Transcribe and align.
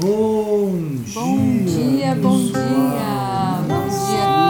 Bom 0.00 0.78
dia. 1.04 1.20
Bom 1.20 1.64
dia, 1.64 2.14
bom 2.14 2.38
dia. 2.38 2.54
Bom 3.66 3.82
dia 3.88 4.22
a 4.22 4.48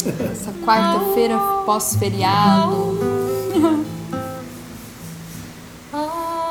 todos. 0.00 0.22
Essa 0.32 0.52
quarta-feira 0.64 1.38
pós-feriado. 1.66 2.96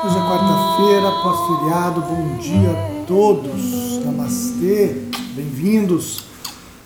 Hoje 0.04 0.16
é 0.16 0.20
quarta-feira, 0.20 1.10
pós-feriado. 1.24 2.00
Bom 2.02 2.38
dia 2.38 2.70
a 2.70 3.04
todos. 3.04 4.04
Namastê. 4.04 5.08
Bem-vindos 5.34 6.26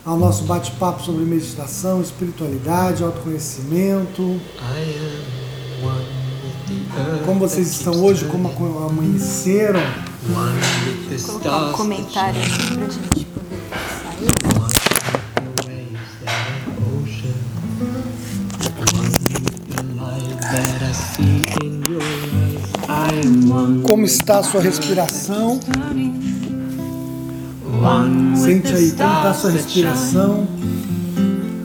ao 0.03 0.17
nosso 0.17 0.45
bate-papo 0.45 1.03
sobre 1.03 1.27
meditação, 1.27 2.01
espiritualidade, 2.01 3.05
autoconhecimento. 3.05 4.41
Como 7.25 7.41
vocês 7.41 7.71
estão 7.71 7.95
hoje? 8.05 8.27
Como 8.27 8.49
amanheceram? 8.87 9.81
Vou 10.27 11.41
colocar 11.41 11.57
um 11.69 11.73
comentário 11.73 12.41
aqui 12.43 12.77
pra 12.77 12.89
gente 12.89 13.25
poder 13.27 13.63
sair. 14.03 14.29
Como 23.83 24.05
está 24.05 24.39
a 24.39 24.43
sua 24.43 24.61
respiração? 24.61 25.59
Sente 28.37 28.69
aí, 28.69 28.93
como 28.93 29.11
está 29.11 29.31
a 29.31 29.35
sua 29.35 29.51
respiração? 29.51 30.47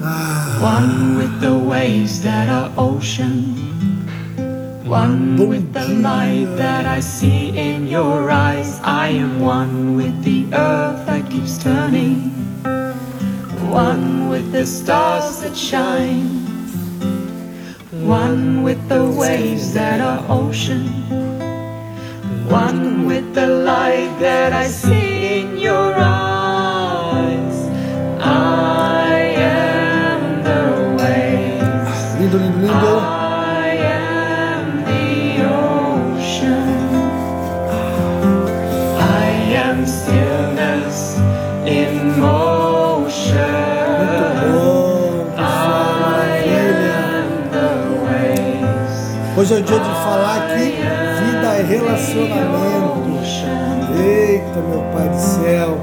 Ah, 0.01 0.59
One 4.83 5.47
with 5.47 5.71
the 5.71 5.87
light 5.87 6.57
that 6.57 6.85
I 6.85 6.99
see 6.99 7.57
in 7.57 7.87
your 7.87 8.29
eyes. 8.29 8.81
I 8.83 9.07
am 9.07 9.39
one 9.39 9.95
with 9.95 10.23
the 10.25 10.43
earth 10.53 11.05
that 11.05 11.29
keeps 11.31 11.57
turning. 11.57 12.31
One 13.71 14.27
with 14.27 14.51
the 14.51 14.65
stars 14.65 15.39
that 15.39 15.55
shine. 15.55 16.27
One 18.05 18.63
with 18.63 18.89
the 18.89 19.05
waves 19.05 19.73
that 19.73 20.01
are 20.01 20.25
ocean. 20.27 20.87
One 22.49 23.05
with 23.05 23.33
the 23.33 23.47
light 23.47 24.19
that 24.19 24.51
I 24.51 24.67
see 24.67 25.39
in 25.39 25.57
your 25.57 25.95
eyes. 25.95 26.22
Relacionamento. 51.73 53.03
Eita, 53.99 54.59
meu 54.69 54.83
Pai 54.93 55.09
do 55.09 55.17
céu. 55.17 55.77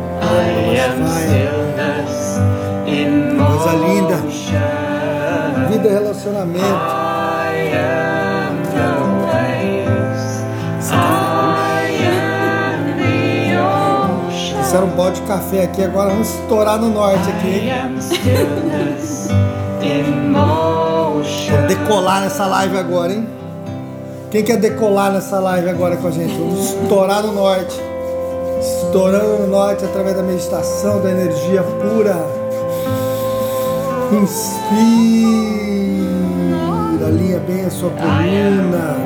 Coisa 3.47 3.73
linda. 3.77 4.17
Vida 5.69 5.89
é 5.89 5.93
relacionamento. 5.93 6.65
I 6.65 7.73
am 7.77 8.63
the 8.63 8.89
waves. 9.27 10.25
I 10.93 10.95
am 12.07 12.81
the 12.99 13.59
ocean. 13.59 14.61
Isso 14.61 14.77
era 14.77 14.85
um 14.85 14.91
balde 14.91 15.21
de 15.21 15.27
café 15.27 15.65
aqui, 15.65 15.83
agora 15.85 16.11
vamos 16.11 16.29
estourar 16.29 16.79
no 16.79 16.91
norte 16.91 17.29
aqui, 17.31 17.49
hein? 17.49 17.71
Vamos 17.83 18.11
motion. 20.31 21.67
decolar 21.67 22.21
nessa 22.23 22.47
live 22.47 22.79
agora, 22.79 23.13
hein? 23.13 23.40
Quem 24.31 24.45
quer 24.45 24.59
decolar 24.59 25.13
nessa 25.13 25.41
live 25.41 25.69
agora 25.69 25.97
com 25.97 26.07
a 26.07 26.11
gente? 26.13 26.33
Vamos 26.35 26.71
estourar 26.71 27.21
no 27.25 27.33
norte. 27.33 27.75
Estourando 28.61 29.39
no 29.41 29.49
norte 29.49 29.85
através 29.85 30.15
da 30.15 30.23
meditação, 30.23 31.03
da 31.03 31.11
energia 31.11 31.65
pura. 31.65 32.17
Inspira, 34.13 34.69
alinha 37.09 37.41
bem 37.41 37.65
a 37.65 37.71
sua 37.71 37.91
coluna. 37.91 38.97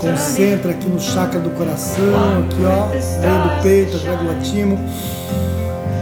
Concentra 0.00 0.72
aqui 0.72 0.88
no 0.88 0.98
chakra 0.98 1.38
do 1.38 1.50
coração, 1.50 2.44
aqui 2.44 2.64
ó, 2.64 2.88
meio 3.20 3.42
do 3.42 3.62
peito, 3.62 3.96
atrás 3.96 4.18
do 4.18 4.26
latimo. 4.26 4.76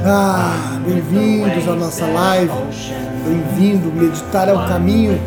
Ah, 0.07 0.79
bem-vindos 0.83 1.69
à 1.69 1.75
nossa 1.75 2.07
live. 2.07 2.53
Bem-vindo, 3.27 3.93
meditar 3.93 4.49
é 4.49 4.55
o 4.55 4.67
caminho. 4.67 5.21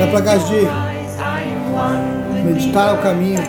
Vai 0.00 0.08
pra 0.08 0.32
one 1.76 1.98
with 2.32 2.54
Meditar 2.54 2.88
é 2.88 2.92
o 2.92 3.02
caminho. 3.02 3.42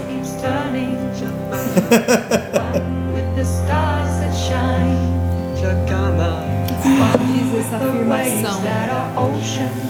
Diz 7.25 7.55
essa 7.57 7.75
afirmação. 7.77 8.61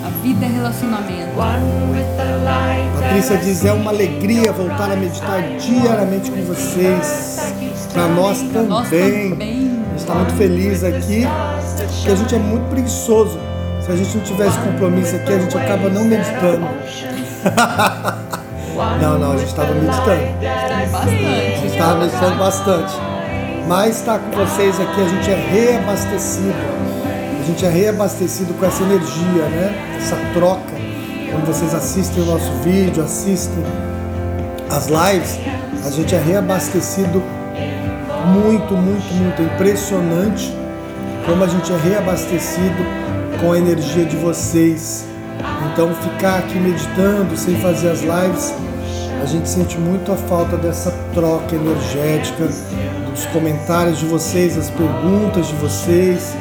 A 0.06 0.10
vida 0.22 0.46
é 0.46 0.50
relacionamento. 0.50 1.32
Patrícia 2.94 3.38
diz: 3.38 3.66
é 3.66 3.74
uma 3.74 3.90
alegria 3.90 4.52
voltar 4.52 4.92
a 4.92 4.96
meditar 4.96 5.42
diariamente 5.58 6.30
com 6.30 6.44
vocês. 6.44 7.54
Para 7.92 8.08
nós 8.08 8.40
também. 8.40 9.34
A 9.34 9.36
gente 9.36 9.98
está 9.98 10.14
muito 10.14 10.34
feliz 10.36 10.84
aqui, 10.84 11.26
porque 11.96 12.12
a 12.12 12.16
gente 12.16 12.36
é 12.36 12.40
muito 12.40 12.70
preguiçoso. 12.70 13.51
Se 13.92 13.96
a 13.96 13.98
gente 13.98 14.18
não 14.18 14.24
tivesse 14.24 14.58
compromisso 14.60 15.18
aqui, 15.18 15.34
a 15.34 15.40
gente 15.40 15.58
acaba 15.58 15.90
não 15.90 16.06
meditando. 16.06 16.66
Não, 19.02 19.20
não, 19.20 19.34
a 19.34 19.38
gente 19.38 19.50
estava 19.50 19.74
meditando. 19.74 20.22
Bastante. 20.92 21.66
Estava 21.68 22.00
meditando 22.00 22.36
bastante. 22.38 22.94
Mas 23.68 23.98
estar 23.98 24.18
com 24.18 24.32
vocês 24.32 24.80
aqui, 24.80 25.02
a 25.02 25.08
gente 25.08 25.30
é 25.30 25.36
reabastecido. 25.36 26.56
A 27.40 27.44
gente 27.44 27.66
é 27.66 27.70
reabastecido 27.70 28.54
com 28.54 28.66
essa 28.66 28.82
energia, 28.82 29.44
né? 29.50 29.98
Essa 29.98 30.16
troca. 30.34 30.74
Quando 31.30 31.46
vocês 31.46 31.76
assistem 31.76 32.24
o 32.24 32.26
nosso 32.26 32.52
vídeo, 32.64 33.04
assistem 33.04 33.64
as 34.70 34.88
lives, 34.88 35.38
a 35.86 35.92
gente 35.92 36.16
é 36.16 36.20
reabastecido 36.20 37.22
muito, 38.26 38.74
muito, 38.74 39.14
muito. 39.14 39.42
É 39.42 39.46
impressionante 39.46 40.56
como 41.26 41.44
a 41.44 41.48
gente 41.48 41.72
é 41.72 41.78
reabastecido 41.78 43.01
com 43.42 43.52
a 43.52 43.58
energia 43.58 44.06
de 44.06 44.16
vocês. 44.16 45.04
Então, 45.74 45.94
ficar 45.96 46.40
aqui 46.40 46.60
meditando 46.60 47.36
sem 47.36 47.56
fazer 47.58 47.90
as 47.90 48.02
lives, 48.02 48.54
a 49.22 49.26
gente 49.26 49.50
sente 49.50 49.78
muito 49.78 50.12
a 50.12 50.16
falta 50.16 50.56
dessa 50.56 50.92
troca 51.14 51.56
energética, 51.56 52.46
dos 53.10 53.26
comentários 53.34 53.98
de 53.98 54.06
vocês, 54.06 54.56
das 54.56 54.70
perguntas 54.70 55.48
de 55.48 55.56
vocês, 55.56 56.36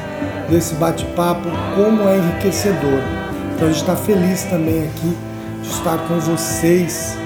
desse 0.50 0.74
bate-papo, 0.74 1.48
como 1.74 2.06
é 2.08 2.18
enriquecedor. 2.18 3.00
Então, 3.54 3.68
a 3.68 3.72
gente 3.72 3.80
está 3.80 3.96
feliz 3.96 4.44
também 4.44 4.84
aqui 4.84 5.16
de 5.62 5.68
estar 5.68 5.96
com 6.06 6.20
vocês. 6.20 7.16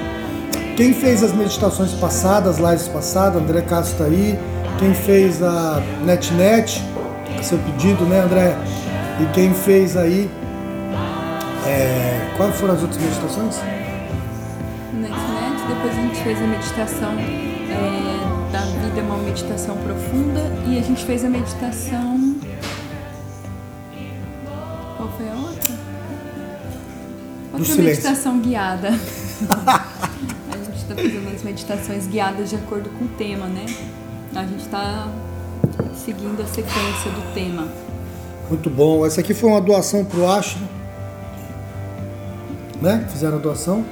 Quem 0.76 0.92
fez 0.92 1.22
as 1.22 1.32
meditações 1.32 1.92
passadas, 1.92 2.60
as 2.60 2.70
lives 2.70 2.88
passadas, 2.88 3.42
André 3.42 3.62
Castro 3.62 3.92
está 3.92 4.04
aí. 4.04 4.38
Quem 4.78 4.94
fez 4.94 5.42
a 5.42 5.82
NetNet, 6.04 6.82
seu 7.42 7.58
pedido, 7.58 8.04
né, 8.04 8.20
André? 8.20 8.56
E 9.20 9.32
quem 9.32 9.54
fez 9.54 9.96
aí. 9.96 10.28
É, 11.66 12.34
quais 12.36 12.56
foram 12.56 12.74
as 12.74 12.82
outras 12.82 13.00
meditações? 13.00 13.56
Internet, 14.92 15.62
depois 15.68 15.92
a 15.96 16.00
gente 16.00 16.22
fez 16.22 16.42
a 16.42 16.46
meditação 16.46 17.12
é, 17.12 18.52
da 18.52 18.60
vida, 18.60 19.00
uma 19.02 19.18
meditação 19.18 19.76
profunda, 19.76 20.40
e 20.66 20.78
a 20.78 20.82
gente 20.82 21.04
fez 21.04 21.24
a 21.24 21.28
meditação. 21.28 22.36
Qual 24.96 25.08
foi 25.16 25.28
a 25.28 25.34
outra? 25.34 25.74
Outra 27.52 27.74
meditação 27.76 28.40
guiada. 28.40 28.88
a 30.52 30.56
gente 30.56 30.76
está 30.76 30.94
fazendo 30.96 31.34
as 31.34 31.42
meditações 31.44 32.06
guiadas 32.08 32.50
de 32.50 32.56
acordo 32.56 32.90
com 32.90 33.04
o 33.04 33.08
tema, 33.16 33.46
né? 33.46 33.64
A 34.34 34.42
gente 34.44 34.62
está 34.62 35.08
seguindo 35.94 36.42
a 36.42 36.46
sequência 36.46 37.10
do 37.12 37.32
tema. 37.32 37.83
Muito 38.48 38.68
bom. 38.70 39.04
Essa 39.06 39.20
aqui 39.20 39.34
foi 39.34 39.50
uma 39.50 39.60
doação 39.60 40.04
pro 40.04 40.28
Ashra. 40.28 40.60
Né? 42.80 43.06
Fizeram 43.10 43.36
a 43.36 43.40
doação. 43.40 43.84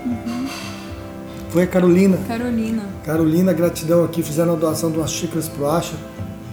Foi 1.50 1.62
a 1.62 1.66
Carolina. 1.66 2.18
Carolina, 2.26 2.82
Carolina, 3.04 3.52
gratidão 3.52 4.04
aqui. 4.04 4.22
Fizeram 4.22 4.52
a 4.52 4.56
doação 4.56 4.90
de 4.90 4.98
umas 4.98 5.10
xícaras 5.10 5.48
pro 5.48 5.68
Ashra. 5.68 5.98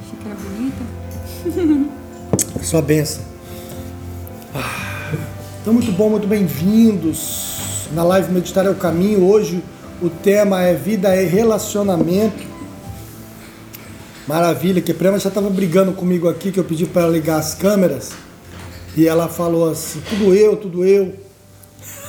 xícara 0.10 0.36
bonita. 0.36 1.90
Sua 2.64 2.82
benção. 2.82 3.24
Então, 5.62 5.74
muito 5.74 5.92
bom, 5.92 6.10
muito 6.10 6.28
bem-vindos 6.28 7.88
na 7.94 8.04
live 8.04 8.32
Meditar 8.32 8.66
é 8.66 8.70
o 8.70 8.76
Caminho. 8.76 9.26
Hoje 9.26 9.64
o 10.02 10.10
tema 10.10 10.62
é 10.62 10.74
Vida 10.74 11.16
e 11.16 11.26
Relacionamento. 11.26 12.49
Maravilha, 14.30 14.80
que 14.80 14.92
a 14.92 14.96
Prema 14.96 15.18
já 15.18 15.30
estava 15.30 15.50
brigando 15.50 15.92
comigo 15.92 16.30
aqui, 16.30 16.52
que 16.52 16.60
eu 16.60 16.64
pedi 16.64 16.86
para 16.86 17.02
ela 17.02 17.12
ligar 17.12 17.40
as 17.40 17.56
câmeras. 17.56 18.12
E 18.96 19.08
ela 19.08 19.28
falou 19.28 19.68
assim: 19.68 20.00
tudo 20.08 20.36
eu, 20.36 20.56
tudo 20.56 20.86
eu. 20.86 21.16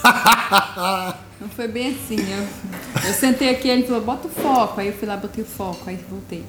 Não 1.40 1.49
foi 1.49 1.67
bem 1.67 1.94
assim. 1.94 2.17
Eu, 2.17 3.08
eu 3.08 3.14
sentei 3.14 3.49
aqui, 3.49 3.70
ele 3.70 3.84
falou, 3.84 4.02
bota 4.02 4.28
o 4.28 4.31
foco. 4.31 4.82
Aí 4.82 4.88
eu 4.88 4.93
fui 4.93 5.08
lá, 5.08 5.17
botei 5.17 5.43
o 5.43 5.46
foco, 5.46 5.81
aí 5.87 5.99
voltei. 6.11 6.44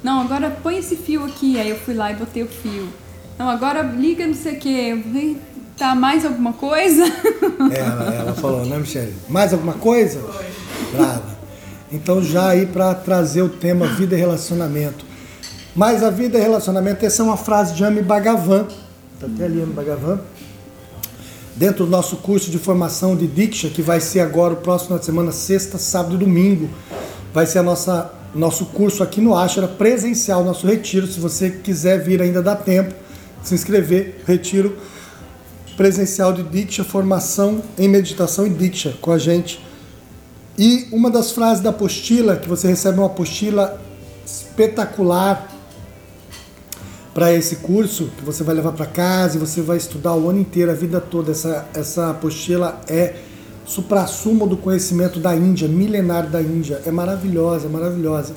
Não, 0.00 0.20
agora 0.20 0.48
põe 0.62 0.78
esse 0.78 0.94
fio 0.94 1.24
aqui. 1.24 1.58
Aí 1.58 1.70
eu 1.70 1.76
fui 1.76 1.94
lá 1.94 2.12
e 2.12 2.14
botei 2.14 2.44
o 2.44 2.48
fio. 2.48 2.88
Não, 3.36 3.50
agora 3.50 3.82
liga 3.82 4.24
não 4.24 4.34
sei 4.34 4.52
o 4.52 4.58
que. 4.60 5.36
Tá 5.76 5.96
mais 5.96 6.24
alguma 6.24 6.52
coisa? 6.52 7.02
Ela, 7.74 8.14
ela 8.14 8.34
falou, 8.34 8.64
né, 8.64 8.78
Michelle? 8.78 9.12
Mais 9.28 9.52
alguma 9.52 9.74
coisa? 9.74 10.20
Brava. 10.92 11.36
Então 11.90 12.22
já 12.22 12.50
aí 12.50 12.64
para 12.64 12.94
trazer 12.94 13.42
o 13.42 13.48
tema 13.48 13.88
vida 13.88 14.14
e 14.14 14.18
relacionamento. 14.18 15.05
Mas 15.76 16.02
a 16.02 16.08
vida 16.08 16.38
e 16.38 16.40
relacionamento, 16.40 17.04
essa 17.04 17.22
é 17.22 17.24
uma 17.24 17.36
frase 17.36 17.74
de 17.74 17.84
Amy 17.84 18.00
Bhagavan. 18.00 18.66
Tá 19.20 19.26
até 19.26 19.44
ali 19.44 19.60
Amy 19.60 19.74
Bhagavan. 19.74 20.18
Dentro 21.54 21.84
do 21.84 21.90
nosso 21.90 22.16
curso 22.16 22.50
de 22.50 22.58
formação 22.58 23.14
de 23.14 23.26
Diksha, 23.26 23.68
que 23.68 23.82
vai 23.82 24.00
ser 24.00 24.20
agora 24.20 24.54
o 24.54 24.56
próximo 24.56 25.00
semana, 25.02 25.32
sexta, 25.32 25.76
sábado 25.76 26.14
e 26.14 26.18
domingo. 26.18 26.70
Vai 27.32 27.44
ser 27.44 27.58
a 27.58 27.62
nossa 27.62 28.10
nosso 28.34 28.66
curso 28.66 29.02
aqui 29.02 29.20
no 29.20 29.34
Ashra, 29.34 29.68
presencial, 29.68 30.42
nosso 30.42 30.66
retiro. 30.66 31.06
Se 31.06 31.20
você 31.20 31.50
quiser 31.50 32.02
vir, 32.02 32.22
ainda 32.22 32.42
dá 32.42 32.56
tempo 32.56 32.94
se 33.42 33.54
inscrever. 33.54 34.22
Retiro 34.26 34.78
presencial 35.76 36.32
de 36.32 36.42
Diksha, 36.42 36.84
formação 36.84 37.62
em 37.78 37.86
meditação 37.86 38.46
e 38.46 38.50
Diksha 38.50 38.94
com 39.00 39.12
a 39.12 39.18
gente. 39.18 39.62
E 40.58 40.88
uma 40.90 41.10
das 41.10 41.32
frases 41.32 41.62
da 41.62 41.68
apostila, 41.68 42.36
que 42.36 42.48
você 42.48 42.66
recebe 42.66 42.96
uma 42.96 43.08
apostila 43.08 43.78
espetacular 44.24 45.55
para 47.16 47.32
esse 47.32 47.56
curso, 47.56 48.10
que 48.18 48.22
você 48.22 48.44
vai 48.44 48.54
levar 48.54 48.72
para 48.72 48.84
casa 48.84 49.38
e 49.38 49.40
você 49.40 49.62
vai 49.62 49.78
estudar 49.78 50.14
o 50.14 50.28
ano 50.28 50.38
inteiro, 50.38 50.70
a 50.70 50.74
vida 50.74 51.00
toda. 51.00 51.30
Essa, 51.30 51.66
essa 51.72 52.10
apostila 52.10 52.78
é 52.86 53.14
supra-sumo 53.64 54.46
do 54.46 54.54
conhecimento 54.54 55.18
da 55.18 55.34
Índia, 55.34 55.66
milenário 55.66 56.28
da 56.28 56.42
Índia. 56.42 56.82
É 56.84 56.90
maravilhosa, 56.90 57.70
maravilhosa. 57.70 58.34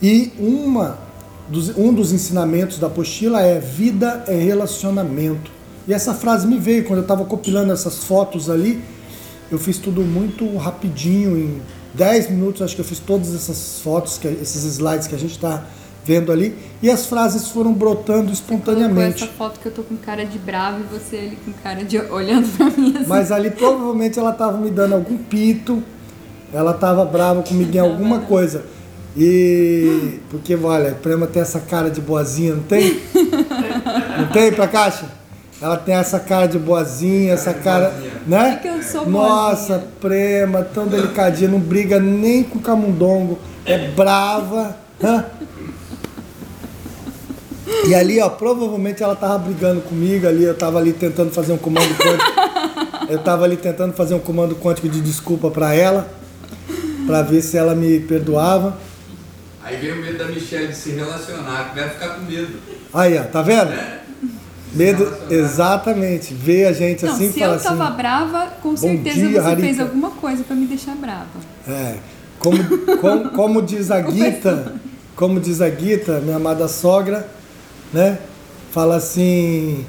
E 0.00 0.32
uma 0.38 1.00
dos, 1.50 1.76
um 1.76 1.92
dos 1.92 2.14
ensinamentos 2.14 2.78
da 2.78 2.86
apostila 2.86 3.42
é 3.42 3.60
vida 3.60 4.24
é 4.26 4.36
relacionamento. 4.36 5.50
E 5.86 5.92
essa 5.92 6.14
frase 6.14 6.46
me 6.46 6.58
veio 6.58 6.84
quando 6.84 7.00
eu 7.00 7.02
estava 7.02 7.26
compilando 7.26 7.74
essas 7.74 8.04
fotos 8.04 8.48
ali. 8.48 8.82
Eu 9.50 9.58
fiz 9.58 9.76
tudo 9.76 10.00
muito 10.00 10.56
rapidinho, 10.56 11.36
em 11.36 11.60
10 11.92 12.30
minutos, 12.30 12.62
acho 12.62 12.74
que 12.74 12.80
eu 12.80 12.86
fiz 12.86 13.00
todas 13.00 13.34
essas 13.34 13.80
fotos, 13.80 14.16
que, 14.16 14.28
esses 14.28 14.64
slides 14.64 15.06
que 15.06 15.14
a 15.14 15.18
gente 15.18 15.32
está 15.32 15.66
vendo 16.04 16.32
ali, 16.32 16.56
e 16.82 16.90
as 16.90 17.06
frases 17.06 17.48
foram 17.48 17.72
brotando 17.72 18.32
espontaneamente. 18.32 19.22
essa 19.22 19.32
foto 19.32 19.60
que 19.60 19.66
eu 19.66 19.72
tô 19.72 19.82
com 19.82 19.96
cara 19.96 20.24
de 20.24 20.38
bravo 20.38 20.80
e 20.80 20.98
você 20.98 21.16
ali 21.16 21.38
com 21.44 21.52
cara 21.52 21.84
de 21.84 21.98
olhando 22.10 22.48
para 22.56 22.70
mim 22.70 22.94
assim. 22.96 23.08
Mas 23.08 23.30
ali 23.30 23.50
provavelmente 23.50 24.18
ela 24.18 24.30
estava 24.30 24.58
me 24.58 24.70
dando 24.70 24.94
algum 24.94 25.16
pito, 25.16 25.82
ela 26.52 26.72
estava 26.72 27.04
brava 27.04 27.42
comigo 27.42 27.74
em 27.74 27.78
alguma 27.78 28.20
coisa. 28.20 28.64
E 29.16 30.20
porque 30.30 30.56
olha, 30.56 30.92
a 30.92 30.94
Prema 30.94 31.26
tem 31.26 31.42
essa 31.42 31.60
cara 31.60 31.90
de 31.90 32.00
boazinha, 32.00 32.54
não 32.54 32.62
tem? 32.62 33.00
Não 34.18 34.28
tem 34.32 34.52
pra 34.52 34.66
caixa? 34.66 35.06
Ela 35.60 35.76
tem 35.76 35.94
essa 35.94 36.18
cara 36.18 36.46
de 36.46 36.58
boazinha, 36.58 37.34
essa 37.34 37.54
cara, 37.54 37.94
né? 38.26 38.54
É 38.54 38.56
que 38.56 38.66
eu 38.66 38.82
sou 38.82 39.08
Nossa, 39.08 39.74
boazinha. 39.74 39.92
Prema, 40.00 40.62
tão 40.62 40.88
delicadinha, 40.88 41.50
não 41.50 41.60
briga 41.60 42.00
nem 42.00 42.42
com 42.42 42.58
camundongo, 42.58 43.38
é 43.64 43.88
brava. 43.90 44.76
E 47.86 47.94
ali, 47.94 48.20
ó, 48.20 48.28
provavelmente 48.28 49.02
ela 49.02 49.16
tava 49.16 49.38
brigando 49.38 49.80
comigo 49.82 50.26
ali, 50.26 50.44
eu 50.44 50.54
tava 50.54 50.78
ali 50.78 50.92
tentando 50.92 51.30
fazer 51.30 51.52
um 51.52 51.58
comando 51.58 51.94
quântico. 51.96 52.32
Eu 53.08 53.18
tava 53.18 53.44
ali 53.44 53.56
tentando 53.56 53.92
fazer 53.92 54.14
um 54.14 54.18
comando 54.20 54.54
quântico 54.54 54.88
de 54.88 55.00
desculpa 55.00 55.50
para 55.50 55.74
ela, 55.74 56.08
para 57.06 57.22
ver 57.22 57.42
se 57.42 57.56
ela 57.56 57.74
me 57.74 58.00
perdoava. 58.00 58.78
Aí 59.64 59.76
veio 59.76 59.96
o 59.96 59.98
medo 59.98 60.18
da 60.18 60.26
Michelle 60.26 60.68
de 60.68 60.76
se 60.76 60.90
relacionar, 60.90 61.70
que 61.70 61.80
vai 61.80 61.88
ficar 61.88 62.08
com 62.10 62.22
medo. 62.22 62.58
Aí, 62.92 63.18
ó, 63.18 63.22
tá 63.24 63.42
vendo? 63.42 63.70
Né? 63.70 63.98
Medo, 64.74 65.12
exatamente. 65.30 66.32
Ver 66.34 66.66
a 66.66 66.72
gente 66.72 67.04
Não, 67.04 67.12
assim 67.12 67.30
se 67.30 67.40
falar 67.40 67.54
eu 67.54 67.60
tava 67.60 67.84
assim. 67.88 67.96
brava, 67.96 68.46
com 68.62 68.76
certeza 68.76 69.28
dia, 69.28 69.42
você 69.42 69.56
fez 69.56 69.80
alguma 69.80 70.10
coisa 70.10 70.42
para 70.44 70.56
me 70.56 70.66
deixar 70.66 70.94
brava. 70.94 71.26
É, 71.68 71.96
como, 72.38 72.58
como, 72.98 73.30
como 73.30 73.62
diz 73.62 73.90
a 73.90 74.00
Gita, 74.10 74.74
como 75.14 75.38
diz 75.38 75.60
a 75.60 75.70
Gita, 75.70 76.20
minha 76.20 76.36
amada 76.36 76.66
sogra, 76.68 77.28
né? 77.92 78.18
Fala 78.70 78.96
assim, 78.96 79.84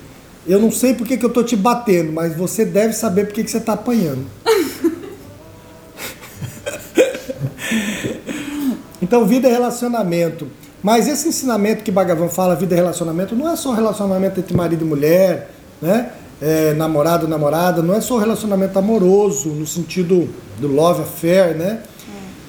eu 0.45 0.59
não 0.59 0.71
sei 0.71 0.93
por 0.93 1.07
que, 1.07 1.17
eu 1.23 1.29
tô 1.29 1.41
te 1.41 1.55
batendo, 1.55 2.11
mas 2.11 2.35
você 2.35 2.65
deve 2.65 2.93
saber 2.93 3.25
por 3.25 3.33
que, 3.33 3.43
que 3.43 3.51
você 3.51 3.61
tá 3.61 3.73
apanhando. 3.73 4.25
então, 9.01 9.25
vida 9.25 9.47
é 9.47 9.51
relacionamento. 9.51 10.47
Mas 10.83 11.07
esse 11.07 11.29
ensinamento 11.29 11.81
que 11.81 11.91
Bhagavan 11.91 12.27
fala, 12.27 12.55
vida 12.55 12.75
é 12.75 12.77
relacionamento, 12.77 13.35
não 13.35 13.49
é 13.49 13.55
só 13.55 13.71
relacionamento 13.71 14.41
entre 14.41 14.53
marido 14.53 14.83
e 14.83 14.87
mulher, 14.87 15.49
né? 15.81 16.11
É, 16.41 16.73
namorado, 16.73 17.25
namorada, 17.25 17.81
não 17.81 17.95
é 17.95 18.01
só 18.01 18.17
relacionamento 18.17 18.77
amoroso, 18.77 19.47
no 19.47 19.65
sentido 19.65 20.27
do 20.59 20.67
love 20.67 21.03
affair, 21.03 21.55
né? 21.55 21.79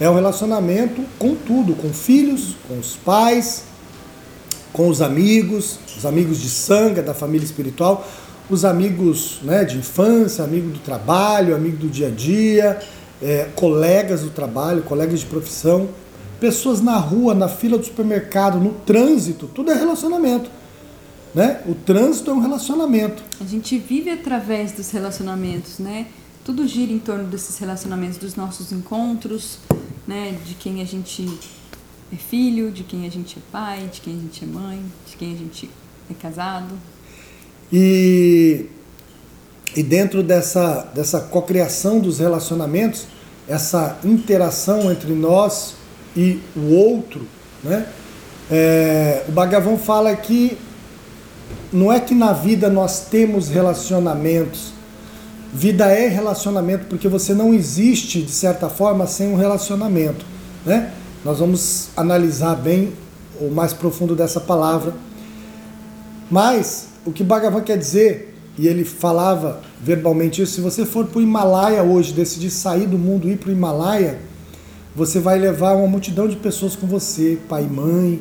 É 0.01 0.11
um 0.11 0.15
relacionamento 0.15 1.01
com 1.17 1.37
tudo, 1.37 1.77
com 1.77 1.91
filhos, 1.91 2.56
com 2.67 2.77
os 2.77 2.97
pais, 2.97 3.62
com 4.75 4.88
os 4.88 5.00
amigos, 5.00 5.79
os 5.97 6.05
amigos 6.05 6.41
de 6.41 6.50
sangue, 6.50 7.00
da 7.00 7.15
família 7.15 7.44
espiritual, 7.44 8.06
os 8.50 8.65
amigos 8.65 9.38
né, 9.43 9.65
de 9.65 9.79
infância, 9.79 10.44
amigo 10.44 10.69
do 10.69 10.81
trabalho, 10.81 11.55
amigo 11.55 11.76
do 11.76 11.88
dia 11.88 12.09
a 12.09 12.11
dia, 12.11 12.81
é, 13.23 13.49
colegas 13.55 14.23
do 14.23 14.31
trabalho, 14.31 14.82
colegas 14.82 15.21
de 15.21 15.26
profissão, 15.26 15.88
pessoas 16.41 16.81
na 16.81 16.97
rua, 16.97 17.35
na 17.35 17.49
fila 17.49 17.79
do 17.79 17.85
supermercado, 17.85 18.59
no 18.59 18.73
trânsito, 18.73 19.47
tudo 19.47 19.71
é 19.71 19.75
relacionamento. 19.75 20.50
Né? 21.32 21.62
O 21.67 21.75
trânsito 21.77 22.32
é 22.32 22.35
um 22.35 22.41
relacionamento. 22.41 23.23
A 23.41 23.44
gente 23.44 23.79
vive 23.79 24.11
através 24.11 24.73
dos 24.73 24.91
relacionamentos, 24.91 25.79
né? 25.79 26.06
Tudo 26.44 26.67
gira 26.67 26.93
em 26.93 26.98
torno 26.98 27.25
desses 27.25 27.58
relacionamentos, 27.58 28.19
dos 28.19 28.37
nossos 28.37 28.70
encontros, 28.70 29.58
né? 30.06 30.37
De 30.44 30.55
quem 30.55 30.81
a 30.81 30.84
gente 30.84 31.29
é 32.15 32.17
filho, 32.17 32.71
de 32.71 32.85
quem 32.85 33.06
a 33.06 33.11
gente 33.11 33.39
é 33.39 33.43
pai, 33.51 33.89
de 33.93 34.01
quem 34.01 34.17
a 34.17 34.21
gente 34.21 34.44
é 34.44 34.47
mãe, 34.47 34.83
de 35.09 35.17
quem 35.17 35.35
a 35.35 35.37
gente 35.37 35.71
é 36.11 36.15
casado. 36.15 36.75
E, 37.73 38.67
e 39.77 39.83
dentro 39.83 40.23
dessa, 40.23 40.89
dessa 40.94 41.21
cocriação 41.21 41.99
dos 41.99 42.19
relacionamentos, 42.19 43.06
essa 43.49 43.99
interação 44.05 44.91
entre 44.91 45.13
nós 45.13 45.75
e 46.17 46.41
o 46.56 46.73
outro, 46.75 47.27
né? 47.63 47.87
É, 48.51 49.25
o 49.27 49.33
Bhagavan 49.33 49.79
fala 49.79 50.15
que 50.15 50.59
não 51.73 51.93
é 51.93 51.99
que 51.99 52.15
na 52.15 52.33
vida 52.33 52.69
nós 52.69 53.06
temos 53.06 53.49
relacionamentos. 53.49 54.73
Vida 55.53 55.87
é 55.87 56.09
relacionamento 56.09 56.87
porque 56.87 57.09
você 57.09 57.33
não 57.33 57.55
existe, 57.55 58.23
de 58.23 58.31
certa 58.31 58.69
forma, 58.69 59.06
sem 59.06 59.29
um 59.29 59.37
relacionamento. 59.37 60.25
Né? 60.65 60.93
Nós 61.24 61.38
vamos 61.38 61.88
analisar 61.96 62.54
bem 62.54 62.93
o 63.40 63.50
mais 63.50 63.72
profundo 63.72 64.14
dessa 64.14 64.40
palavra. 64.40 64.94
Mas 66.31 66.88
o 67.04 67.12
que 67.12 67.22
Bhagavan 67.24 67.62
quer 67.62 67.78
dizer, 67.78 68.34
e 68.58 68.66
ele 68.66 68.84
falava 68.84 69.60
verbalmente 69.82 70.43
isso, 70.43 70.54
se 70.54 70.60
você 70.60 70.84
for 70.84 71.06
para 71.06 71.19
o 71.19 71.22
Himalaia 71.22 71.82
hoje, 71.82 72.12
decidir 72.12 72.50
sair 72.50 72.86
do 72.86 72.98
mundo 72.98 73.28
e 73.28 73.32
ir 73.32 73.36
para 73.36 73.48
o 73.50 73.52
Himalaia, 73.52 74.19
você 74.94 75.19
vai 75.19 75.38
levar 75.38 75.74
uma 75.74 75.88
multidão 75.88 76.28
de 76.28 76.36
pessoas 76.36 76.76
com 76.76 76.86
você, 76.86 77.38
pai 77.48 77.64
e 77.64 77.66
mãe, 77.72 78.20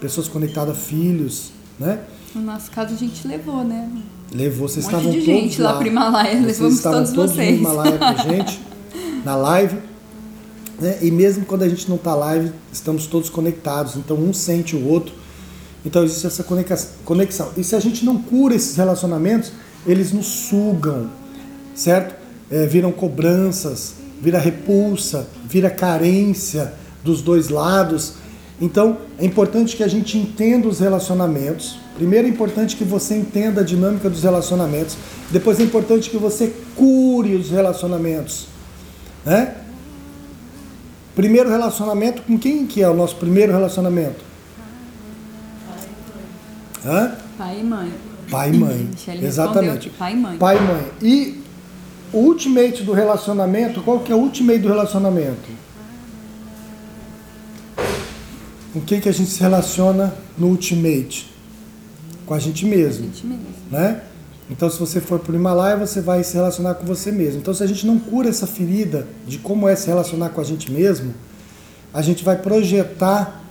pessoas 0.00 0.28
conectadas 0.28 0.76
a 0.76 0.78
filhos, 0.78 1.52
né? 1.78 2.00
No 2.34 2.42
nosso 2.42 2.70
caso, 2.70 2.94
a 2.94 2.96
gente 2.96 3.26
levou, 3.26 3.62
né? 3.64 3.90
Levou, 4.32 4.68
vocês 4.68 4.84
Um 4.86 4.88
estavam 4.88 5.06
monte 5.08 5.20
de 5.20 5.24
gente 5.26 5.60
lá 5.60 5.72
lá 5.72 5.78
pro 5.78 5.86
Himalaia, 5.86 6.32
Vocês 6.40 6.46
levamos 6.46 6.74
estavam 6.76 6.98
todos 7.00 7.12
todos 7.14 7.32
vocês. 7.32 7.50
no 7.50 7.58
Himalaia 7.58 7.98
com 7.98 8.04
a 8.04 8.14
gente, 8.14 8.60
na 9.24 9.36
live. 9.36 9.78
Né? 10.80 10.98
E 11.02 11.10
mesmo 11.10 11.44
quando 11.44 11.62
a 11.62 11.68
gente 11.68 11.88
não 11.88 11.96
está 11.96 12.14
live, 12.14 12.52
estamos 12.72 13.06
todos 13.06 13.28
conectados. 13.28 13.96
Então 13.96 14.16
um 14.16 14.32
sente 14.32 14.76
o 14.76 14.86
outro. 14.88 15.14
Então 15.84 16.04
existe 16.04 16.26
essa 16.26 16.44
conexão. 17.04 17.50
E 17.56 17.64
se 17.64 17.74
a 17.74 17.80
gente 17.80 18.04
não 18.04 18.20
cura 18.22 18.54
esses 18.54 18.76
relacionamentos, 18.76 19.52
eles 19.86 20.12
nos 20.12 20.26
sugam, 20.26 21.10
certo? 21.74 22.14
É, 22.50 22.66
viram 22.66 22.92
cobranças, 22.92 23.94
vira 24.20 24.38
repulsa, 24.38 25.26
vira 25.48 25.70
carência 25.70 26.72
dos 27.02 27.20
dois 27.20 27.48
lados. 27.48 28.14
Então 28.60 28.98
é 29.18 29.24
importante 29.24 29.76
que 29.76 29.82
a 29.82 29.88
gente 29.88 30.16
entenda 30.16 30.68
os 30.68 30.78
relacionamentos. 30.78 31.78
Primeiro 31.96 32.28
é 32.28 32.30
importante 32.30 32.76
que 32.76 32.84
você 32.84 33.16
entenda 33.16 33.62
a 33.62 33.64
dinâmica 33.64 34.08
dos 34.08 34.22
relacionamentos. 34.22 34.96
Depois 35.30 35.58
é 35.58 35.64
importante 35.64 36.08
que 36.08 36.16
você 36.16 36.52
cure 36.76 37.34
os 37.34 37.50
relacionamentos. 37.50 38.46
Né? 39.24 39.56
Primeiro 41.14 41.50
relacionamento 41.50 42.22
com 42.22 42.38
quem 42.38 42.66
que 42.66 42.82
é 42.82 42.88
o 42.88 42.94
nosso 42.94 43.16
primeiro 43.16 43.52
relacionamento? 43.52 44.24
Hã? 46.84 47.12
Pai 47.38 47.60
e 47.60 47.64
mãe. 47.64 47.92
Pai 48.30 48.50
e 48.50 48.56
mãe. 48.56 48.78
Michele 48.92 49.26
Exatamente. 49.26 49.90
pai 49.90 50.12
e 50.14 50.16
mãe. 50.16 50.38
Pai 50.38 50.56
e 50.56 50.60
mãe. 50.60 50.90
E 51.02 51.42
o 52.12 52.18
ultimate 52.18 52.82
do 52.82 52.92
relacionamento, 52.92 53.82
qual 53.82 54.00
que 54.00 54.10
é 54.10 54.14
o 54.14 54.18
ultimate 54.18 54.60
do 54.60 54.68
relacionamento? 54.68 55.50
Com 58.72 58.80
quem 58.80 59.00
que 59.00 59.08
a 59.08 59.12
gente 59.12 59.30
se 59.30 59.40
relaciona 59.40 60.14
no 60.36 60.48
ultimate? 60.48 61.30
Com 62.24 62.32
a 62.34 62.38
gente 62.38 62.64
mesmo, 62.64 63.04
Gente 63.06 63.26
mesmo. 63.26 63.44
né? 63.70 64.00
Então, 64.52 64.68
se 64.68 64.78
você 64.78 65.00
for 65.00 65.18
para 65.18 65.32
o 65.32 65.34
Himalaia, 65.34 65.78
você 65.78 66.02
vai 66.02 66.22
se 66.22 66.34
relacionar 66.34 66.74
com 66.74 66.84
você 66.84 67.10
mesmo. 67.10 67.40
Então, 67.40 67.54
se 67.54 67.62
a 67.62 67.66
gente 67.66 67.86
não 67.86 67.98
cura 67.98 68.28
essa 68.28 68.46
ferida 68.46 69.08
de 69.26 69.38
como 69.38 69.66
é 69.66 69.74
se 69.74 69.86
relacionar 69.86 70.28
com 70.28 70.42
a 70.42 70.44
gente 70.44 70.70
mesmo, 70.70 71.14
a 71.92 72.02
gente 72.02 72.22
vai 72.22 72.36
projetar 72.36 73.42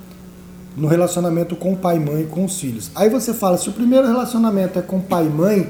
no 0.78 0.88
relacionamento 0.88 1.56
com 1.56 1.74
o 1.74 1.76
pai 1.76 1.98
e 1.98 2.00
mãe 2.00 2.22
e 2.22 2.28
com 2.28 2.46
os 2.46 2.60
filhos. 2.60 2.92
Aí 2.94 3.10
você 3.10 3.34
fala, 3.34 3.58
se 3.58 3.68
o 3.68 3.74
primeiro 3.74 4.06
relacionamento 4.06 4.78
é 4.78 4.82
com 4.84 5.02
pai 5.02 5.26
e 5.26 5.30
mãe 5.30 5.70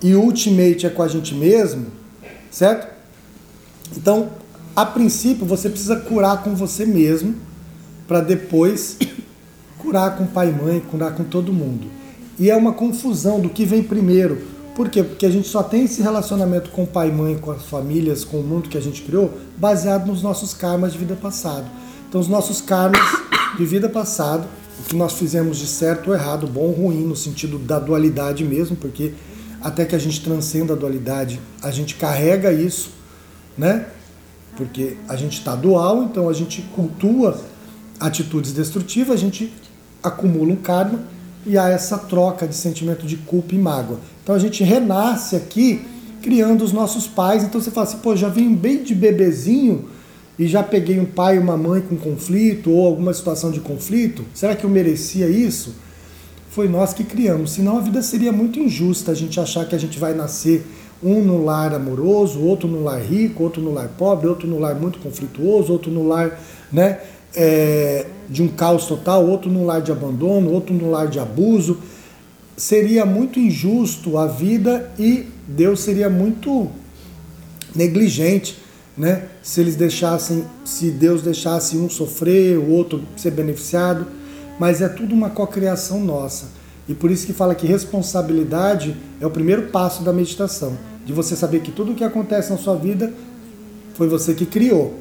e 0.00 0.14
o 0.14 0.22
ultimate 0.22 0.86
é 0.86 0.88
com 0.88 1.02
a 1.02 1.08
gente 1.08 1.34
mesmo, 1.34 1.86
certo? 2.48 2.86
Então, 3.96 4.30
a 4.76 4.86
princípio, 4.86 5.44
você 5.44 5.68
precisa 5.68 5.96
curar 5.96 6.44
com 6.44 6.54
você 6.54 6.86
mesmo 6.86 7.34
para 8.06 8.20
depois 8.20 8.96
curar 9.78 10.16
com 10.16 10.26
pai 10.26 10.50
e 10.50 10.52
mãe, 10.52 10.80
curar 10.80 11.12
com 11.12 11.24
todo 11.24 11.52
mundo. 11.52 11.88
E 12.38 12.48
é 12.48 12.56
uma 12.56 12.72
confusão 12.72 13.40
do 13.40 13.50
que 13.50 13.64
vem 13.64 13.82
primeiro. 13.82 14.59
Por 14.80 14.88
quê? 14.88 15.02
Porque 15.02 15.26
a 15.26 15.30
gente 15.30 15.46
só 15.46 15.62
tem 15.62 15.84
esse 15.84 16.00
relacionamento 16.00 16.70
com 16.70 16.84
o 16.84 16.86
pai 16.86 17.10
e 17.10 17.12
mãe, 17.12 17.36
com 17.36 17.50
as 17.50 17.66
famílias, 17.66 18.24
com 18.24 18.38
o 18.38 18.42
mundo 18.42 18.66
que 18.66 18.78
a 18.78 18.80
gente 18.80 19.02
criou, 19.02 19.30
baseado 19.58 20.06
nos 20.06 20.22
nossos 20.22 20.54
karmas 20.54 20.94
de 20.94 20.98
vida 20.98 21.14
passada. 21.14 21.66
Então, 22.08 22.18
os 22.18 22.28
nossos 22.28 22.62
karmas 22.62 22.98
de 23.58 23.66
vida 23.66 23.90
passada, 23.90 24.48
o 24.78 24.88
que 24.88 24.96
nós 24.96 25.12
fizemos 25.12 25.58
de 25.58 25.66
certo 25.66 26.08
ou 26.08 26.14
errado, 26.14 26.46
bom 26.46 26.62
ou 26.62 26.72
ruim, 26.72 27.04
no 27.04 27.14
sentido 27.14 27.58
da 27.58 27.78
dualidade 27.78 28.42
mesmo, 28.42 28.74
porque 28.74 29.12
até 29.60 29.84
que 29.84 29.94
a 29.94 29.98
gente 29.98 30.24
transcenda 30.24 30.72
a 30.72 30.76
dualidade, 30.76 31.38
a 31.62 31.70
gente 31.70 31.96
carrega 31.96 32.50
isso, 32.50 32.88
né? 33.58 33.84
Porque 34.56 34.96
a 35.06 35.14
gente 35.14 35.40
está 35.40 35.54
dual, 35.54 36.04
então 36.04 36.26
a 36.26 36.32
gente 36.32 36.62
cultua 36.74 37.38
atitudes 38.00 38.54
destrutivas, 38.54 39.12
a 39.16 39.18
gente 39.18 39.52
acumula 40.02 40.50
um 40.50 40.56
karma 40.56 41.00
e 41.44 41.58
há 41.58 41.68
essa 41.68 41.98
troca 41.98 42.46
de 42.46 42.54
sentimento 42.54 43.06
de 43.06 43.18
culpa 43.18 43.54
e 43.54 43.58
mágoa. 43.58 43.98
Então 44.30 44.36
a 44.36 44.40
gente 44.40 44.62
renasce 44.62 45.34
aqui 45.34 45.82
criando 46.22 46.62
os 46.62 46.72
nossos 46.72 47.08
pais. 47.08 47.42
Então 47.42 47.60
você 47.60 47.72
fala 47.72 47.88
assim, 47.88 47.96
pô, 47.96 48.14
já 48.14 48.28
vim 48.28 48.54
bem 48.54 48.80
de 48.84 48.94
bebezinho 48.94 49.86
e 50.38 50.46
já 50.46 50.62
peguei 50.62 51.00
um 51.00 51.04
pai 51.04 51.34
e 51.34 51.40
uma 51.40 51.56
mãe 51.56 51.80
com 51.80 51.96
conflito 51.96 52.70
ou 52.70 52.86
alguma 52.86 53.12
situação 53.12 53.50
de 53.50 53.58
conflito. 53.58 54.24
Será 54.32 54.54
que 54.54 54.62
eu 54.62 54.70
merecia 54.70 55.28
isso? 55.28 55.74
Foi 56.48 56.68
nós 56.68 56.94
que 56.94 57.02
criamos. 57.02 57.50
Senão 57.50 57.78
a 57.78 57.80
vida 57.80 58.00
seria 58.02 58.30
muito 58.30 58.60
injusta 58.60 59.10
a 59.10 59.16
gente 59.16 59.40
achar 59.40 59.66
que 59.66 59.74
a 59.74 59.78
gente 59.78 59.98
vai 59.98 60.14
nascer 60.14 60.64
um 61.02 61.24
no 61.24 61.44
lar 61.44 61.74
amoroso, 61.74 62.40
outro 62.40 62.68
no 62.68 62.84
lar 62.84 63.00
rico, 63.00 63.42
outro 63.42 63.60
no 63.60 63.72
lar 63.72 63.88
pobre, 63.98 64.28
outro 64.28 64.46
no 64.46 64.60
lar 64.60 64.76
muito 64.76 65.00
conflituoso, 65.00 65.72
outro 65.72 65.90
no 65.90 66.06
lar, 66.06 66.38
né? 66.72 67.00
é, 67.34 68.06
de 68.28 68.42
um 68.42 68.48
caos 68.48 68.86
total, 68.86 69.26
outro 69.26 69.50
no 69.50 69.64
lar 69.64 69.80
de 69.80 69.92
abandono, 69.92 70.52
outro 70.52 70.74
no 70.74 70.90
lar 70.90 71.08
de 71.08 71.18
abuso. 71.18 71.78
Seria 72.60 73.06
muito 73.06 73.40
injusto 73.40 74.18
a 74.18 74.26
vida 74.26 74.92
e 74.98 75.24
Deus 75.48 75.80
seria 75.80 76.10
muito 76.10 76.68
negligente, 77.74 78.58
né? 78.94 79.28
Se 79.42 79.62
eles 79.62 79.76
deixassem, 79.76 80.44
se 80.62 80.90
Deus 80.90 81.22
deixasse 81.22 81.78
um 81.78 81.88
sofrer, 81.88 82.58
o 82.58 82.68
outro 82.68 83.02
ser 83.16 83.30
beneficiado, 83.30 84.06
mas 84.58 84.82
é 84.82 84.90
tudo 84.90 85.14
uma 85.14 85.30
cocriação 85.30 86.00
nossa. 86.04 86.48
E 86.86 86.92
por 86.92 87.10
isso 87.10 87.24
que 87.24 87.32
fala 87.32 87.54
que 87.54 87.66
responsabilidade 87.66 88.94
é 89.22 89.26
o 89.26 89.30
primeiro 89.30 89.68
passo 89.68 90.02
da 90.02 90.12
meditação, 90.12 90.76
de 91.06 91.14
você 91.14 91.34
saber 91.34 91.60
que 91.60 91.72
tudo 91.72 91.92
o 91.92 91.94
que 91.94 92.04
acontece 92.04 92.50
na 92.50 92.58
sua 92.58 92.76
vida 92.76 93.10
foi 93.94 94.06
você 94.06 94.34
que 94.34 94.44
criou 94.44 94.98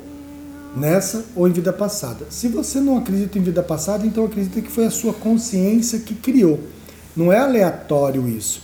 nessa 0.78 1.26
ou 1.36 1.46
em 1.46 1.52
vida 1.52 1.74
passada. 1.74 2.26
Se 2.30 2.48
você 2.48 2.80
não 2.80 2.98
acredita 2.98 3.38
em 3.38 3.42
vida 3.44 3.62
passada, 3.62 4.08
então 4.08 4.24
acredita 4.24 4.62
que 4.62 4.72
foi 4.72 4.86
a 4.86 4.92
sua 4.92 5.12
consciência 5.12 6.00
que 6.00 6.16
criou. 6.16 6.58
Não 7.16 7.32
é 7.32 7.38
aleatório 7.38 8.28
isso. 8.28 8.62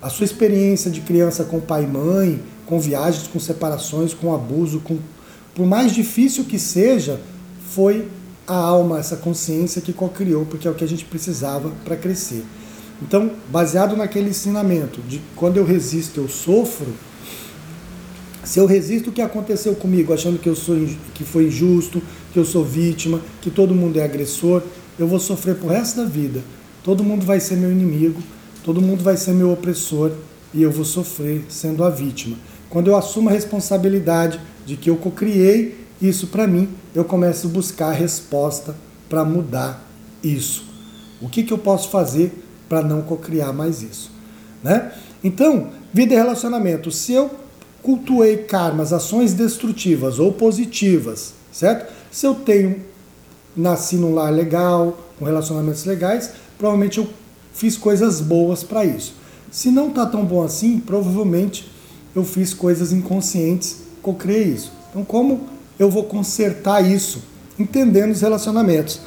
A 0.00 0.08
sua 0.08 0.24
experiência 0.24 0.90
de 0.90 1.00
criança 1.00 1.44
com 1.44 1.60
pai 1.60 1.84
e 1.84 1.86
mãe, 1.86 2.42
com 2.66 2.78
viagens, 2.78 3.26
com 3.26 3.40
separações, 3.40 4.14
com 4.14 4.34
abuso, 4.34 4.80
com 4.80 4.98
por 5.54 5.66
mais 5.66 5.92
difícil 5.92 6.44
que 6.44 6.56
seja, 6.56 7.20
foi 7.70 8.06
a 8.46 8.54
alma, 8.54 9.00
essa 9.00 9.16
consciência 9.16 9.82
que 9.82 9.92
co-criou, 9.92 10.46
porque 10.46 10.68
é 10.68 10.70
o 10.70 10.74
que 10.74 10.84
a 10.84 10.88
gente 10.88 11.04
precisava 11.04 11.72
para 11.84 11.96
crescer. 11.96 12.44
Então, 13.02 13.32
baseado 13.50 13.96
naquele 13.96 14.30
ensinamento 14.30 15.00
de 15.02 15.20
quando 15.34 15.56
eu 15.56 15.64
resisto, 15.64 16.20
eu 16.20 16.28
sofro, 16.28 16.94
se 18.44 18.58
eu 18.58 18.66
resisto 18.66 19.10
o 19.10 19.12
que 19.12 19.20
aconteceu 19.20 19.74
comigo, 19.74 20.12
achando 20.12 20.38
que 20.38 20.48
eu 20.48 20.54
sou 20.54 20.76
que 21.12 21.24
foi 21.24 21.48
injusto, 21.48 22.00
que 22.32 22.38
eu 22.38 22.44
sou 22.44 22.64
vítima, 22.64 23.20
que 23.42 23.50
todo 23.50 23.74
mundo 23.74 23.98
é 23.98 24.04
agressor, 24.04 24.62
eu 24.98 25.08
vou 25.08 25.18
sofrer 25.18 25.56
pro 25.56 25.68
resto 25.68 25.96
da 25.96 26.04
vida. 26.04 26.40
Todo 26.82 27.04
mundo 27.04 27.24
vai 27.24 27.40
ser 27.40 27.56
meu 27.56 27.70
inimigo, 27.70 28.22
todo 28.64 28.80
mundo 28.80 29.02
vai 29.02 29.16
ser 29.16 29.32
meu 29.32 29.52
opressor 29.52 30.12
e 30.52 30.62
eu 30.62 30.70
vou 30.70 30.84
sofrer 30.84 31.44
sendo 31.48 31.84
a 31.84 31.90
vítima. 31.90 32.36
Quando 32.70 32.88
eu 32.88 32.96
assumo 32.96 33.28
a 33.28 33.32
responsabilidade 33.32 34.40
de 34.64 34.76
que 34.76 34.90
eu 34.90 34.96
cocriei 34.96 35.86
isso 36.00 36.28
para 36.28 36.46
mim, 36.46 36.68
eu 36.94 37.04
começo 37.04 37.46
a 37.46 37.50
buscar 37.50 37.88
a 37.88 37.92
resposta 37.92 38.74
para 39.08 39.24
mudar 39.24 39.86
isso. 40.22 40.64
O 41.20 41.28
que, 41.28 41.42
que 41.42 41.52
eu 41.52 41.58
posso 41.58 41.88
fazer 41.88 42.32
para 42.68 42.82
não 42.82 43.02
cocriar 43.02 43.52
mais 43.52 43.82
isso? 43.82 44.10
Né? 44.62 44.92
Então, 45.22 45.70
vida 45.92 46.14
e 46.14 46.16
relacionamento. 46.16 46.90
Se 46.90 47.12
eu 47.12 47.30
cultuei 47.82 48.38
karmas, 48.38 48.92
ações 48.92 49.34
destrutivas 49.34 50.18
ou 50.18 50.32
positivas, 50.32 51.32
certo? 51.50 51.92
Se 52.10 52.26
eu 52.26 52.34
tenho, 52.34 52.84
nasci 53.56 53.96
num 53.96 54.14
lar 54.14 54.32
legal, 54.32 54.98
com 55.18 55.24
relacionamentos 55.24 55.84
legais, 55.84 56.32
provavelmente 56.58 56.98
eu 56.98 57.08
fiz 57.54 57.76
coisas 57.76 58.20
boas 58.20 58.62
para 58.62 58.84
isso. 58.84 59.14
Se 59.50 59.70
não 59.70 59.90
tá 59.90 60.04
tão 60.04 60.24
bom 60.24 60.42
assim, 60.42 60.78
provavelmente 60.78 61.70
eu 62.14 62.24
fiz 62.24 62.52
coisas 62.52 62.92
inconscientes, 62.92 63.76
co-criei 64.02 64.44
isso. 64.44 64.72
Então, 64.90 65.04
como 65.04 65.46
eu 65.78 65.90
vou 65.90 66.04
consertar 66.04 66.80
isso? 66.80 67.22
Entendendo 67.58 68.10
os 68.10 68.20
relacionamentos. 68.20 69.00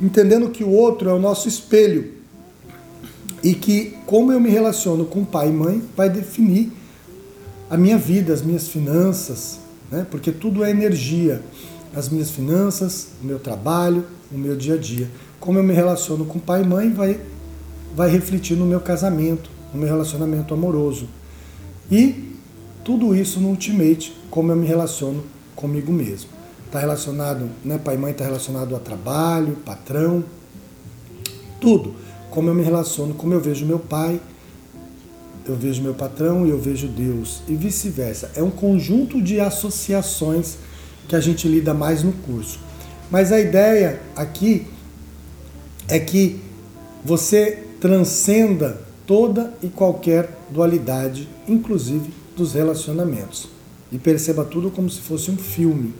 Entendendo 0.00 0.50
que 0.50 0.62
o 0.62 0.70
outro 0.70 1.08
é 1.08 1.12
o 1.12 1.18
nosso 1.18 1.48
espelho. 1.48 2.12
E 3.42 3.54
que 3.54 3.94
como 4.06 4.32
eu 4.32 4.40
me 4.40 4.50
relaciono 4.50 5.04
com 5.04 5.24
pai 5.24 5.48
e 5.48 5.52
mãe 5.52 5.82
vai 5.96 6.10
definir 6.10 6.72
a 7.68 7.76
minha 7.76 7.98
vida, 7.98 8.32
as 8.32 8.42
minhas 8.42 8.68
finanças, 8.68 9.58
né? 9.90 10.06
porque 10.10 10.30
tudo 10.30 10.64
é 10.64 10.70
energia. 10.70 11.42
As 11.94 12.08
minhas 12.08 12.30
finanças, 12.30 13.08
o 13.22 13.26
meu 13.26 13.38
trabalho, 13.38 14.04
o 14.30 14.36
meu 14.36 14.54
dia 14.54 14.74
a 14.74 14.78
dia. 14.78 15.10
Como 15.40 15.58
eu 15.58 15.62
me 15.62 15.72
relaciono 15.72 16.24
com 16.24 16.38
pai 16.38 16.62
e 16.62 16.66
mãe 16.66 16.92
vai, 16.92 17.20
vai 17.94 18.10
refletir 18.10 18.56
no 18.56 18.66
meu 18.66 18.80
casamento, 18.80 19.50
no 19.72 19.80
meu 19.80 19.88
relacionamento 19.88 20.54
amoroso. 20.54 21.08
E 21.90 22.34
tudo 22.84 23.14
isso 23.14 23.40
no 23.40 23.48
ultimate, 23.48 24.16
como 24.30 24.52
eu 24.52 24.56
me 24.56 24.66
relaciono 24.66 25.22
comigo 25.54 25.92
mesmo. 25.92 26.30
Está 26.66 26.80
relacionado, 26.80 27.48
né, 27.64 27.78
pai 27.78 27.94
e 27.94 27.98
mãe 27.98 28.12
está 28.12 28.24
relacionado 28.24 28.74
a 28.74 28.78
trabalho, 28.78 29.56
patrão, 29.64 30.24
tudo. 31.60 31.94
Como 32.30 32.48
eu 32.48 32.54
me 32.54 32.62
relaciono, 32.62 33.14
como 33.14 33.32
eu 33.32 33.40
vejo 33.40 33.64
meu 33.64 33.78
pai, 33.78 34.20
eu 35.48 35.54
vejo 35.54 35.82
meu 35.82 35.94
patrão 35.94 36.46
e 36.46 36.50
eu 36.50 36.58
vejo 36.58 36.88
Deus, 36.88 37.40
e 37.48 37.54
vice-versa. 37.54 38.30
É 38.34 38.42
um 38.42 38.50
conjunto 38.50 39.22
de 39.22 39.40
associações 39.40 40.58
que 41.08 41.14
a 41.14 41.20
gente 41.20 41.46
lida 41.46 41.72
mais 41.72 42.02
no 42.02 42.12
curso. 42.12 42.58
Mas 43.10 43.30
a 43.30 43.38
ideia 43.38 44.00
aqui 44.16 44.66
é 45.88 45.98
que 45.98 46.40
você 47.04 47.62
transcenda 47.80 48.80
toda 49.06 49.54
e 49.62 49.68
qualquer 49.68 50.36
dualidade, 50.50 51.28
inclusive 51.46 52.10
dos 52.36 52.52
relacionamentos. 52.54 53.48
E 53.90 53.98
perceba 53.98 54.44
tudo 54.44 54.70
como 54.70 54.90
se 54.90 55.00
fosse 55.00 55.30
um 55.30 55.36
filme. 55.36 55.94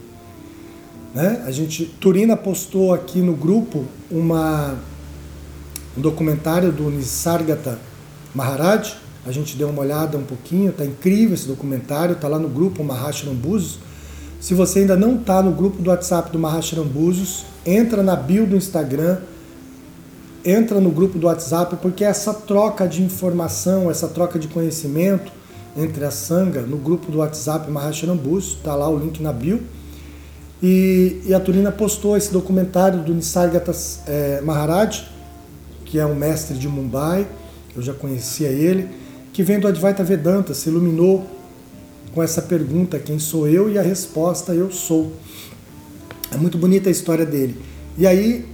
Né? 1.15 1.43
A 1.47 1.51
gente, 1.51 1.87
Turina 2.01 2.37
postou 2.37 2.93
aqui 2.93 3.21
no 3.21 3.35
grupo 3.35 3.85
uma, 4.11 4.75
um 5.97 6.01
documentário 6.01 6.73
do 6.73 6.91
Nisargata 6.91 7.79
Maharaj. 8.35 8.97
A 9.25 9.33
gente 9.33 9.57
deu 9.57 9.69
uma 9.69 9.83
olhada 9.83 10.19
um 10.19 10.25
pouquinho, 10.25 10.73
tá 10.73 10.85
incrível 10.85 11.35
esse 11.35 11.47
documentário, 11.47 12.17
tá 12.17 12.29
lá 12.29 12.39
no 12.39 12.49
grupo 12.49 12.85
Mahashram 12.85 13.35
Búzios. 13.35 13.79
Se 14.41 14.53
você 14.53 14.81
ainda 14.81 14.97
não 14.97 15.17
está 15.17 15.43
no 15.43 15.53
grupo 15.53 15.81
do 15.81 15.91
WhatsApp 15.91 16.31
do 16.31 16.39
Mahashram 16.39 16.85
Búzios, 16.85 17.45
entra 17.65 18.03
na 18.03 18.15
bio 18.15 18.47
do 18.47 18.57
Instagram, 18.57 19.19
entra 20.47 20.81
no 20.81 20.91
grupo 20.91 21.19
do 21.19 21.27
WhatsApp, 21.27 21.77
porque 21.83 22.05
essa 22.05 22.33
troca 22.33 22.87
de 22.87 23.03
informação, 23.03 23.91
essa 23.91 24.07
troca 24.07 24.39
de 24.39 24.47
conhecimento 24.47 25.33
entre 25.77 26.05
a 26.05 26.11
Sangha 26.11 26.63
no 26.63 26.77
grupo 26.77 27.11
do 27.11 27.19
WhatsApp 27.19 27.69
Mahasharambus, 27.69 28.53
está 28.53 28.77
lá 28.77 28.89
o 28.89 28.97
link 28.97 29.21
na 29.21 29.33
bio. 29.33 29.61
E, 30.63 31.21
e, 31.27 31.35
a 31.35 31.41
Turina 31.41 31.71
postou 31.71 32.17
esse 32.17 32.33
documentário 32.33 33.03
do 33.03 33.13
Nisargata 33.13 33.73
é, 34.07 34.41
Maharaj, 34.41 35.07
que 35.85 35.99
é 35.99 36.07
um 36.07 36.15
mestre 36.15 36.57
de 36.57 36.67
Mumbai, 36.67 37.27
eu 37.75 37.83
já 37.83 37.93
conhecia 37.93 38.49
ele, 38.49 38.89
que 39.35 39.43
vem 39.43 39.61
do 39.61 39.69
Advaita 39.69 40.03
Vedanta, 40.03 40.55
se 40.55 40.71
iluminou 40.71 41.27
com 42.15 42.23
essa 42.23 42.41
pergunta: 42.41 42.99
quem 42.99 43.19
sou 43.19 43.47
eu? 43.47 43.71
E 43.71 43.79
a 43.79 43.83
resposta: 43.83 44.55
eu 44.55 44.71
sou. 44.73 45.13
É 46.33 46.39
muito 46.39 46.57
bonita 46.57 46.89
a 46.89 46.93
história 46.93 47.27
dele. 47.27 47.61
E 47.99 48.07
aí, 48.07 48.47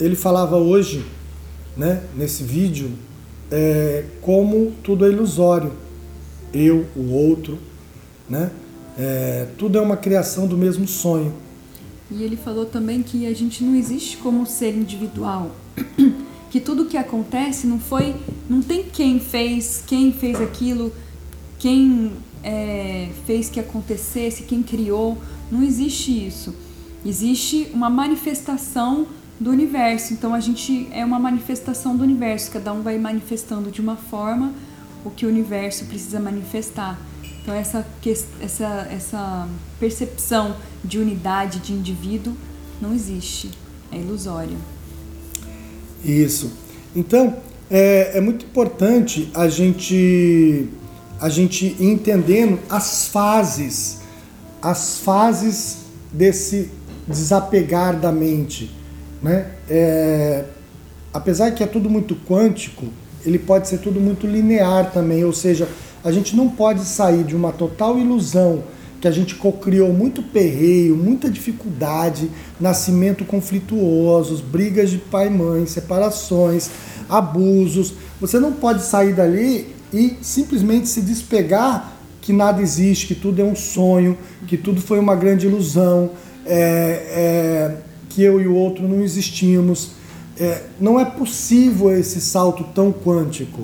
ele 0.00 0.16
falava 0.16 0.56
hoje, 0.56 1.04
né, 1.76 2.02
nesse 2.16 2.42
vídeo, 2.42 2.90
é, 3.50 4.04
como 4.20 4.72
tudo 4.82 5.06
é 5.06 5.10
ilusório. 5.10 5.72
Eu, 6.52 6.86
o 6.94 7.10
outro, 7.10 7.58
né? 8.28 8.50
É, 8.96 9.48
tudo 9.58 9.76
é 9.76 9.80
uma 9.80 9.96
criação 9.96 10.46
do 10.46 10.56
mesmo 10.56 10.86
sonho. 10.86 11.34
E 12.10 12.22
ele 12.22 12.36
falou 12.36 12.64
também 12.64 13.02
que 13.02 13.26
a 13.26 13.34
gente 13.34 13.64
não 13.64 13.74
existe 13.74 14.16
como 14.18 14.46
ser 14.46 14.74
individual. 14.74 15.50
Que 16.50 16.60
tudo 16.60 16.84
que 16.84 16.96
acontece 16.96 17.66
não 17.66 17.80
foi. 17.80 18.14
Não 18.48 18.62
tem 18.62 18.84
quem 18.84 19.18
fez, 19.18 19.82
quem 19.84 20.12
fez 20.12 20.40
aquilo, 20.40 20.92
quem 21.58 22.12
é, 22.44 23.08
fez 23.26 23.48
que 23.48 23.58
acontecesse, 23.58 24.44
quem 24.44 24.62
criou. 24.62 25.18
Não 25.50 25.64
existe 25.64 26.12
isso. 26.12 26.54
Existe 27.04 27.68
uma 27.74 27.90
manifestação 27.90 29.08
do 29.38 29.50
universo. 29.50 30.12
Então 30.12 30.34
a 30.34 30.40
gente 30.40 30.88
é 30.92 31.04
uma 31.04 31.18
manifestação 31.18 31.96
do 31.96 32.02
universo. 32.02 32.50
Cada 32.50 32.72
um 32.72 32.82
vai 32.82 32.98
manifestando 32.98 33.70
de 33.70 33.80
uma 33.80 33.96
forma 33.96 34.52
o 35.04 35.10
que 35.10 35.26
o 35.26 35.28
universo 35.28 35.84
precisa 35.86 36.18
manifestar. 36.18 36.98
Então 37.42 37.54
essa, 37.54 37.86
essa, 38.40 38.88
essa 38.90 39.48
percepção 39.78 40.56
de 40.82 40.98
unidade 40.98 41.58
de 41.58 41.72
indivíduo 41.72 42.34
não 42.80 42.94
existe, 42.94 43.50
é 43.92 43.98
ilusória. 43.98 44.56
Isso. 46.02 46.52
Então 46.96 47.36
é, 47.70 48.18
é 48.18 48.20
muito 48.20 48.46
importante 48.46 49.30
a 49.34 49.48
gente 49.48 50.68
a 51.20 51.28
gente 51.28 51.76
entendendo 51.80 52.58
as 52.68 53.06
fases, 53.08 54.00
as 54.60 54.98
fases 54.98 55.78
desse 56.12 56.70
desapegar 57.06 57.98
da 57.98 58.12
mente, 58.12 58.70
né? 59.24 59.46
É, 59.70 60.44
apesar 61.12 61.50
que 61.52 61.64
é 61.64 61.66
tudo 61.66 61.88
muito 61.88 62.14
quântico, 62.14 62.84
ele 63.24 63.38
pode 63.38 63.68
ser 63.68 63.78
tudo 63.78 63.98
muito 63.98 64.26
linear 64.26 64.92
também, 64.92 65.24
ou 65.24 65.32
seja, 65.32 65.66
a 66.04 66.12
gente 66.12 66.36
não 66.36 66.50
pode 66.50 66.84
sair 66.84 67.24
de 67.24 67.34
uma 67.34 67.50
total 67.50 67.98
ilusão 67.98 68.62
que 69.00 69.08
a 69.08 69.10
gente 69.10 69.34
cocriou 69.34 69.92
muito 69.94 70.22
perreio, 70.22 70.94
muita 70.94 71.30
dificuldade, 71.30 72.30
nascimento 72.60 73.24
conflituosos, 73.24 74.42
brigas 74.42 74.90
de 74.90 74.98
pai 74.98 75.28
e 75.28 75.30
mãe, 75.30 75.66
separações, 75.66 76.70
abusos. 77.08 77.94
Você 78.20 78.38
não 78.38 78.52
pode 78.52 78.82
sair 78.82 79.14
dali 79.14 79.74
e 79.92 80.18
simplesmente 80.20 80.88
se 80.88 81.00
despegar 81.00 81.94
que 82.20 82.32
nada 82.32 82.60
existe, 82.60 83.06
que 83.06 83.14
tudo 83.14 83.40
é 83.40 83.44
um 83.44 83.56
sonho, 83.56 84.18
que 84.46 84.56
tudo 84.56 84.80
foi 84.80 84.98
uma 84.98 85.14
grande 85.14 85.46
ilusão, 85.46 86.10
é, 86.46 86.56
é, 86.56 87.76
que 88.14 88.22
eu 88.22 88.40
e 88.40 88.46
o 88.46 88.54
outro 88.54 88.88
não 88.88 89.02
existimos. 89.02 89.90
É, 90.38 90.62
não 90.80 90.98
é 90.98 91.04
possível 91.04 91.90
esse 91.96 92.20
salto 92.20 92.64
tão 92.74 92.92
quântico, 92.92 93.62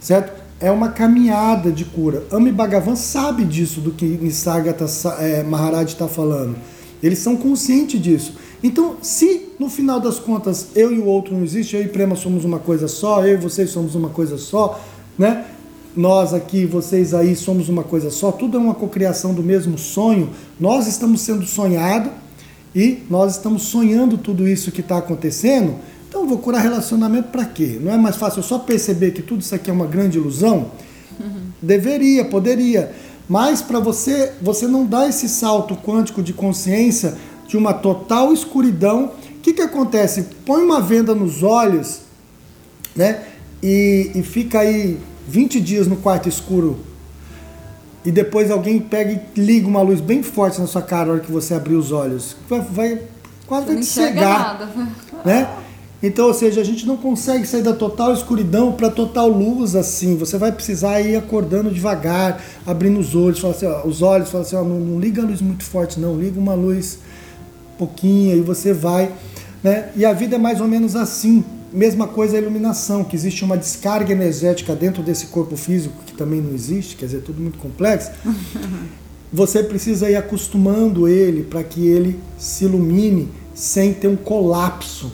certo? 0.00 0.42
É 0.60 0.70
uma 0.70 0.90
caminhada 0.90 1.70
de 1.72 1.84
cura. 1.84 2.24
Ami 2.30 2.52
Bhagavan 2.52 2.94
sabe 2.94 3.44
disso, 3.44 3.80
do 3.80 3.92
que 3.92 4.04
Nisargata 4.04 4.86
é, 5.18 5.42
Maharaj 5.42 5.92
está 5.92 6.06
falando. 6.06 6.56
Eles 7.02 7.18
são 7.18 7.36
conscientes 7.36 8.00
disso. 8.00 8.34
Então, 8.62 8.96
se 9.02 9.48
no 9.58 9.68
final 9.68 9.98
das 9.98 10.20
contas 10.20 10.68
eu 10.76 10.92
e 10.92 10.98
o 10.98 11.06
outro 11.06 11.34
não 11.34 11.42
existe, 11.42 11.74
eu 11.74 11.82
e 11.82 11.88
Prema 11.88 12.14
somos 12.14 12.44
uma 12.44 12.60
coisa 12.60 12.86
só, 12.86 13.24
eu 13.26 13.34
e 13.34 13.36
vocês 13.36 13.70
somos 13.70 13.96
uma 13.96 14.08
coisa 14.08 14.38
só, 14.38 14.80
né? 15.18 15.46
Nós 15.96 16.32
aqui, 16.32 16.64
vocês 16.64 17.12
aí 17.12 17.34
somos 17.34 17.68
uma 17.68 17.82
coisa 17.82 18.10
só, 18.10 18.30
tudo 18.30 18.56
é 18.56 18.60
uma 18.60 18.74
cocriação 18.74 19.34
do 19.34 19.42
mesmo 19.42 19.76
sonho. 19.76 20.30
Nós 20.58 20.86
estamos 20.86 21.20
sendo 21.20 21.44
sonhados 21.44 22.12
e 22.74 23.02
nós 23.10 23.36
estamos 23.36 23.62
sonhando 23.62 24.16
tudo 24.16 24.48
isso 24.48 24.72
que 24.72 24.80
está 24.80 24.98
acontecendo 24.98 25.76
então 26.12 26.26
vou 26.26 26.36
curar 26.36 26.60
relacionamento 26.60 27.28
para 27.28 27.46
quê? 27.46 27.78
Não 27.80 27.90
é 27.90 27.96
mais 27.96 28.16
fácil 28.16 28.40
eu 28.40 28.42
só 28.42 28.58
perceber 28.58 29.12
que 29.12 29.22
tudo 29.22 29.40
isso 29.40 29.54
aqui 29.54 29.70
é 29.70 29.72
uma 29.72 29.86
grande 29.86 30.18
ilusão? 30.18 30.70
Uhum. 31.18 31.44
Deveria, 31.62 32.22
poderia. 32.22 32.92
Mas 33.26 33.62
para 33.62 33.80
você, 33.80 34.34
você 34.42 34.66
não 34.66 34.84
dá 34.84 35.08
esse 35.08 35.26
salto 35.26 35.74
quântico 35.74 36.22
de 36.22 36.34
consciência 36.34 37.16
de 37.48 37.56
uma 37.56 37.72
total 37.72 38.30
escuridão. 38.30 39.06
O 39.06 39.40
que, 39.40 39.54
que 39.54 39.62
acontece? 39.62 40.26
Põe 40.44 40.62
uma 40.62 40.82
venda 40.82 41.14
nos 41.14 41.42
olhos, 41.42 42.02
né? 42.94 43.22
E, 43.62 44.10
e 44.14 44.22
fica 44.22 44.60
aí 44.60 44.98
20 45.26 45.58
dias 45.62 45.86
no 45.86 45.96
quarto 45.96 46.28
escuro. 46.28 46.78
E 48.04 48.10
depois 48.10 48.50
alguém 48.50 48.80
pega 48.80 49.12
e 49.12 49.40
liga 49.40 49.66
uma 49.66 49.80
luz 49.80 50.00
bem 50.00 50.22
forte 50.22 50.60
na 50.60 50.66
sua 50.66 50.82
cara 50.82 51.06
na 51.06 51.12
hora 51.12 51.20
que 51.20 51.30
você 51.30 51.54
abrir 51.54 51.74
os 51.74 51.92
olhos. 51.92 52.36
Vai, 52.48 52.60
vai 52.60 53.02
quase 53.46 53.66
vai 53.66 53.76
te 53.76 53.86
cegar. 53.86 54.58
Nada. 54.58 54.68
Né? 55.24 55.48
Então, 56.02 56.26
ou 56.26 56.34
seja, 56.34 56.60
a 56.60 56.64
gente 56.64 56.84
não 56.84 56.96
consegue 56.96 57.46
sair 57.46 57.62
da 57.62 57.72
total 57.72 58.12
escuridão 58.12 58.72
para 58.72 58.90
total 58.90 59.28
luz 59.28 59.76
assim. 59.76 60.16
Você 60.16 60.36
vai 60.36 60.50
precisar 60.50 61.00
ir 61.00 61.14
acordando 61.14 61.70
devagar, 61.70 62.42
abrindo 62.66 62.98
os 62.98 63.14
olhos, 63.14 63.38
falar 63.38 63.54
assim, 63.54 63.66
ó, 63.66 63.86
os 63.86 64.02
olhos, 64.02 64.28
falar 64.28 64.42
assim, 64.42 64.56
ó, 64.56 64.64
não, 64.64 64.80
não, 64.80 64.98
liga 64.98 65.22
a 65.22 65.24
luz 65.24 65.40
muito 65.40 65.62
forte, 65.62 66.00
não, 66.00 66.18
liga 66.18 66.40
uma 66.40 66.54
luz 66.54 66.98
pouquinha 67.78 68.34
e 68.34 68.40
você 68.40 68.72
vai, 68.72 69.12
né? 69.62 69.90
E 69.94 70.04
a 70.04 70.12
vida 70.12 70.34
é 70.34 70.38
mais 70.40 70.60
ou 70.60 70.66
menos 70.66 70.96
assim. 70.96 71.44
Mesma 71.72 72.06
coisa 72.06 72.36
a 72.36 72.40
iluminação, 72.40 73.02
que 73.02 73.16
existe 73.16 73.44
uma 73.44 73.56
descarga 73.56 74.12
energética 74.12 74.74
dentro 74.74 75.02
desse 75.02 75.26
corpo 75.26 75.56
físico 75.56 75.94
que 76.06 76.12
também 76.12 76.40
não 76.40 76.54
existe, 76.54 76.96
quer 76.96 77.06
dizer, 77.06 77.22
tudo 77.22 77.40
muito 77.40 77.58
complexo. 77.58 78.10
Você 79.32 79.62
precisa 79.62 80.10
ir 80.10 80.16
acostumando 80.16 81.08
ele 81.08 81.42
para 81.42 81.64
que 81.64 81.86
ele 81.86 82.20
se 82.36 82.64
ilumine 82.64 83.30
sem 83.54 83.94
ter 83.94 84.08
um 84.08 84.16
colapso 84.16 85.10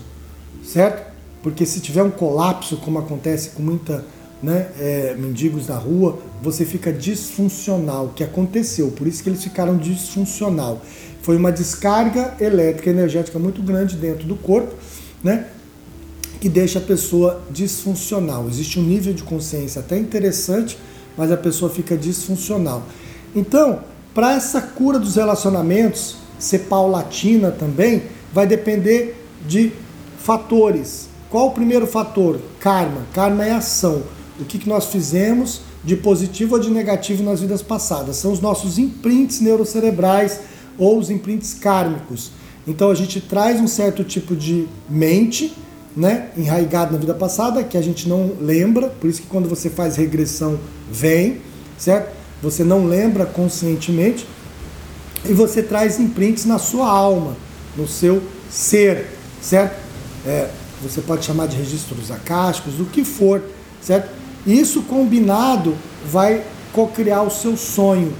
certo? 0.68 1.09
Porque 1.42 1.64
se 1.64 1.81
tiver 1.81 2.03
um 2.03 2.11
colapso, 2.11 2.77
como 2.77 2.99
acontece 2.99 3.51
com 3.51 3.62
muita 3.62 4.05
né, 4.42 4.68
é, 4.79 5.16
mendigos 5.18 5.66
na 5.66 5.77
rua, 5.77 6.18
você 6.42 6.64
fica 6.64 6.92
disfuncional, 6.92 8.07
o 8.07 8.09
que 8.11 8.23
aconteceu, 8.23 8.90
por 8.90 9.07
isso 9.07 9.23
que 9.23 9.29
eles 9.29 9.42
ficaram 9.42 9.77
disfuncional. 9.77 10.83
Foi 11.23 11.37
uma 11.37 11.51
descarga 11.51 12.35
elétrica 12.40 12.90
energética 12.90 13.38
muito 13.38 13.62
grande 13.62 13.97
dentro 13.97 14.27
do 14.27 14.37
corpo, 14.37 14.75
né, 15.25 15.47
que 16.40 16.48
deixa 16.48 16.79
a 16.79 16.83
pessoa 16.83 17.42
disfuncional. 17.51 18.46
Existe 18.48 18.79
um 18.79 18.83
nível 18.83 19.12
de 19.12 19.22
consciência 19.22 19.81
até 19.81 19.98
interessante, 19.98 20.79
mas 21.16 21.33
a 21.33 21.37
pessoa 21.37 21.70
fica 21.70 21.96
disfuncional. 21.96 22.85
Então, 23.35 23.81
para 24.14 24.35
essa 24.35 24.61
cura 24.61 24.98
dos 24.98 25.16
relacionamentos 25.16 26.16
ser 26.38 26.61
paulatina 26.61 27.51
também, 27.51 28.05
vai 28.33 28.46
depender 28.46 29.24
de 29.46 29.72
Fatores. 30.18 31.09
Qual 31.31 31.48
o 31.48 31.51
primeiro 31.53 31.87
fator? 31.87 32.40
Karma. 32.61 33.03
Karma 33.12 33.44
é 33.44 33.53
ação. 33.53 34.03
O 34.40 34.44
que, 34.44 34.59
que 34.59 34.68
nós 34.68 34.87
fizemos 34.87 35.62
de 35.85 35.96
positivo 35.96 36.55
ou 36.55 36.61
de 36.61 36.70
negativo 36.70 37.22
nas 37.22 37.40
vidas 37.40 37.62
passadas? 37.62 38.16
São 38.16 38.33
os 38.33 38.40
nossos 38.40 38.79
imprints 38.79 39.40
neurocerebrais 39.40 40.40
ou 40.77 40.98
os 40.98 41.11
imprints 41.11 41.55
kármicos. 41.55 42.31
Então 42.66 42.90
a 42.90 42.94
gente 42.94 43.20
traz 43.20 43.61
um 43.61 43.66
certo 43.66 44.05
tipo 44.05 44.37
de 44.37 44.66
mente, 44.88 45.55
né, 45.99 46.31
enraigado 46.37 46.93
na 46.93 46.99
vida 46.99 47.13
passada, 47.13 47.63
que 47.63 47.77
a 47.77 47.83
gente 47.83 48.09
não 48.09 48.33
lembra, 48.41 48.89
por 48.89 49.11
isso 49.11 49.21
que 49.23 49.29
quando 49.29 49.49
você 49.49 49.69
faz 49.69 49.97
regressão 49.97 50.59
vem, 50.91 51.43
certo? 51.77 52.17
Você 52.43 52.65
não 52.65 52.87
lembra 52.87 53.27
conscientemente 53.27 54.27
e 55.29 55.35
você 55.35 55.63
traz 55.63 55.99
imprints 55.99 56.45
na 56.45 56.59
sua 56.59 56.89
alma, 56.89 57.37
no 57.77 57.87
seu 57.87 58.23
ser, 58.49 59.09
certo? 59.43 59.89
é, 60.27 60.49
você 60.83 61.01
pode 61.01 61.25
chamar 61.25 61.47
de 61.47 61.57
registros 61.57 62.11
acásticos, 62.11 62.81
o 62.81 62.85
que 62.85 63.05
for, 63.05 63.43
certo? 63.81 64.11
Isso 64.47 64.83
combinado 64.83 65.75
vai 66.11 66.43
co-criar 66.73 67.23
o 67.23 67.31
seu 67.31 67.57
sonho. 67.57 68.13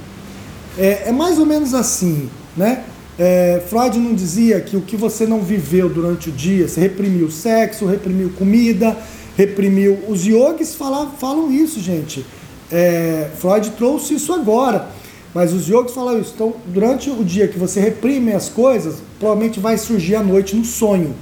É, 0.77 1.09
é, 1.09 1.11
mais 1.11 1.37
ou 1.37 1.45
menos 1.45 1.73
assim, 1.73 2.29
né? 2.55 2.83
É, 3.21 3.61
Freud 3.67 3.99
não 3.99 4.15
dizia 4.15 4.61
que 4.61 4.77
o 4.77 4.81
que 4.81 4.95
você 4.95 5.27
não 5.27 5.41
viveu 5.41 5.89
durante 5.89 6.29
o 6.29 6.31
dia, 6.31 6.69
você 6.69 6.79
reprimiu 6.79 7.29
sexo, 7.29 7.85
reprimiu 7.85 8.29
comida, 8.29 8.95
reprimiu. 9.35 9.99
Os 10.07 10.25
yogis 10.25 10.73
falam, 10.73 11.11
falam 11.19 11.51
isso, 11.51 11.81
gente. 11.81 12.25
É, 12.71 13.29
Freud 13.37 13.71
trouxe 13.71 14.13
isso 14.13 14.31
agora, 14.31 14.87
mas 15.33 15.51
os 15.51 15.67
yogis 15.67 15.93
falam 15.93 16.17
isso. 16.17 16.31
Então, 16.33 16.53
durante 16.67 17.09
o 17.09 17.21
dia 17.25 17.45
que 17.49 17.59
você 17.59 17.81
reprime 17.81 18.31
as 18.31 18.47
coisas, 18.47 18.95
provavelmente 19.19 19.59
vai 19.59 19.77
surgir 19.77 20.15
à 20.15 20.23
noite 20.23 20.55
no 20.55 20.63
sonho. 20.63 21.13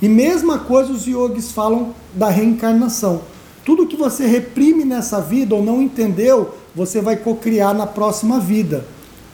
E 0.00 0.08
mesma 0.08 0.60
coisa 0.60 0.92
os 0.92 1.06
yogis 1.08 1.50
falam 1.50 1.92
da 2.14 2.30
reencarnação. 2.30 3.22
Tudo 3.64 3.88
que 3.88 3.96
você 3.96 4.26
reprime 4.26 4.84
nessa 4.84 5.20
vida 5.20 5.56
ou 5.56 5.62
não 5.62 5.82
entendeu 5.82 6.54
você 6.72 7.00
vai 7.00 7.16
cocriar 7.16 7.74
na 7.74 7.86
próxima 7.86 8.38
vida, 8.38 8.84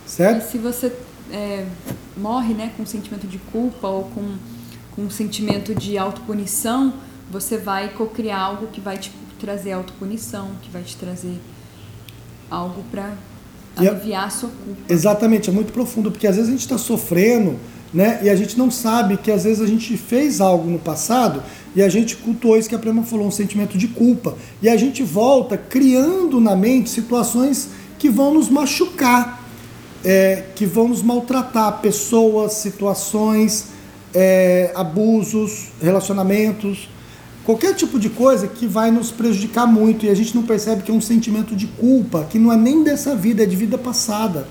certo? 0.07 0.47
E 0.47 0.51
se 0.53 0.59
você 0.59 0.91
é, 1.33 1.67
morre 2.17 2.55
né, 2.55 2.73
com 2.77 2.83
um 2.83 2.87
sentimento 2.87 3.27
de 3.27 3.39
culpa 3.39 3.89
ou 3.89 4.05
com, 4.05 4.35
com 4.95 5.03
um 5.03 5.11
sentimento 5.11 5.75
de 5.75 5.99
autopunição, 5.99 6.93
você 7.31 7.57
vai 7.59 7.89
cocriar 7.91 8.41
algo 8.41 8.69
que 8.69 8.81
vai 8.81 8.99
te 8.99 9.11
trazer 9.39 9.73
autopunição, 9.73 10.51
que 10.63 10.71
vai 10.71 10.83
te 10.83 10.97
trazer 10.97 11.39
algo 12.51 12.83
para 12.91 13.13
a- 13.77 13.81
aliviar 13.81 14.25
a 14.27 14.31
sua 14.31 14.49
culpa. 14.49 14.81
Exatamente, 14.89 15.51
é 15.51 15.53
muito 15.53 15.73
profundo, 15.73 16.11
porque 16.11 16.27
às 16.27 16.37
vezes 16.37 16.49
a 16.49 16.53
gente 16.53 16.63
está 16.63 16.79
sofrendo, 16.79 17.57
né? 17.93 18.21
E 18.23 18.31
a 18.31 18.37
gente 18.37 18.57
não 18.59 18.71
sabe 18.71 19.17
que 19.17 19.31
às 19.31 19.45
vezes 19.45 19.61
a 19.61 19.67
gente 19.67 19.97
fez 19.97 20.41
algo 20.41 20.69
no 20.71 20.79
passado 20.79 21.43
e 21.75 21.83
a 21.83 21.89
gente 21.89 22.17
cultuou 22.17 22.57
isso 22.57 22.69
que 22.69 22.75
a 22.75 22.79
Prema 22.79 23.03
falou, 23.03 23.27
um 23.27 23.31
sentimento 23.31 23.77
de 23.77 23.89
culpa. 23.89 24.37
E 24.63 24.69
a 24.69 24.77
gente 24.77 25.03
volta 25.03 25.57
criando 25.59 26.41
na 26.41 26.57
mente 26.57 26.89
situações 26.89 27.71
que 27.99 28.09
vão 28.09 28.33
nos 28.35 28.49
machucar, 28.49 29.46
é, 30.07 30.45
que 30.55 30.65
vão 30.65 30.87
nos 30.87 31.03
maltratar, 31.03 31.81
pessoas, 31.81 32.53
situações, 32.53 33.71
é, 34.15 34.71
abusos, 34.73 35.71
relacionamentos, 35.83 36.89
qualquer 37.45 37.75
tipo 37.75 37.99
de 37.99 38.09
coisa 38.09 38.47
que 38.47 38.69
vai 38.69 38.93
nos 38.93 39.11
prejudicar 39.11 39.67
muito 39.67 40.07
e 40.07 40.09
a 40.09 40.15
gente 40.15 40.33
não 40.33 40.45
percebe 40.45 40.85
que 40.85 40.93
é 40.93 40.95
um 40.95 41.01
sentimento 41.01 41.57
de 41.57 41.67
culpa, 41.67 42.25
que 42.31 42.39
não 42.39 42.53
é 42.53 42.57
nem 42.57 42.85
dessa 42.85 43.17
vida, 43.17 43.43
é 43.43 43.47
de 43.47 43.57
vida 43.57 43.77
passada. 43.77 44.47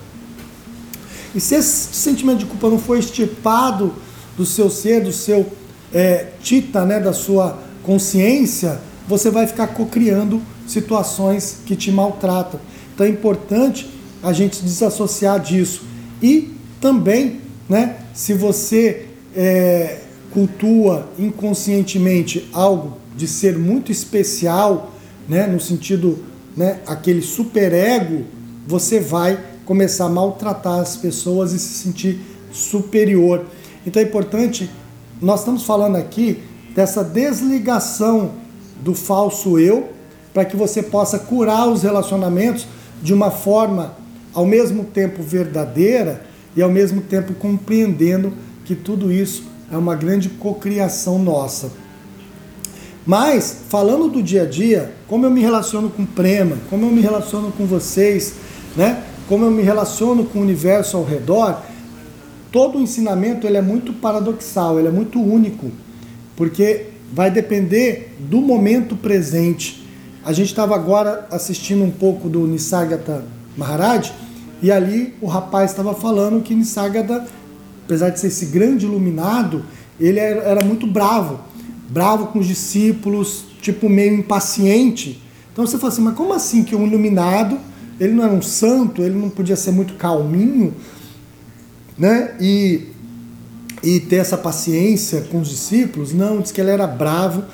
E 1.34 1.40
se 1.40 1.54
esse 1.54 1.94
sentimento 1.94 2.40
de 2.40 2.46
culpa 2.46 2.68
não 2.68 2.78
for 2.78 2.98
extirpado 2.98 3.94
do 4.36 4.44
seu 4.44 4.68
ser, 4.68 5.02
do 5.02 5.12
seu 5.12 5.50
é, 5.90 6.32
tita, 6.42 6.84
né, 6.84 7.00
da 7.00 7.14
sua 7.14 7.58
consciência, 7.82 8.78
você 9.08 9.30
vai 9.30 9.46
ficar 9.46 9.68
cocriando 9.68 10.42
situações 10.66 11.60
que 11.64 11.74
te 11.74 11.90
maltratam. 11.90 12.60
Então 12.94 13.06
é 13.06 13.08
importante 13.08 13.95
a 14.26 14.32
gente 14.32 14.60
desassociar 14.60 15.38
disso. 15.38 15.82
E 16.20 16.52
também, 16.80 17.40
né, 17.68 17.98
se 18.12 18.34
você 18.34 19.06
é, 19.36 20.00
cultua 20.32 21.08
inconscientemente 21.16 22.50
algo 22.52 22.96
de 23.16 23.28
ser 23.28 23.56
muito 23.56 23.92
especial, 23.92 24.92
né, 25.28 25.46
no 25.46 25.60
sentido, 25.60 26.18
né, 26.56 26.80
aquele 26.88 27.22
superego, 27.22 28.24
você 28.66 28.98
vai 28.98 29.38
começar 29.64 30.06
a 30.06 30.08
maltratar 30.08 30.80
as 30.80 30.96
pessoas 30.96 31.52
e 31.52 31.58
se 31.60 31.84
sentir 31.84 32.20
superior. 32.50 33.46
Então 33.86 34.02
é 34.02 34.04
importante, 34.04 34.68
nós 35.22 35.38
estamos 35.40 35.62
falando 35.62 35.94
aqui 35.94 36.42
dessa 36.74 37.04
desligação 37.04 38.32
do 38.82 38.92
falso 38.92 39.56
eu, 39.56 39.88
para 40.34 40.44
que 40.44 40.56
você 40.56 40.82
possa 40.82 41.16
curar 41.16 41.68
os 41.68 41.84
relacionamentos 41.84 42.66
de 43.00 43.14
uma 43.14 43.30
forma 43.30 44.04
ao 44.36 44.44
mesmo 44.44 44.84
tempo 44.84 45.22
verdadeira 45.22 46.20
e 46.54 46.60
ao 46.60 46.70
mesmo 46.70 47.00
tempo 47.00 47.32
compreendendo 47.32 48.34
que 48.66 48.74
tudo 48.74 49.10
isso 49.10 49.44
é 49.72 49.78
uma 49.78 49.96
grande 49.96 50.28
cocriação 50.28 51.18
nossa. 51.18 51.72
Mas, 53.06 53.62
falando 53.70 54.08
do 54.08 54.22
dia 54.22 54.42
a 54.42 54.44
dia, 54.44 54.92
como 55.08 55.24
eu 55.24 55.30
me 55.30 55.40
relaciono 55.40 55.88
com 55.88 56.04
Prema, 56.04 56.58
como 56.68 56.84
eu 56.84 56.90
me 56.90 57.00
relaciono 57.00 57.50
com 57.50 57.64
vocês, 57.64 58.34
né? 58.76 59.02
como 59.26 59.46
eu 59.46 59.50
me 59.50 59.62
relaciono 59.62 60.26
com 60.26 60.40
o 60.40 60.42
universo 60.42 60.98
ao 60.98 61.04
redor, 61.04 61.62
todo 62.52 62.76
o 62.76 62.82
ensinamento 62.82 63.46
ele 63.46 63.56
é 63.56 63.62
muito 63.62 63.94
paradoxal, 63.94 64.78
ele 64.78 64.88
é 64.88 64.92
muito 64.92 65.18
único, 65.18 65.70
porque 66.36 66.88
vai 67.10 67.30
depender 67.30 68.14
do 68.18 68.42
momento 68.42 68.96
presente. 68.96 69.88
A 70.22 70.34
gente 70.34 70.48
estava 70.48 70.74
agora 70.74 71.26
assistindo 71.30 71.82
um 71.82 71.90
pouco 71.90 72.28
do 72.28 72.46
Nisargata 72.46 73.24
Maharaj, 73.56 74.12
e 74.62 74.72
ali 74.72 75.14
o 75.20 75.26
rapaz 75.26 75.70
estava 75.70 75.94
falando 75.94 76.42
que 76.42 76.54
Nisargata, 76.54 77.26
apesar 77.84 78.10
de 78.10 78.20
ser 78.20 78.28
esse 78.28 78.46
grande 78.46 78.86
iluminado, 78.86 79.64
ele 80.00 80.18
era, 80.18 80.40
era 80.42 80.64
muito 80.64 80.86
bravo, 80.86 81.40
bravo 81.88 82.28
com 82.28 82.38
os 82.38 82.46
discípulos, 82.46 83.44
tipo 83.60 83.88
meio 83.88 84.14
impaciente. 84.14 85.22
Então 85.52 85.66
você 85.66 85.78
fala 85.78 85.92
assim, 85.92 86.02
mas 86.02 86.14
como 86.14 86.32
assim 86.32 86.62
que 86.62 86.74
um 86.74 86.86
iluminado, 86.86 87.58
ele 87.98 88.12
não 88.12 88.24
era 88.24 88.32
um 88.32 88.42
santo, 88.42 89.02
ele 89.02 89.14
não 89.14 89.30
podia 89.30 89.56
ser 89.56 89.72
muito 89.72 89.94
calminho, 89.94 90.74
né? 91.98 92.34
E, 92.40 92.88
e 93.82 94.00
ter 94.00 94.16
essa 94.16 94.36
paciência 94.36 95.22
com 95.30 95.40
os 95.40 95.48
discípulos? 95.48 96.12
Não, 96.12 96.40
diz 96.40 96.52
que 96.52 96.60
ele 96.60 96.70
era 96.70 96.86
bravo, 96.86 97.44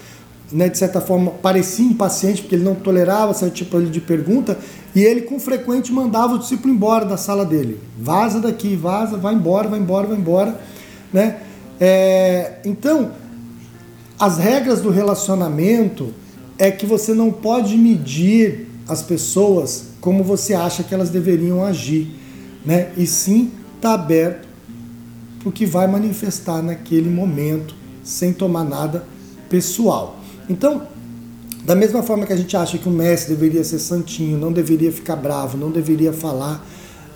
né? 0.53 0.69
De 0.69 0.77
certa 0.79 1.01
forma 1.01 1.31
parecia 1.31 1.85
impaciente 1.85 2.43
porque 2.43 2.55
ele 2.55 2.65
não 2.65 2.75
tolerava 2.75 3.33
certo 3.35 3.55
tipo 3.55 3.81
de 3.81 4.01
pergunta 4.01 4.59
e 4.95 5.01
ele 5.01 5.23
com 5.23 5.41
frequente 5.41 5.93
mandava 5.93 6.35
o 6.35 6.39
discípulo 6.39 6.73
embora 6.73 7.05
da 7.05 7.17
sala 7.17 7.45
dele. 7.45 7.81
Vaza 7.99 8.41
daqui, 8.41 8.77
vaza, 8.77 9.17
vai 9.17 9.35
embora, 9.35 9.69
vai 9.69 9.81
embora, 9.81 10.07
vai 10.07 10.17
embora, 10.17 10.61
né? 11.13 11.41
É, 11.81 12.59
então 12.65 13.13
as 14.19 14.39
regras 14.39 14.81
do 14.81 14.91
relacionamento 14.91 16.13
é 16.59 16.71
que 16.71 16.87
você 16.87 17.15
não 17.15 17.33
pode 17.33 17.77
medir 17.77 18.69
as 18.87 19.03
pessoas 19.03 19.87
como 20.01 20.23
você 20.23 20.55
acha 20.55 20.83
que 20.83 20.95
elas 20.95 21.11
deveriam 21.11 21.65
agir, 21.65 22.15
né? 22.65 22.93
E 22.97 23.07
sim 23.07 23.51
tá 23.81 23.95
aberto 23.95 24.49
para 25.39 25.49
o 25.49 25.53
que 25.53 25.67
vai 25.67 25.87
manifestar 25.87 26.63
naquele 26.63 27.11
momento, 27.11 27.75
sem 28.05 28.33
tomar 28.33 28.65
nada 28.65 29.05
pessoal. 29.49 30.22
Então, 30.49 30.83
da 31.65 31.75
mesma 31.75 32.03
forma 32.03 32.27
que 32.27 32.33
a 32.33 32.37
gente 32.37 32.57
acha 32.57 32.77
que 32.77 32.89
o 32.89 32.93
mestre 32.93 33.35
deveria 33.35 33.63
ser 33.63 33.79
santinho, 33.79 34.37
não 34.37 34.53
deveria 34.53 34.91
ficar 34.91 35.17
bravo, 35.17 35.57
não 35.57 35.71
deveria 35.71 36.13
falar, 36.13 36.65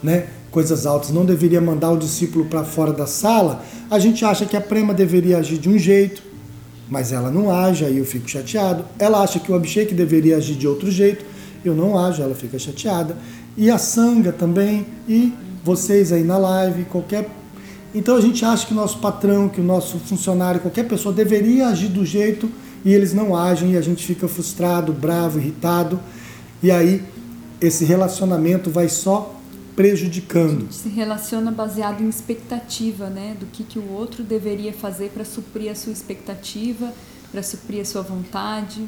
né? 0.03 0.29
Coisas 0.51 0.87
altas, 0.87 1.11
não 1.11 1.25
deveria 1.25 1.61
mandar 1.61 1.91
o 1.91 1.99
discípulo 1.99 2.45
para 2.45 2.63
fora 2.65 2.93
da 2.93 3.07
sala, 3.07 3.63
a 3.91 3.99
gente 3.99 4.25
acha 4.25 4.47
que 4.47 4.57
a 4.57 4.61
prema 4.61 4.95
deveria 4.95 5.39
agir 5.39 5.59
de 5.59 5.69
um 5.69 5.77
jeito, 5.77 6.23
mas 6.89 7.13
ela 7.13 7.31
não 7.31 7.51
age, 7.51 7.85
aí 7.85 7.99
eu 7.99 8.05
fico 8.05 8.29
chateado. 8.31 8.85
Ela 8.99 9.21
acha 9.21 9.41
que 9.41 9.51
o 9.51 9.55
Abhishek 9.55 9.93
deveria 9.93 10.37
agir 10.37 10.55
de 10.55 10.69
outro 10.69 10.91
jeito, 10.91 11.25
eu 11.65 11.75
não 11.75 11.99
ajo, 11.99 12.23
ela 12.23 12.35
fica 12.35 12.59
chateada. 12.59 13.17
E 13.57 13.69
a 13.69 13.79
Sanga 13.79 14.33
também, 14.33 14.87
e 15.09 15.33
vocês 15.65 16.13
aí 16.13 16.23
na 16.23 16.39
live, 16.39 16.85
qualquer. 16.85 17.29
Então 17.93 18.17
a 18.17 18.21
gente 18.21 18.45
acha 18.45 18.65
que 18.65 18.73
o 18.73 18.77
nosso 18.77 18.99
patrão, 18.99 19.49
que 19.49 19.61
o 19.61 19.65
nosso 19.65 19.99
funcionário, 19.99 20.61
qualquer 20.61 20.85
pessoa 20.85 21.13
deveria 21.13 21.67
agir 21.67 21.89
do 21.89 22.05
jeito 22.05 22.49
e 22.87 22.95
eles 22.95 23.13
não 23.13 23.35
agem 23.35 23.73
e 23.73 23.77
a 23.77 23.81
gente 23.81 24.07
fica 24.07 24.29
frustrado, 24.29 24.93
bravo, 24.93 25.41
irritado. 25.41 25.99
E 26.63 26.71
aí 26.71 27.03
esse 27.61 27.85
relacionamento 27.85 28.71
vai 28.71 28.89
só 28.89 29.35
prejudicando. 29.75 30.73
Se 30.73 30.89
relaciona 30.89 31.51
baseado 31.51 32.01
em 32.01 32.09
expectativa, 32.09 33.11
né? 33.11 33.37
Do 33.41 33.47
que, 33.47 33.65
que 33.65 33.81
o 33.81 33.91
outro 33.91 34.23
deveria 34.23 34.73
fazer 34.73 35.11
para 35.11 35.25
suprir 35.25 35.69
a 35.69 35.75
sua 35.75 35.93
expectativa, 35.93 36.93
para 37.33 37.43
suprir 37.43 37.81
a 37.81 37.85
sua 37.85 38.03
vontade. 38.03 38.87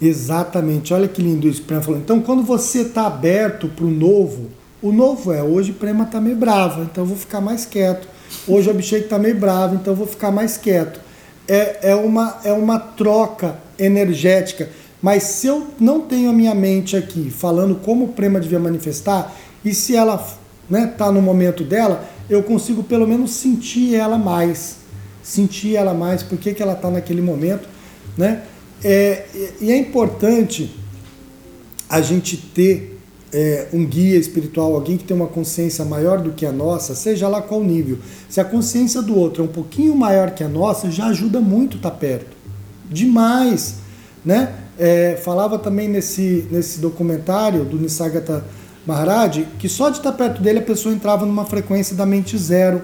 Exatamente, 0.00 0.94
olha 0.94 1.08
que 1.08 1.20
lindo 1.20 1.48
isso 1.48 1.58
que 1.58 1.64
o 1.64 1.66
Prema 1.66 1.82
falou. 1.82 1.98
Então, 1.98 2.20
quando 2.20 2.44
você 2.44 2.82
está 2.82 3.08
aberto 3.08 3.66
para 3.66 3.84
o 3.84 3.90
novo, 3.90 4.48
o 4.80 4.92
novo 4.92 5.32
é 5.32 5.42
hoje 5.42 5.72
o 5.72 5.74
Prema 5.74 6.04
está 6.04 6.20
meio 6.20 6.36
bravo, 6.36 6.84
então 6.84 7.02
eu 7.02 7.08
vou 7.08 7.16
ficar 7.16 7.40
mais 7.40 7.66
quieto. 7.66 8.06
Hoje 8.46 8.68
o 8.68 8.70
Abhishek 8.70 9.04
está 9.04 9.18
meio 9.18 9.36
bravo, 9.36 9.74
então 9.74 9.92
eu 9.92 9.96
vou 9.96 10.06
ficar 10.06 10.30
mais 10.30 10.56
quieto. 10.56 11.00
É, 11.48 11.90
é, 11.90 11.94
uma, 11.94 12.38
é 12.44 12.52
uma 12.52 12.78
troca 12.78 13.58
energética. 13.78 14.68
Mas 15.00 15.24
se 15.24 15.48
eu 15.48 15.66
não 15.80 16.00
tenho 16.00 16.30
a 16.30 16.32
minha 16.32 16.54
mente 16.54 16.96
aqui 16.96 17.30
falando 17.30 17.74
como 17.76 18.04
o 18.04 18.08
Prema 18.08 18.38
devia 18.38 18.60
manifestar, 18.60 19.34
e 19.64 19.74
se 19.74 19.96
ela 19.96 20.14
está 20.14 20.36
né, 20.70 20.86
tá 20.86 21.10
no 21.10 21.20
momento 21.20 21.64
dela, 21.64 22.08
eu 22.30 22.42
consigo 22.42 22.82
pelo 22.82 23.06
menos 23.06 23.32
sentir 23.32 23.94
ela 23.94 24.16
mais. 24.16 24.76
Sentir 25.22 25.76
ela 25.76 25.92
mais, 25.92 26.22
por 26.22 26.38
que, 26.38 26.54
que 26.54 26.62
ela 26.62 26.72
está 26.72 26.90
naquele 26.90 27.20
momento. 27.20 27.68
Né? 28.16 28.42
É, 28.82 29.26
e 29.60 29.70
é 29.70 29.76
importante 29.76 30.74
a 31.88 32.00
gente 32.00 32.36
ter 32.36 32.91
é, 33.32 33.68
um 33.72 33.84
guia 33.86 34.18
espiritual, 34.18 34.74
alguém 34.74 34.96
que 34.96 35.04
tem 35.04 35.16
uma 35.16 35.26
consciência 35.26 35.84
maior 35.84 36.20
do 36.20 36.32
que 36.32 36.44
a 36.44 36.52
nossa, 36.52 36.94
seja 36.94 37.28
lá 37.28 37.40
qual 37.40 37.64
nível. 37.64 37.98
Se 38.28 38.40
a 38.40 38.44
consciência 38.44 39.00
do 39.00 39.16
outro 39.16 39.42
é 39.42 39.46
um 39.46 39.50
pouquinho 39.50 39.96
maior 39.96 40.32
que 40.32 40.44
a 40.44 40.48
nossa, 40.48 40.90
já 40.90 41.06
ajuda 41.06 41.40
muito 41.40 41.78
estar 41.78 41.92
perto. 41.92 42.36
Demais. 42.90 43.76
Né? 44.24 44.52
É, 44.78 45.18
falava 45.22 45.58
também 45.58 45.88
nesse, 45.88 46.46
nesse 46.50 46.78
documentário 46.78 47.64
do 47.64 47.76
Nisargata 47.76 48.44
Maharaj 48.86 49.46
que 49.58 49.68
só 49.68 49.90
de 49.90 49.98
estar 49.98 50.12
perto 50.12 50.42
dele 50.42 50.58
a 50.58 50.62
pessoa 50.62 50.94
entrava 50.94 51.24
numa 51.24 51.44
frequência 51.44 51.96
da 51.96 52.04
mente 52.04 52.36
zero. 52.36 52.82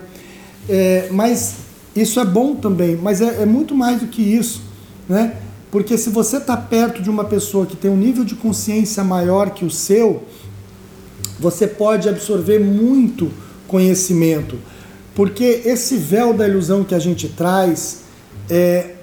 É, 0.69 1.09
mas 1.11 1.57
isso 1.95 2.21
é 2.21 2.25
bom 2.25 2.55
também, 2.55 2.97
mas 2.97 3.21
é, 3.21 3.43
é 3.43 3.47
muito 3.47 3.75
mais 3.75 4.01
do 4.01 4.07
que 4.07 4.23
isso. 4.23 4.63
Né? 5.09 5.37
Porque 5.71 5.99
se 5.99 6.11
você 6.11 6.39
está 6.39 6.57
perto 6.57 7.03
de 7.03 7.11
uma 7.11 7.25
pessoa 7.25 7.67
que 7.67 7.77
tem 7.77 7.91
um 7.91 7.97
nível 7.97 8.25
de 8.25 8.35
consciência 8.35 9.05
maior 9.05 9.51
que 9.51 9.65
o 9.65 9.71
seu, 9.71 10.23
você 11.39 11.67
pode 11.67 12.09
absorver 12.09 12.59
muito 12.59 13.31
conhecimento. 13.67 14.59
Porque 15.15 15.63
esse 15.65 15.97
véu 15.97 16.33
da 16.33 16.49
ilusão 16.49 16.85
que 16.85 16.95
a 16.95 16.99
gente 16.99 17.29
traz, 17.29 18.03
é, 18.49 18.95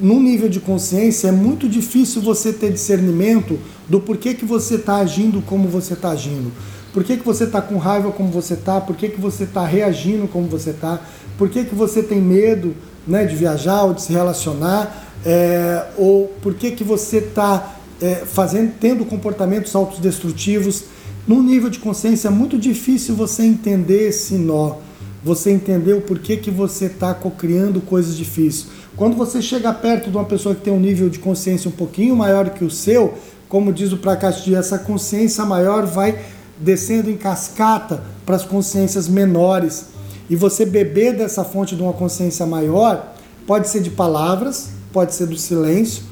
nível 0.00 0.48
de 0.48 0.60
consciência, 0.60 1.28
é 1.28 1.32
muito 1.32 1.68
difícil 1.68 2.22
você 2.22 2.52
ter 2.52 2.72
discernimento 2.72 3.58
do 3.88 4.00
porquê 4.00 4.34
que 4.34 4.44
você 4.44 4.76
está 4.76 4.96
agindo 4.96 5.40
como 5.42 5.68
você 5.68 5.94
está 5.94 6.10
agindo. 6.10 6.52
Por 6.92 7.04
que, 7.04 7.16
que 7.16 7.24
você 7.24 7.44
está 7.44 7.60
com 7.60 7.76
raiva 7.76 8.10
como 8.10 8.30
você 8.30 8.54
está? 8.54 8.80
Por 8.80 8.96
que, 8.96 9.08
que 9.08 9.20
você 9.20 9.44
está 9.44 9.64
reagindo 9.66 10.26
como 10.28 10.46
você 10.46 10.70
está? 10.70 11.00
Por 11.36 11.48
que, 11.48 11.64
que 11.64 11.74
você 11.74 12.02
tem 12.02 12.20
medo 12.20 12.74
né, 13.06 13.24
de 13.24 13.36
viajar 13.36 13.82
ou 13.84 13.94
de 13.94 14.02
se 14.02 14.12
relacionar? 14.12 15.05
É, 15.28 15.86
ou 15.98 16.28
por 16.40 16.54
que, 16.54 16.70
que 16.70 16.84
você 16.84 17.18
está 17.18 17.78
é, 18.00 18.22
fazendo, 18.24 18.72
tendo 18.80 19.04
comportamentos 19.04 19.74
autodestrutivos? 19.74 20.84
Num 21.26 21.42
nível 21.42 21.68
de 21.68 21.80
consciência 21.80 22.28
é 22.28 22.30
muito 22.30 22.56
difícil 22.56 23.16
você 23.16 23.42
entender 23.42 24.10
esse 24.10 24.34
nó, 24.34 24.76
você 25.24 25.50
entender 25.50 25.94
o 25.94 26.00
porquê 26.00 26.36
que 26.36 26.48
você 26.48 26.84
está 26.84 27.12
criando 27.12 27.80
coisas 27.80 28.16
difíceis. 28.16 28.68
Quando 28.96 29.16
você 29.16 29.42
chega 29.42 29.72
perto 29.72 30.08
de 30.12 30.16
uma 30.16 30.24
pessoa 30.24 30.54
que 30.54 30.60
tem 30.60 30.72
um 30.72 30.78
nível 30.78 31.08
de 31.08 31.18
consciência 31.18 31.68
um 31.68 31.72
pouquinho 31.72 32.14
maior 32.14 32.50
que 32.50 32.64
o 32.64 32.70
seu, 32.70 33.14
como 33.48 33.72
diz 33.72 33.90
o 33.90 33.96
Prakashti, 33.96 34.54
essa 34.54 34.78
consciência 34.78 35.44
maior 35.44 35.84
vai 35.86 36.20
descendo 36.60 37.10
em 37.10 37.16
cascata 37.16 38.00
para 38.24 38.36
as 38.36 38.44
consciências 38.44 39.08
menores. 39.08 39.86
E 40.30 40.36
você 40.36 40.64
beber 40.64 41.16
dessa 41.16 41.42
fonte 41.42 41.74
de 41.74 41.82
uma 41.82 41.92
consciência 41.92 42.46
maior, 42.46 43.12
pode 43.44 43.68
ser 43.68 43.80
de 43.80 43.90
palavras, 43.90 44.75
pode 44.96 45.14
ser 45.14 45.26
do 45.26 45.36
silêncio, 45.36 46.04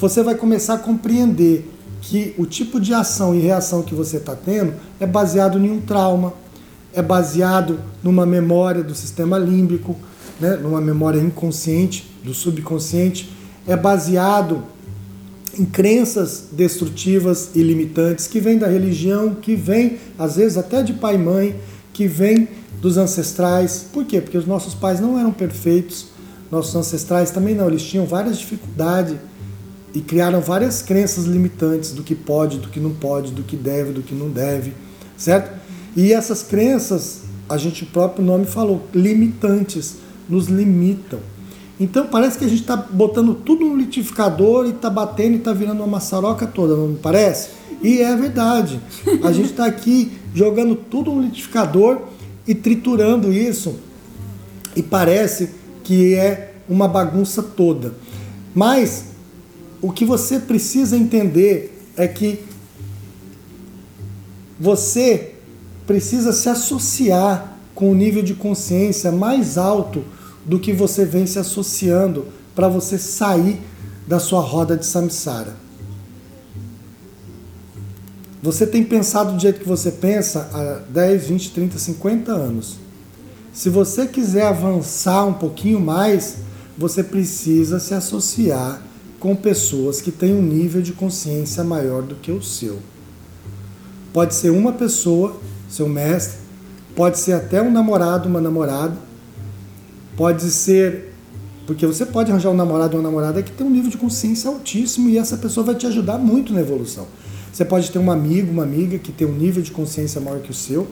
você 0.00 0.22
vai 0.22 0.34
começar 0.34 0.74
a 0.74 0.78
compreender 0.78 1.70
que 2.00 2.34
o 2.38 2.46
tipo 2.46 2.80
de 2.80 2.94
ação 2.94 3.34
e 3.34 3.38
reação 3.38 3.82
que 3.82 3.94
você 3.94 4.16
está 4.16 4.34
tendo 4.34 4.72
é 4.98 5.06
baseado 5.06 5.58
em 5.58 5.70
um 5.70 5.78
trauma, 5.78 6.32
é 6.94 7.02
baseado 7.02 7.78
numa 8.02 8.24
memória 8.24 8.82
do 8.82 8.94
sistema 8.94 9.36
límbico, 9.36 9.94
né, 10.40 10.56
numa 10.56 10.80
memória 10.80 11.20
inconsciente, 11.20 12.10
do 12.24 12.32
subconsciente, 12.32 13.30
é 13.66 13.76
baseado 13.76 14.62
em 15.58 15.66
crenças 15.66 16.44
destrutivas 16.50 17.50
e 17.54 17.62
limitantes 17.62 18.26
que 18.26 18.40
vêm 18.40 18.56
da 18.56 18.68
religião, 18.68 19.34
que 19.34 19.54
vêm 19.54 19.98
às 20.18 20.36
vezes 20.36 20.56
até 20.56 20.82
de 20.82 20.94
pai 20.94 21.16
e 21.16 21.18
mãe, 21.18 21.56
que 21.92 22.06
vêm 22.06 22.48
dos 22.80 22.96
ancestrais. 22.96 23.84
Por 23.92 24.06
quê? 24.06 24.18
Porque 24.22 24.38
os 24.38 24.46
nossos 24.46 24.72
pais 24.72 24.98
não 24.98 25.18
eram 25.18 25.30
perfeitos, 25.30 26.13
nossos 26.54 26.74
ancestrais 26.74 27.30
também 27.30 27.54
não, 27.54 27.68
eles 27.68 27.82
tinham 27.82 28.06
várias 28.06 28.38
dificuldades 28.38 29.16
e 29.94 30.00
criaram 30.00 30.40
várias 30.40 30.82
crenças 30.82 31.24
limitantes 31.24 31.92
do 31.92 32.02
que 32.02 32.14
pode, 32.14 32.58
do 32.58 32.68
que 32.68 32.80
não 32.80 32.90
pode, 32.90 33.32
do 33.32 33.42
que 33.42 33.56
deve, 33.56 33.92
do 33.92 34.02
que 34.02 34.14
não 34.14 34.28
deve, 34.28 34.72
certo? 35.16 35.52
E 35.96 36.12
essas 36.12 36.42
crenças, 36.42 37.22
a 37.48 37.56
gente 37.56 37.84
o 37.84 37.86
próprio 37.86 38.24
nome 38.24 38.46
falou, 38.46 38.82
limitantes, 38.92 39.96
nos 40.28 40.46
limitam. 40.46 41.20
Então 41.78 42.06
parece 42.06 42.38
que 42.38 42.44
a 42.44 42.48
gente 42.48 42.62
está 42.62 42.76
botando 42.76 43.34
tudo 43.34 43.64
no 43.64 43.76
litificador 43.76 44.66
e 44.66 44.70
está 44.70 44.88
batendo 44.88 45.34
e 45.34 45.38
está 45.38 45.52
virando 45.52 45.78
uma 45.78 45.86
maçaroca 45.86 46.46
toda, 46.46 46.76
não 46.76 46.94
parece? 46.94 47.50
E 47.82 48.00
é 48.00 48.16
verdade. 48.16 48.80
A 49.22 49.32
gente 49.32 49.50
está 49.50 49.66
aqui 49.66 50.12
jogando 50.34 50.74
tudo 50.74 51.12
no 51.12 51.22
litificador 51.22 52.00
e 52.46 52.54
triturando 52.54 53.32
isso 53.32 53.76
e 54.76 54.82
parece 54.82 55.50
que 55.84 56.14
é 56.14 56.54
uma 56.68 56.88
bagunça 56.88 57.42
toda. 57.42 57.94
Mas 58.54 59.04
o 59.80 59.92
que 59.92 60.04
você 60.04 60.40
precisa 60.40 60.96
entender 60.96 61.78
é 61.96 62.08
que 62.08 62.40
você 64.58 65.34
precisa 65.86 66.32
se 66.32 66.48
associar 66.48 67.58
com 67.74 67.90
o 67.90 67.94
nível 67.94 68.22
de 68.22 68.34
consciência 68.34 69.12
mais 69.12 69.58
alto 69.58 70.04
do 70.44 70.58
que 70.58 70.72
você 70.72 71.04
vem 71.04 71.26
se 71.26 71.38
associando 71.38 72.26
para 72.54 72.68
você 72.68 72.98
sair 72.98 73.60
da 74.06 74.18
sua 74.18 74.40
roda 74.40 74.76
de 74.76 74.86
samsara. 74.86 75.54
Você 78.42 78.66
tem 78.66 78.84
pensado 78.84 79.32
do 79.32 79.40
jeito 79.40 79.60
que 79.60 79.68
você 79.68 79.90
pensa 79.90 80.50
há 80.52 80.90
10, 80.90 81.26
20, 81.28 81.50
30, 81.50 81.78
50 81.78 82.32
anos. 82.32 82.83
Se 83.54 83.70
você 83.70 84.04
quiser 84.04 84.48
avançar 84.48 85.24
um 85.24 85.32
pouquinho 85.32 85.78
mais, 85.78 86.38
você 86.76 87.04
precisa 87.04 87.78
se 87.78 87.94
associar 87.94 88.82
com 89.20 89.36
pessoas 89.36 90.00
que 90.00 90.10
têm 90.10 90.34
um 90.34 90.42
nível 90.42 90.82
de 90.82 90.92
consciência 90.92 91.62
maior 91.62 92.02
do 92.02 92.16
que 92.16 92.32
o 92.32 92.42
seu. 92.42 92.80
Pode 94.12 94.34
ser 94.34 94.50
uma 94.50 94.72
pessoa, 94.72 95.36
seu 95.68 95.88
mestre, 95.88 96.38
pode 96.96 97.16
ser 97.16 97.34
até 97.34 97.62
um 97.62 97.70
namorado, 97.70 98.28
uma 98.28 98.40
namorada, 98.40 98.96
pode 100.16 100.50
ser. 100.50 101.14
Porque 101.64 101.86
você 101.86 102.04
pode 102.04 102.32
arranjar 102.32 102.50
um 102.50 102.56
namorado 102.56 102.96
ou 102.96 103.00
uma 103.00 103.08
namorada 103.08 103.40
que 103.40 103.52
tem 103.52 103.64
um 103.64 103.70
nível 103.70 103.88
de 103.88 103.96
consciência 103.96 104.50
altíssimo 104.50 105.08
e 105.08 105.16
essa 105.16 105.36
pessoa 105.36 105.64
vai 105.64 105.76
te 105.76 105.86
ajudar 105.86 106.18
muito 106.18 106.52
na 106.52 106.60
evolução. 106.60 107.06
Você 107.52 107.64
pode 107.64 107.88
ter 107.92 108.00
um 108.00 108.10
amigo, 108.10 108.50
uma 108.50 108.64
amiga 108.64 108.98
que 108.98 109.12
tem 109.12 109.28
um 109.28 109.32
nível 109.32 109.62
de 109.62 109.70
consciência 109.70 110.20
maior 110.20 110.40
que 110.40 110.50
o 110.50 110.54
seu. 110.54 110.88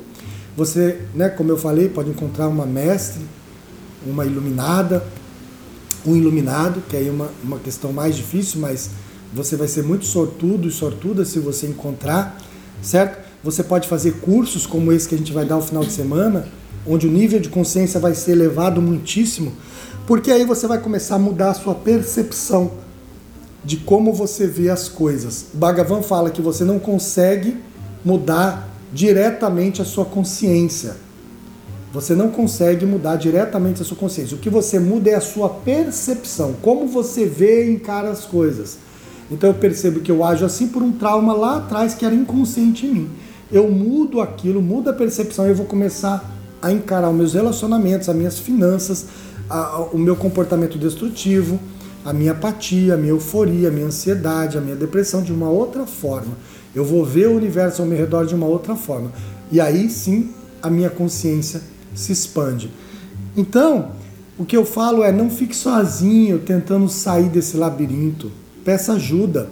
Você, 0.56 1.00
né, 1.14 1.28
como 1.28 1.50
eu 1.50 1.56
falei, 1.56 1.88
pode 1.88 2.10
encontrar 2.10 2.48
uma 2.48 2.66
mestre, 2.66 3.22
uma 4.06 4.26
iluminada, 4.26 5.02
um 6.06 6.16
iluminado, 6.16 6.82
que 6.88 6.96
aí 6.96 7.08
é 7.08 7.10
uma, 7.10 7.30
uma 7.42 7.58
questão 7.58 7.92
mais 7.92 8.16
difícil, 8.16 8.60
mas 8.60 8.90
você 9.32 9.56
vai 9.56 9.68
ser 9.68 9.82
muito 9.82 10.04
sortudo 10.04 10.68
e 10.68 10.70
sortuda 10.70 11.24
se 11.24 11.38
você 11.38 11.66
encontrar, 11.66 12.36
certo? 12.82 13.22
Você 13.42 13.62
pode 13.62 13.88
fazer 13.88 14.12
cursos 14.20 14.66
como 14.66 14.92
esse 14.92 15.08
que 15.08 15.14
a 15.14 15.18
gente 15.18 15.32
vai 15.32 15.44
dar 15.44 15.56
no 15.56 15.62
final 15.62 15.82
de 15.82 15.92
semana, 15.92 16.46
onde 16.86 17.06
o 17.06 17.10
nível 17.10 17.40
de 17.40 17.48
consciência 17.48 17.98
vai 17.98 18.14
ser 18.14 18.32
elevado 18.32 18.82
muitíssimo, 18.82 19.52
porque 20.06 20.30
aí 20.30 20.44
você 20.44 20.66
vai 20.66 20.78
começar 20.78 21.14
a 21.14 21.18
mudar 21.18 21.50
a 21.50 21.54
sua 21.54 21.74
percepção 21.74 22.72
de 23.64 23.76
como 23.78 24.12
você 24.12 24.46
vê 24.46 24.68
as 24.68 24.88
coisas. 24.88 25.46
Bhagavan 25.54 26.02
fala 26.02 26.30
que 26.30 26.42
você 26.42 26.64
não 26.64 26.78
consegue 26.78 27.56
mudar 28.04 28.68
diretamente 28.92 29.80
a 29.80 29.84
sua 29.84 30.04
consciência. 30.04 30.96
Você 31.92 32.14
não 32.14 32.30
consegue 32.30 32.86
mudar 32.86 33.16
diretamente 33.16 33.82
a 33.82 33.84
sua 33.84 33.96
consciência. 33.96 34.36
O 34.36 34.40
que 34.40 34.48
você 34.48 34.78
muda 34.78 35.10
é 35.10 35.14
a 35.14 35.20
sua 35.20 35.48
percepção, 35.48 36.54
como 36.62 36.86
você 36.86 37.26
vê 37.26 37.66
e 37.66 37.74
encara 37.74 38.10
as 38.10 38.24
coisas. 38.24 38.78
Então 39.30 39.50
eu 39.50 39.54
percebo 39.54 40.00
que 40.00 40.10
eu 40.10 40.24
ajo 40.24 40.44
assim 40.44 40.68
por 40.68 40.82
um 40.82 40.92
trauma 40.92 41.32
lá 41.32 41.58
atrás 41.58 41.94
que 41.94 42.04
era 42.04 42.14
inconsciente 42.14 42.86
em 42.86 42.92
mim. 42.92 43.10
Eu 43.50 43.70
mudo 43.70 44.20
aquilo, 44.20 44.62
mudo 44.62 44.90
a 44.90 44.92
percepção 44.92 45.46
e 45.46 45.50
eu 45.50 45.54
vou 45.54 45.66
começar 45.66 46.30
a 46.60 46.72
encarar 46.72 47.10
os 47.10 47.16
meus 47.16 47.34
relacionamentos, 47.34 48.08
as 48.08 48.16
minhas 48.16 48.38
finanças, 48.38 49.06
a, 49.50 49.80
o 49.92 49.98
meu 49.98 50.16
comportamento 50.16 50.78
destrutivo, 50.78 51.58
a 52.04 52.12
minha 52.12 52.32
apatia, 52.32 52.94
a 52.94 52.96
minha 52.96 53.12
euforia, 53.12 53.68
a 53.68 53.70
minha 53.70 53.86
ansiedade, 53.86 54.56
a 54.56 54.60
minha 54.60 54.76
depressão 54.76 55.22
de 55.22 55.32
uma 55.32 55.50
outra 55.50 55.86
forma. 55.86 56.32
Eu 56.74 56.84
vou 56.84 57.04
ver 57.04 57.28
o 57.28 57.36
universo 57.36 57.82
ao 57.82 57.88
meu 57.88 57.98
redor 57.98 58.24
de 58.24 58.34
uma 58.34 58.46
outra 58.46 58.74
forma. 58.74 59.12
E 59.50 59.60
aí 59.60 59.88
sim 59.90 60.30
a 60.62 60.70
minha 60.70 60.90
consciência 60.90 61.60
se 61.94 62.12
expande. 62.12 62.70
Então, 63.36 63.90
o 64.38 64.44
que 64.44 64.56
eu 64.56 64.64
falo 64.64 65.02
é 65.02 65.12
não 65.12 65.28
fique 65.28 65.54
sozinho 65.54 66.38
tentando 66.38 66.88
sair 66.88 67.28
desse 67.28 67.56
labirinto. 67.56 68.30
Peça 68.64 68.94
ajuda. 68.94 69.48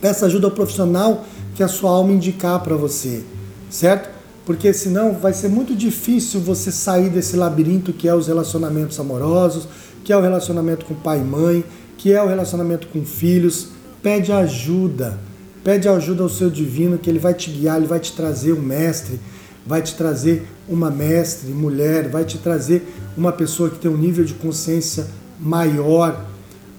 Peça 0.00 0.26
ajuda 0.26 0.46
ao 0.46 0.52
profissional 0.52 1.24
que 1.54 1.62
a 1.62 1.68
sua 1.68 1.90
alma 1.90 2.12
indicar 2.12 2.60
para 2.60 2.76
você, 2.76 3.22
certo? 3.68 4.22
porque 4.44 4.72
senão 4.72 5.12
vai 5.14 5.32
ser 5.32 5.48
muito 5.48 5.74
difícil 5.74 6.40
você 6.40 6.72
sair 6.72 7.08
desse 7.08 7.36
labirinto 7.36 7.92
que 7.92 8.08
é 8.08 8.14
os 8.14 8.26
relacionamentos 8.26 8.98
amorosos, 8.98 9.68
que 10.04 10.12
é 10.12 10.16
o 10.16 10.20
relacionamento 10.20 10.84
com 10.84 10.94
pai 10.94 11.20
e 11.20 11.24
mãe, 11.24 11.64
que 11.96 12.12
é 12.12 12.22
o 12.22 12.26
relacionamento 12.26 12.88
com 12.88 13.04
filhos. 13.04 13.68
Pede 14.02 14.32
ajuda, 14.32 15.18
pede 15.64 15.88
ajuda 15.88 16.22
ao 16.22 16.28
seu 16.28 16.50
divino, 16.50 16.98
que 16.98 17.08
ele 17.08 17.18
vai 17.18 17.34
te 17.34 17.50
guiar, 17.50 17.76
ele 17.76 17.86
vai 17.86 18.00
te 18.00 18.12
trazer 18.12 18.52
um 18.52 18.60
mestre, 18.60 19.20
vai 19.66 19.80
te 19.80 19.94
trazer 19.94 20.46
uma 20.68 20.90
mestre, 20.90 21.52
mulher, 21.52 22.08
vai 22.08 22.24
te 22.24 22.38
trazer 22.38 22.86
uma 23.16 23.32
pessoa 23.32 23.70
que 23.70 23.78
tem 23.78 23.90
um 23.90 23.96
nível 23.96 24.24
de 24.24 24.34
consciência 24.34 25.06
maior, 25.38 26.24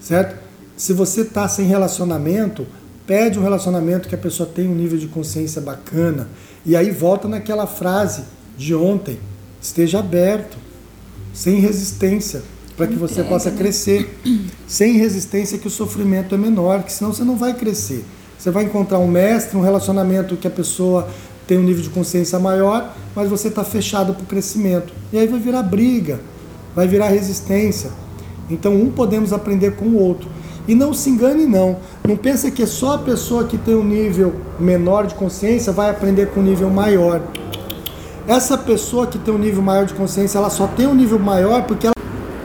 certo? 0.00 0.42
Se 0.76 0.92
você 0.92 1.22
está 1.22 1.48
sem 1.48 1.66
relacionamento, 1.66 2.66
pede 3.06 3.38
um 3.38 3.42
relacionamento 3.42 4.08
que 4.08 4.14
a 4.14 4.18
pessoa 4.18 4.48
tenha 4.48 4.70
um 4.70 4.74
nível 4.74 4.98
de 4.98 5.06
consciência 5.06 5.60
bacana 5.60 6.28
e 6.66 6.76
aí 6.76 6.90
volta 6.90 7.28
naquela 7.28 7.66
frase 7.66 8.24
de 8.56 8.74
ontem: 8.74 9.18
esteja 9.60 10.00
aberto, 10.00 10.56
sem 11.32 11.60
resistência, 11.60 12.42
para 12.76 12.86
que 12.86 12.94
você 12.94 13.22
possa 13.22 13.50
né? 13.50 13.56
crescer. 13.56 14.18
Sem 14.66 14.94
resistência, 14.94 15.58
que 15.58 15.68
o 15.68 15.70
sofrimento 15.70 16.34
é 16.34 16.38
menor, 16.38 16.82
que 16.82 16.92
senão 16.92 17.12
você 17.12 17.22
não 17.22 17.36
vai 17.36 17.54
crescer. 17.54 18.04
Você 18.44 18.50
vai 18.50 18.64
encontrar 18.64 18.98
um 18.98 19.06
mestre, 19.06 19.56
um 19.56 19.62
relacionamento 19.62 20.36
que 20.36 20.46
a 20.46 20.50
pessoa 20.50 21.08
tem 21.46 21.56
um 21.56 21.62
nível 21.62 21.82
de 21.82 21.88
consciência 21.88 22.38
maior, 22.38 22.92
mas 23.16 23.30
você 23.30 23.48
está 23.48 23.64
fechado 23.64 24.12
para 24.12 24.22
o 24.22 24.26
crescimento. 24.26 24.92
E 25.10 25.18
aí 25.18 25.26
vai 25.26 25.40
virar 25.40 25.62
briga, 25.62 26.20
vai 26.76 26.86
virar 26.86 27.08
resistência. 27.08 27.88
Então, 28.50 28.74
um 28.74 28.90
podemos 28.90 29.32
aprender 29.32 29.76
com 29.76 29.86
o 29.86 29.98
outro. 29.98 30.28
E 30.68 30.74
não 30.74 30.92
se 30.92 31.08
engane 31.08 31.46
não. 31.46 31.78
Não 32.06 32.18
pensa 32.18 32.50
que 32.50 32.66
só 32.66 32.96
a 32.96 32.98
pessoa 32.98 33.44
que 33.44 33.56
tem 33.56 33.74
um 33.74 33.82
nível 33.82 34.34
menor 34.60 35.06
de 35.06 35.14
consciência 35.14 35.72
vai 35.72 35.88
aprender 35.88 36.26
com 36.26 36.40
um 36.40 36.44
nível 36.44 36.68
maior. 36.68 37.22
Essa 38.28 38.58
pessoa 38.58 39.06
que 39.06 39.16
tem 39.16 39.32
um 39.32 39.38
nível 39.38 39.62
maior 39.62 39.86
de 39.86 39.94
consciência, 39.94 40.36
ela 40.36 40.50
só 40.50 40.66
tem 40.66 40.86
um 40.86 40.94
nível 40.94 41.18
maior 41.18 41.62
porque 41.62 41.86
ela 41.86 41.94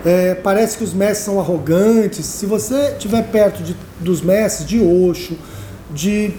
é, 0.05 0.33
parece 0.33 0.77
que 0.77 0.83
os 0.85 0.93
mestres 0.93 1.25
são 1.25 1.41
arrogantes. 1.41 2.25
Se 2.25 2.45
você 2.45 2.93
estiver 2.93 3.23
perto 3.23 3.61
de, 3.61 3.75
dos 3.99 4.21
mestres 4.21 4.65
de 4.65 4.79
Osho, 4.81 5.35
de 5.91 6.31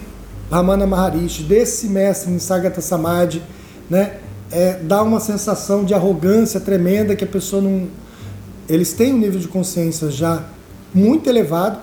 Ramana 0.51 0.87
Maharishi, 0.87 1.43
desse 1.45 1.87
mestre 1.87 2.31
Nisargata 2.31 2.81
Samadhi, 2.81 3.43
né? 3.89 4.17
É, 4.53 4.81
dá 4.83 5.01
uma 5.03 5.21
sensação 5.21 5.85
de 5.85 5.95
arrogância 5.95 6.59
tremenda 6.59 7.15
que 7.15 7.23
a 7.23 7.27
pessoa 7.27 7.63
não. 7.63 7.87
Eles 8.69 8.93
têm 8.93 9.15
um 9.15 9.19
nível 9.19 9.39
de 9.39 9.47
consciência 9.47 10.11
já 10.11 10.45
muito 10.93 11.29
elevado, 11.29 11.79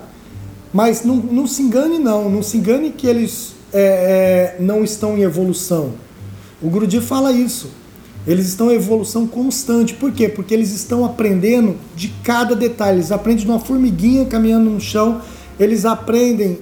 mas 0.72 1.02
não, 1.02 1.16
não 1.16 1.46
se 1.46 1.62
engane, 1.62 1.98
não. 1.98 2.28
Não 2.28 2.42
se 2.42 2.58
engane 2.58 2.90
que 2.90 3.06
eles 3.06 3.54
é, 3.72 4.56
é, 4.58 4.62
não 4.62 4.84
estão 4.84 5.16
em 5.16 5.22
evolução. 5.22 5.92
O 6.60 6.68
Guruji 6.68 7.00
fala 7.00 7.32
isso. 7.32 7.70
Eles 8.26 8.48
estão 8.48 8.70
em 8.70 8.74
evolução 8.74 9.26
constante. 9.26 9.94
Por 9.94 10.12
quê? 10.12 10.28
Porque 10.28 10.52
eles 10.52 10.70
estão 10.74 11.04
aprendendo 11.04 11.76
de 11.96 12.08
cada 12.22 12.54
detalhe. 12.54 12.98
Eles 12.98 13.12
aprendem 13.12 13.44
de 13.44 13.50
uma 13.50 13.60
formiguinha 13.60 14.26
caminhando 14.26 14.68
no 14.68 14.80
chão, 14.80 15.22
eles 15.58 15.86
aprendem 15.86 16.58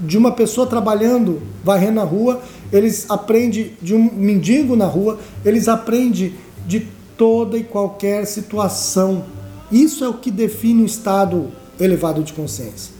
de 0.00 0.18
uma 0.18 0.32
pessoa 0.32 0.66
trabalhando, 0.66 1.42
varrendo 1.64 2.00
a 2.00 2.04
rua, 2.04 2.42
eles 2.72 3.06
aprendem 3.08 3.72
de 3.80 3.94
um 3.94 4.10
mendigo 4.12 4.76
na 4.76 4.86
rua, 4.86 5.18
eles 5.44 5.68
aprendem 5.68 6.34
de 6.66 6.86
toda 7.16 7.56
e 7.56 7.64
qualquer 7.64 8.26
situação. 8.26 9.24
Isso 9.70 10.04
é 10.04 10.08
o 10.08 10.14
que 10.14 10.30
define 10.30 10.82
o 10.82 10.86
estado 10.86 11.50
elevado 11.78 12.22
de 12.22 12.32
consciência. 12.32 12.94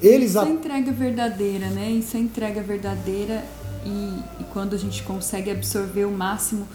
Eles 0.00 0.30
Isso 0.30 0.40
é 0.40 0.50
entrega 0.50 0.90
verdadeira, 0.90 1.66
né? 1.68 1.90
Isso 1.90 2.16
é 2.16 2.20
entrega 2.20 2.60
verdadeira 2.60 3.44
e, 3.86 3.88
e 4.40 4.44
quando 4.52 4.74
a 4.74 4.78
gente 4.78 5.02
consegue 5.02 5.50
absorver 5.50 6.04
o 6.04 6.10
máximo 6.10 6.66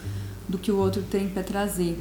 do 0.48 0.56
que 0.56 0.72
o 0.72 0.78
outro 0.78 1.02
tem 1.02 1.28
para 1.28 1.42
trazer. 1.42 1.98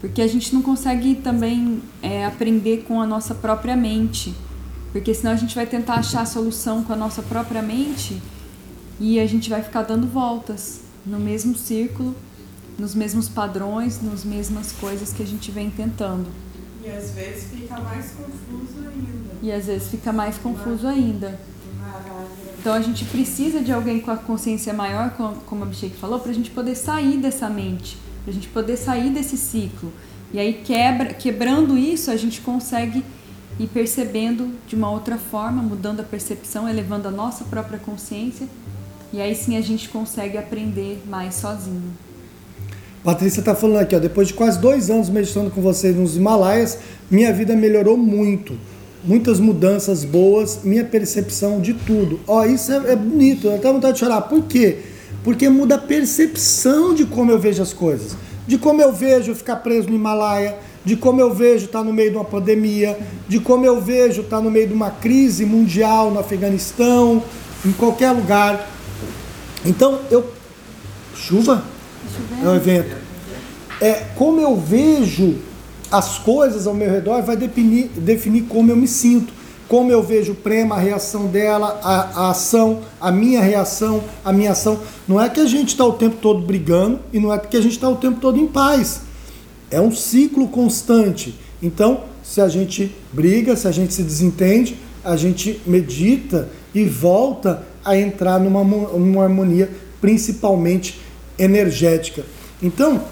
Porque 0.00 0.22
a 0.22 0.26
gente 0.26 0.54
não 0.54 0.62
consegue 0.62 1.16
também 1.16 1.82
é, 2.00 2.24
aprender 2.24 2.84
com 2.86 3.00
a 3.00 3.06
nossa 3.06 3.34
própria 3.34 3.76
mente. 3.76 4.34
Porque 4.92 5.14
senão 5.14 5.32
a 5.32 5.36
gente 5.36 5.54
vai 5.54 5.66
tentar 5.66 5.94
achar 5.94 6.20
a 6.20 6.26
solução 6.26 6.84
com 6.84 6.92
a 6.92 6.96
nossa 6.96 7.22
própria 7.22 7.62
mente 7.62 8.20
e 9.00 9.18
a 9.18 9.26
gente 9.26 9.48
vai 9.48 9.62
ficar 9.62 9.82
dando 9.82 10.06
voltas 10.06 10.80
no 11.04 11.18
mesmo 11.18 11.56
círculo, 11.56 12.14
nos 12.78 12.94
mesmos 12.94 13.28
padrões, 13.28 14.00
nas 14.02 14.24
mesmas 14.24 14.70
coisas 14.72 15.12
que 15.12 15.22
a 15.22 15.26
gente 15.26 15.50
vem 15.50 15.70
tentando. 15.70 16.26
E 16.84 16.90
às 16.90 17.10
vezes 17.10 17.44
fica 17.50 17.80
mais 17.80 18.10
confuso 18.10 18.88
ainda. 18.88 19.34
E 19.42 19.52
às 19.52 19.66
vezes 19.66 19.88
fica 19.88 20.12
mais 20.12 20.38
confuso 20.38 20.86
ainda. 20.86 21.40
Então 22.58 22.74
a 22.74 22.80
gente 22.80 23.04
precisa 23.06 23.60
de 23.60 23.72
alguém 23.72 24.00
com 24.00 24.10
a 24.10 24.16
consciência 24.16 24.72
maior, 24.72 25.10
como 25.46 25.64
a 25.64 25.66
Abhishek 25.66 25.96
falou, 25.96 26.20
para 26.20 26.30
a 26.30 26.34
gente 26.34 26.50
poder 26.50 26.76
sair 26.76 27.16
dessa 27.16 27.50
mente, 27.50 27.98
para 28.22 28.30
a 28.30 28.34
gente 28.34 28.48
poder 28.48 28.76
sair 28.76 29.10
desse 29.10 29.36
ciclo. 29.36 29.92
E 30.32 30.38
aí 30.38 30.62
quebra, 30.64 31.12
quebrando 31.12 31.76
isso, 31.76 32.10
a 32.10 32.16
gente 32.16 32.40
consegue 32.40 33.04
e 33.58 33.66
percebendo 33.66 34.50
de 34.66 34.74
uma 34.74 34.90
outra 34.90 35.16
forma, 35.16 35.62
mudando 35.62 36.00
a 36.00 36.04
percepção, 36.04 36.68
elevando 36.68 37.08
a 37.08 37.10
nossa 37.10 37.44
própria 37.44 37.78
consciência, 37.78 38.46
e 39.12 39.20
aí 39.20 39.34
sim 39.34 39.56
a 39.56 39.60
gente 39.60 39.88
consegue 39.88 40.38
aprender 40.38 41.02
mais 41.06 41.34
sozinho. 41.34 41.92
Patrícia 43.04 43.40
está 43.40 43.54
falando 43.54 43.80
aqui, 43.80 43.96
ó, 43.96 43.98
depois 43.98 44.28
de 44.28 44.34
quase 44.34 44.60
dois 44.60 44.88
anos 44.88 45.10
meditando 45.10 45.50
com 45.50 45.60
vocês 45.60 45.96
nos 45.96 46.16
Himalaias, 46.16 46.78
minha 47.10 47.32
vida 47.32 47.54
melhorou 47.56 47.96
muito. 47.96 48.56
Muitas 49.04 49.40
mudanças 49.40 50.04
boas, 50.04 50.60
minha 50.62 50.84
percepção 50.84 51.60
de 51.60 51.74
tudo. 51.74 52.20
Ó, 52.28 52.44
isso 52.44 52.72
é, 52.72 52.92
é 52.92 52.96
bonito, 52.96 53.48
eu 53.48 53.56
até 53.56 53.72
vontade 53.72 53.94
de 53.94 53.98
chorar. 53.98 54.22
Por 54.22 54.44
quê? 54.44 54.78
Porque 55.24 55.48
muda 55.48 55.74
a 55.74 55.78
percepção 55.78 56.94
de 56.94 57.04
como 57.04 57.32
eu 57.32 57.40
vejo 57.40 57.60
as 57.60 57.72
coisas. 57.72 58.16
De 58.46 58.56
como 58.56 58.80
eu 58.80 58.92
vejo 58.92 59.34
ficar 59.34 59.56
preso 59.56 59.88
no 59.88 59.96
Himalaia, 59.96 60.56
de 60.84 60.96
como 60.96 61.20
eu 61.20 61.32
vejo 61.32 61.66
estar 61.66 61.80
tá 61.80 61.84
no 61.84 61.92
meio 61.92 62.10
de 62.10 62.16
uma 62.16 62.24
pandemia, 62.24 62.98
de 63.28 63.38
como 63.38 63.64
eu 63.64 63.80
vejo 63.80 64.22
estar 64.22 64.38
tá 64.38 64.42
no 64.42 64.50
meio 64.50 64.68
de 64.68 64.74
uma 64.74 64.90
crise 64.90 65.44
mundial 65.44 66.10
no 66.10 66.18
Afeganistão, 66.18 67.22
em 67.64 67.72
qualquer 67.72 68.10
lugar. 68.10 68.68
Então 69.64 70.00
eu. 70.10 70.24
Chuva? 71.14 71.62
É 72.42 72.48
um 72.48 72.56
evento. 72.56 72.96
É, 73.80 74.06
como 74.16 74.40
eu 74.40 74.56
vejo 74.56 75.36
as 75.90 76.18
coisas 76.18 76.66
ao 76.66 76.74
meu 76.74 76.90
redor 76.90 77.22
vai 77.22 77.36
definir, 77.36 77.90
definir 77.96 78.42
como 78.42 78.70
eu 78.70 78.76
me 78.76 78.88
sinto. 78.88 79.32
Como 79.68 79.90
eu 79.90 80.02
vejo 80.02 80.32
o 80.32 80.34
prema, 80.34 80.74
a 80.74 80.78
reação 80.78 81.26
dela, 81.26 81.80
a, 81.82 82.24
a 82.24 82.30
ação, 82.30 82.80
a 83.00 83.10
minha 83.10 83.40
reação, 83.40 84.02
a 84.22 84.30
minha 84.32 84.52
ação. 84.52 84.80
Não 85.08 85.20
é 85.20 85.30
que 85.30 85.40
a 85.40 85.46
gente 85.46 85.68
está 85.68 85.84
o 85.84 85.94
tempo 85.94 86.16
todo 86.20 86.42
brigando 86.42 87.00
e 87.12 87.18
não 87.18 87.32
é 87.32 87.38
que 87.38 87.56
a 87.56 87.60
gente 87.60 87.72
está 87.72 87.88
o 87.88 87.96
tempo 87.96 88.20
todo 88.20 88.38
em 88.38 88.46
paz 88.46 89.11
é 89.72 89.80
um 89.80 89.90
ciclo 89.90 90.46
constante. 90.48 91.34
Então, 91.62 92.04
se 92.22 92.40
a 92.40 92.48
gente 92.48 92.94
briga, 93.12 93.56
se 93.56 93.66
a 93.66 93.72
gente 93.72 93.92
se 93.92 94.02
desentende, 94.02 94.76
a 95.04 95.16
gente 95.16 95.60
medita 95.66 96.48
e 96.74 96.84
volta 96.84 97.66
a 97.84 97.96
entrar 97.96 98.38
numa, 98.38 98.62
numa 98.62 99.24
harmonia, 99.24 99.70
principalmente 100.00 101.00
energética. 101.38 102.24
Então, 102.62 103.02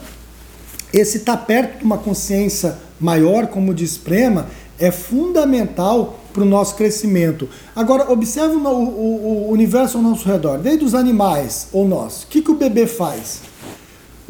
esse 0.93 1.19
estar 1.19 1.37
tá 1.37 1.45
perto 1.45 1.79
de 1.79 1.85
uma 1.85 1.99
consciência 1.99 2.79
maior, 3.01 3.49
como 3.49 3.75
diz 3.75 3.97
Prema, 3.97 4.47
é 4.79 4.91
fundamental 4.91 6.21
para 6.33 6.43
o 6.43 6.47
nosso 6.47 6.77
crescimento. 6.77 7.49
Agora, 7.75 8.11
observe 8.11 8.55
o, 8.55 8.61
o, 8.61 9.49
o, 9.49 9.51
universo 9.51 9.99
ao 9.99 10.03
nosso 10.03 10.29
redor, 10.29 10.59
desde 10.59 10.85
os 10.85 10.95
animais 10.95 11.69
ou 11.73 11.87
nós. 11.87 12.23
O 12.23 12.27
que, 12.29 12.41
que 12.41 12.51
o 12.51 12.55
bebê 12.55 12.87
faz? 12.87 13.50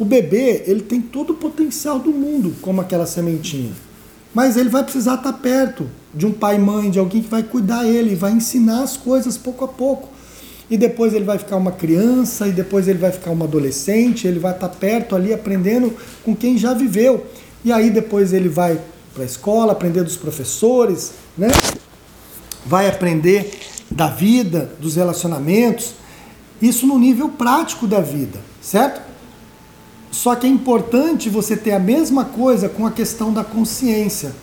O 0.01 0.03
bebê, 0.03 0.63
ele 0.65 0.81
tem 0.81 0.99
todo 0.99 1.33
o 1.33 1.35
potencial 1.35 1.99
do 1.99 2.09
mundo, 2.09 2.55
como 2.59 2.81
aquela 2.81 3.05
sementinha. 3.05 3.71
Mas 4.33 4.57
ele 4.57 4.67
vai 4.67 4.83
precisar 4.83 5.13
estar 5.13 5.31
perto 5.33 5.87
de 6.11 6.25
um 6.25 6.31
pai 6.31 6.57
mãe, 6.57 6.89
de 6.89 6.97
alguém 6.97 7.21
que 7.21 7.29
vai 7.29 7.43
cuidar 7.43 7.85
ele, 7.85 8.15
vai 8.15 8.31
ensinar 8.31 8.81
as 8.81 8.97
coisas 8.97 9.37
pouco 9.37 9.63
a 9.63 9.67
pouco. 9.67 10.09
E 10.71 10.75
depois 10.75 11.13
ele 11.13 11.23
vai 11.23 11.37
ficar 11.37 11.55
uma 11.55 11.71
criança, 11.71 12.47
e 12.47 12.51
depois 12.51 12.87
ele 12.87 12.97
vai 12.97 13.11
ficar 13.11 13.29
uma 13.29 13.45
adolescente, 13.45 14.25
ele 14.25 14.39
vai 14.39 14.53
estar 14.53 14.69
perto 14.69 15.15
ali 15.15 15.31
aprendendo 15.31 15.95
com 16.23 16.35
quem 16.35 16.57
já 16.57 16.73
viveu. 16.73 17.27
E 17.63 17.71
aí 17.71 17.91
depois 17.91 18.33
ele 18.33 18.49
vai 18.49 18.81
para 19.13 19.21
a 19.21 19.27
escola, 19.27 19.71
aprender 19.71 20.03
dos 20.03 20.17
professores, 20.17 21.11
né? 21.37 21.49
Vai 22.65 22.87
aprender 22.89 23.51
da 23.91 24.07
vida, 24.07 24.67
dos 24.79 24.95
relacionamentos, 24.95 25.93
isso 26.59 26.87
no 26.87 26.97
nível 26.97 27.29
prático 27.29 27.85
da 27.85 27.99
vida, 27.99 28.39
certo? 28.59 29.10
Só 30.11 30.35
que 30.35 30.45
é 30.45 30.49
importante 30.49 31.29
você 31.29 31.55
ter 31.55 31.71
a 31.71 31.79
mesma 31.79 32.25
coisa 32.25 32.67
com 32.67 32.85
a 32.85 32.91
questão 32.91 33.31
da 33.31 33.45
consciência. 33.45 34.33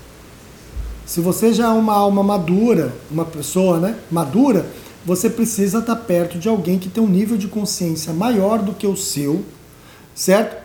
Se 1.04 1.20
você 1.20 1.52
já 1.52 1.66
é 1.66 1.68
uma 1.68 1.92
alma 1.92 2.22
madura, 2.22 2.94
uma 3.10 3.26
pessoa 3.26 3.78
né, 3.78 3.96
madura, 4.10 4.66
você 5.04 5.28
precisa 5.28 5.78
estar 5.78 5.96
perto 5.96 6.38
de 6.38 6.48
alguém 6.48 6.78
que 6.78 6.88
tem 6.88 7.02
um 7.02 7.08
nível 7.08 7.36
de 7.36 7.48
consciência 7.48 8.14
maior 8.14 8.60
do 8.60 8.72
que 8.72 8.86
o 8.86 8.96
seu, 8.96 9.44
certo? 10.14 10.56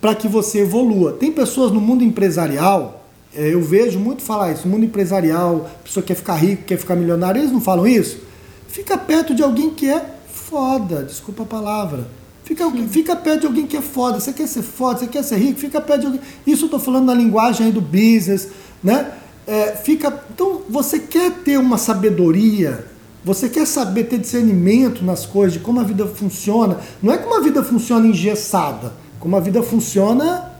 Para 0.00 0.14
que 0.14 0.28
você 0.28 0.60
evolua. 0.60 1.12
Tem 1.12 1.32
pessoas 1.32 1.72
no 1.72 1.80
mundo 1.80 2.04
empresarial, 2.04 3.04
é, 3.34 3.52
eu 3.52 3.60
vejo 3.60 3.98
muito 3.98 4.22
falar 4.22 4.52
isso, 4.52 4.68
mundo 4.68 4.84
empresarial, 4.84 5.68
pessoa 5.82 6.04
quer 6.04 6.14
ficar 6.14 6.36
rico, 6.36 6.62
quer 6.64 6.78
ficar 6.78 6.94
milionário, 6.94 7.40
eles 7.40 7.52
não 7.52 7.60
falam 7.60 7.86
isso? 7.86 8.20
Fica 8.68 8.96
perto 8.96 9.34
de 9.34 9.42
alguém 9.42 9.70
que 9.70 9.90
é 9.90 10.04
foda, 10.32 11.02
desculpa 11.02 11.42
a 11.42 11.46
palavra 11.46 12.06
Fica, 12.44 12.70
fica 12.88 13.16
perto 13.16 13.40
de 13.40 13.46
alguém 13.46 13.66
que 13.66 13.76
é 13.76 13.80
foda. 13.80 14.20
Você 14.20 14.32
quer 14.32 14.46
ser 14.46 14.62
foda, 14.62 15.00
você 15.00 15.06
quer 15.06 15.24
ser 15.24 15.36
rico, 15.36 15.58
fica 15.58 15.80
perto 15.80 16.00
de 16.02 16.06
alguém. 16.06 16.20
Isso 16.46 16.64
eu 16.64 16.66
estou 16.66 16.78
falando 16.78 17.06
na 17.06 17.14
linguagem 17.14 17.70
do 17.70 17.80
business, 17.80 18.48
né? 18.82 19.12
É, 19.46 19.72
fica, 19.72 20.22
então, 20.32 20.62
você 20.68 20.98
quer 20.98 21.30
ter 21.30 21.58
uma 21.58 21.78
sabedoria, 21.78 22.86
você 23.24 23.48
quer 23.48 23.66
saber, 23.66 24.04
ter 24.04 24.18
discernimento 24.18 25.02
nas 25.02 25.24
coisas, 25.24 25.54
de 25.54 25.58
como 25.58 25.80
a 25.80 25.84
vida 25.84 26.06
funciona. 26.06 26.78
Não 27.02 27.12
é 27.12 27.16
como 27.16 27.34
a 27.34 27.40
vida 27.40 27.64
funciona 27.64 28.06
engessada, 28.06 28.92
como 29.18 29.34
a 29.36 29.40
vida 29.40 29.62
funciona 29.62 30.52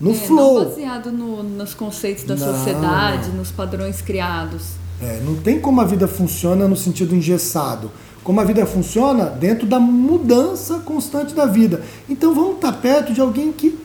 no 0.00 0.12
é, 0.12 0.14
flow. 0.14 0.60
Não 0.60 0.64
baseado 0.64 1.12
no, 1.12 1.42
nos 1.42 1.74
conceitos 1.74 2.24
da 2.24 2.36
não. 2.36 2.54
sociedade, 2.54 3.30
nos 3.30 3.50
padrões 3.50 4.00
criados. 4.00 4.78
É, 5.00 5.20
não 5.24 5.36
tem 5.36 5.60
como 5.60 5.80
a 5.80 5.84
vida 5.84 6.08
funciona 6.08 6.66
no 6.66 6.76
sentido 6.76 7.14
engessado 7.14 7.90
como 8.28 8.42
a 8.42 8.44
vida 8.44 8.66
funciona 8.66 9.24
dentro 9.24 9.66
da 9.66 9.80
mudança 9.80 10.80
constante 10.80 11.34
da 11.34 11.46
vida. 11.46 11.82
Então 12.06 12.34
vamos 12.34 12.56
estar 12.56 12.72
perto 12.74 13.10
de 13.10 13.22
alguém 13.22 13.50
que 13.50 13.78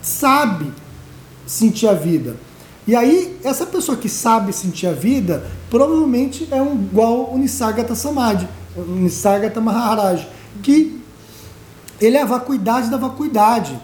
sabe 0.00 0.72
sentir 1.44 1.88
a 1.88 1.92
vida. 1.92 2.36
E 2.86 2.94
aí, 2.94 3.36
essa 3.42 3.66
pessoa 3.66 3.98
que 3.98 4.08
sabe 4.08 4.52
sentir 4.52 4.86
a 4.86 4.92
vida, 4.92 5.50
provavelmente 5.68 6.46
é 6.52 6.62
um 6.62 6.74
igual 6.76 7.34
o 7.34 7.36
Nisargata 7.36 7.96
Samadhi, 7.96 8.46
o 8.76 8.82
Nisargata 8.82 9.60
Maharaj, 9.60 10.28
que 10.62 11.00
ele 12.00 12.16
é 12.16 12.22
a 12.22 12.26
vacuidade 12.26 12.88
da 12.88 12.96
vacuidade, 12.96 13.76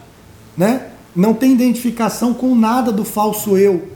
né? 0.57 0.92
Não 1.12 1.34
tem 1.34 1.55
identificação 1.55 2.32
com 2.32 2.55
nada 2.55 2.92
do 2.92 3.05
falso 3.05 3.59
eu. 3.59 3.88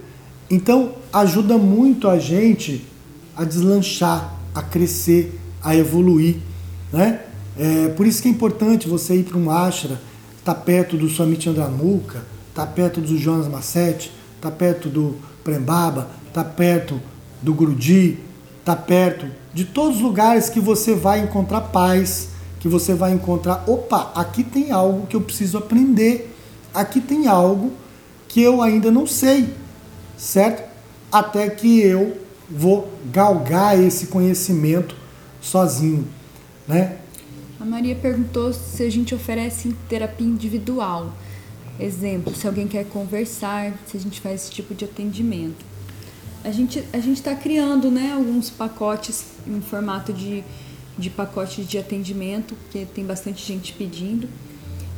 Então, 0.51 0.95
ajuda 1.13 1.57
muito 1.57 2.09
a 2.09 2.19
gente 2.19 2.85
a 3.37 3.45
deslanchar, 3.45 4.35
a 4.53 4.63
crescer, 4.63 5.39
a 5.63 5.77
evoluir. 5.77 6.37
Né? 6.93 7.21
É, 7.59 7.89
por 7.89 8.07
isso 8.07 8.23
que 8.23 8.29
é 8.29 8.31
importante 8.31 8.89
você 8.89 9.17
ir 9.17 9.25
para 9.25 9.39
um 9.39 9.51
ashra, 9.51 10.01
estar 10.39 10.55
tá 10.55 10.61
perto 10.61 10.97
do 10.97 11.09
Swami 11.09 11.41
Chandramukha, 11.41 12.23
estar 12.49 12.67
tá 12.67 12.73
perto 12.73 13.01
do 13.01 13.17
Jonas 13.17 13.49
Massetti, 13.49 14.13
estar 14.37 14.51
tá 14.51 14.57
perto 14.57 14.89
do 14.89 15.17
Prembaba, 15.45 16.09
estar 16.29 16.45
tá 16.45 16.51
perto 16.51 17.01
do 17.41 17.53
Guruji, 17.53 18.19
tá 18.65 18.77
perto 18.77 19.27
de 19.53 19.65
todos 19.65 19.97
os 19.97 20.03
lugares 20.03 20.49
que 20.49 20.61
você 20.61 20.95
vai 20.95 21.21
encontrar 21.21 21.61
paz, 21.61 22.29
que 22.61 22.69
você 22.69 22.95
vai 22.95 23.13
encontrar, 23.13 23.65
opa, 23.67 24.13
aqui 24.15 24.43
tem 24.45 24.71
algo 24.71 25.07
que 25.07 25.17
eu 25.17 25.21
preciso 25.21 25.59
aprender, 25.59 26.35
aqui 26.73 27.01
tem 27.01 27.27
algo 27.27 27.73
que 28.29 28.41
eu 28.41 28.63
ainda 28.63 28.91
não 28.91 29.07
sei, 29.07 29.53
certo? 30.17 30.63
Até 31.11 31.51
que 31.51 31.81
eu 31.81 32.17
vou 32.49 32.91
galgar 33.11 33.79
esse 33.79 34.07
conhecimento 34.07 34.95
sozinho, 35.43 36.07
né? 36.67 36.99
A 37.61 37.65
Maria 37.65 37.95
perguntou 37.95 38.53
se 38.53 38.83
a 38.83 38.91
gente 38.91 39.15
oferece 39.15 39.77
terapia 39.89 40.27
individual. 40.27 41.13
Exemplo, 41.79 42.35
se 42.35 42.47
alguém 42.47 42.67
quer 42.67 42.85
conversar, 42.87 43.75
se 43.87 43.97
a 43.97 44.01
gente 44.01 44.21
faz 44.21 44.43
esse 44.43 44.51
tipo 44.51 44.75
de 44.75 44.85
atendimento. 44.85 45.65
A 46.45 46.51
gente 46.51 46.83
a 46.93 46.99
gente 46.99 47.19
está 47.19 47.35
criando, 47.35 47.91
né, 47.91 48.13
alguns 48.13 48.51
pacotes 48.51 49.25
em 49.47 49.61
formato 49.61 50.13
de, 50.13 50.43
de 50.99 51.09
pacote 51.09 51.63
de 51.63 51.79
atendimento, 51.79 52.55
porque 52.55 52.85
tem 52.85 53.05
bastante 53.05 53.47
gente 53.47 53.73
pedindo. 53.73 54.29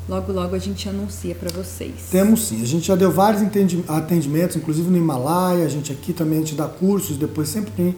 Logo, 0.09 0.33
logo 0.33 0.55
a 0.55 0.59
gente 0.59 0.87
anuncia 0.89 1.35
para 1.35 1.51
vocês. 1.51 2.09
Temos 2.11 2.47
sim. 2.47 2.63
A 2.63 2.67
gente 2.67 2.87
já 2.87 2.95
deu 2.95 3.11
vários 3.11 3.43
atendimentos, 3.89 4.57
inclusive 4.57 4.91
no 4.91 4.99
Himalaia. 4.99 5.65
A 5.65 5.69
gente 5.69 5.91
aqui 5.93 6.13
também 6.13 6.39
a 6.39 6.43
gente 6.43 6.55
dá 6.55 6.67
cursos. 6.67 7.17
Depois 7.17 7.49
sempre 7.49 7.71
tem 7.71 7.97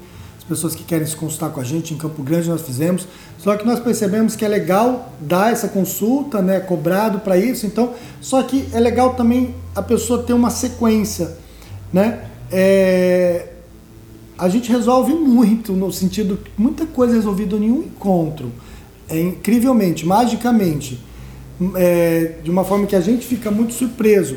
pessoas 0.48 0.74
que 0.74 0.84
querem 0.84 1.06
se 1.06 1.16
consultar 1.16 1.50
com 1.50 1.60
a 1.60 1.64
gente. 1.64 1.92
Em 1.94 1.96
Campo 1.96 2.22
Grande 2.22 2.48
nós 2.48 2.62
fizemos. 2.62 3.06
Só 3.38 3.56
que 3.56 3.66
nós 3.66 3.80
percebemos 3.80 4.34
que 4.36 4.44
é 4.44 4.48
legal 4.48 5.12
dar 5.20 5.52
essa 5.52 5.68
consulta, 5.68 6.40
né? 6.40 6.60
Cobrado 6.60 7.20
para 7.20 7.36
isso. 7.36 7.66
Então, 7.66 7.94
só 8.20 8.42
que 8.42 8.68
é 8.72 8.80
legal 8.80 9.14
também 9.14 9.54
a 9.74 9.82
pessoa 9.82 10.22
ter 10.22 10.32
uma 10.32 10.50
sequência, 10.50 11.36
né? 11.92 12.24
É, 12.50 13.48
a 14.38 14.48
gente 14.48 14.70
resolve 14.70 15.14
muito, 15.14 15.72
no 15.72 15.92
sentido 15.92 16.38
muita 16.56 16.86
coisa 16.86 17.14
resolvida 17.14 17.56
em 17.56 17.70
um 17.70 17.78
encontro. 17.78 18.52
É 19.08 19.18
incrivelmente, 19.18 20.04
magicamente, 20.04 21.00
é, 21.74 22.34
de 22.42 22.50
uma 22.50 22.64
forma 22.64 22.86
que 22.86 22.96
a 22.96 23.00
gente 23.00 23.26
fica 23.26 23.50
muito 23.50 23.72
surpreso. 23.72 24.36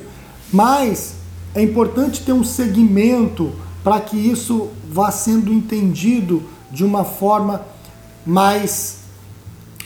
Mas 0.52 1.16
é 1.54 1.62
importante 1.62 2.22
ter 2.24 2.34
um 2.34 2.44
segmento 2.44 3.52
para 3.84 4.00
que 4.00 4.16
isso 4.18 4.70
vá 4.90 5.12
sendo 5.12 5.54
entendido 5.54 6.42
de 6.72 6.84
uma 6.84 7.04
forma 7.06 7.62
mais 8.26 9.00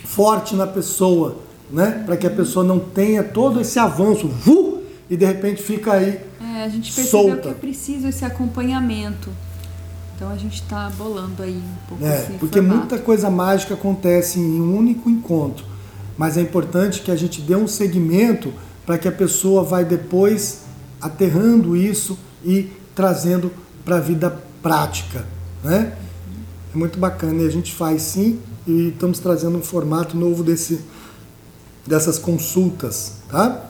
forte 0.06 0.56
na 0.56 0.68
pessoa, 0.68 1.38
né? 1.72 2.04
Para 2.06 2.18
que 2.18 2.28
a 2.28 2.30
pessoa 2.30 2.64
não 2.66 2.80
tenha 2.80 3.24
todo 3.24 3.60
esse 3.60 3.80
avanço, 3.80 4.28
vu, 4.28 4.82
e 5.10 5.18
de 5.18 5.26
repente 5.26 5.62
fica 5.62 5.94
aí 5.94 6.20
É, 6.42 6.64
a 6.64 6.70
gente 6.70 6.92
percebeu 6.94 7.30
solta. 7.30 7.42
que 7.42 7.50
é 7.50 7.54
preciso 7.54 8.08
esse 8.08 8.24
acompanhamento. 8.26 9.30
Então 10.16 10.30
a 10.30 10.38
gente 10.38 10.56
está 10.62 10.90
bolando 10.98 11.42
aí 11.44 11.56
um 11.58 11.88
pouco 11.90 12.06
É, 12.06 12.18
porque 12.40 12.60
formato. 12.60 12.78
muita 12.80 12.98
coisa 13.00 13.30
mágica 13.30 13.74
acontece 13.74 14.40
em 14.40 14.62
um 14.62 14.78
único 14.78 15.10
encontro. 15.10 15.66
Mas 16.18 16.38
é 16.38 16.42
importante 16.42 17.02
que 17.02 17.10
a 17.12 17.16
gente 17.16 17.42
dê 17.42 17.56
um 17.56 17.68
segmento 17.68 18.54
para 18.86 18.98
que 18.98 19.08
a 19.08 19.12
pessoa 19.12 19.64
vai 19.64 19.84
depois 19.84 20.60
aterrando 21.02 21.76
isso 21.76 22.18
e 22.46 22.70
trazendo 22.96 23.52
para 23.84 23.98
a 23.98 24.00
vida 24.00 24.38
prática, 24.64 25.26
né? 25.64 25.94
É 26.74 26.78
muito 26.78 26.98
bacana 26.98 27.44
e 27.44 27.46
a 27.48 27.52
gente 27.52 27.72
faz 27.74 28.02
sim 28.02 28.40
e 28.66 28.88
estamos 28.88 29.20
trazendo 29.20 29.58
um 29.58 29.62
formato 29.62 30.18
novo 30.18 30.44
desse 30.44 30.80
dessas 31.86 32.18
consultas, 32.18 33.18
tá? 33.30 33.66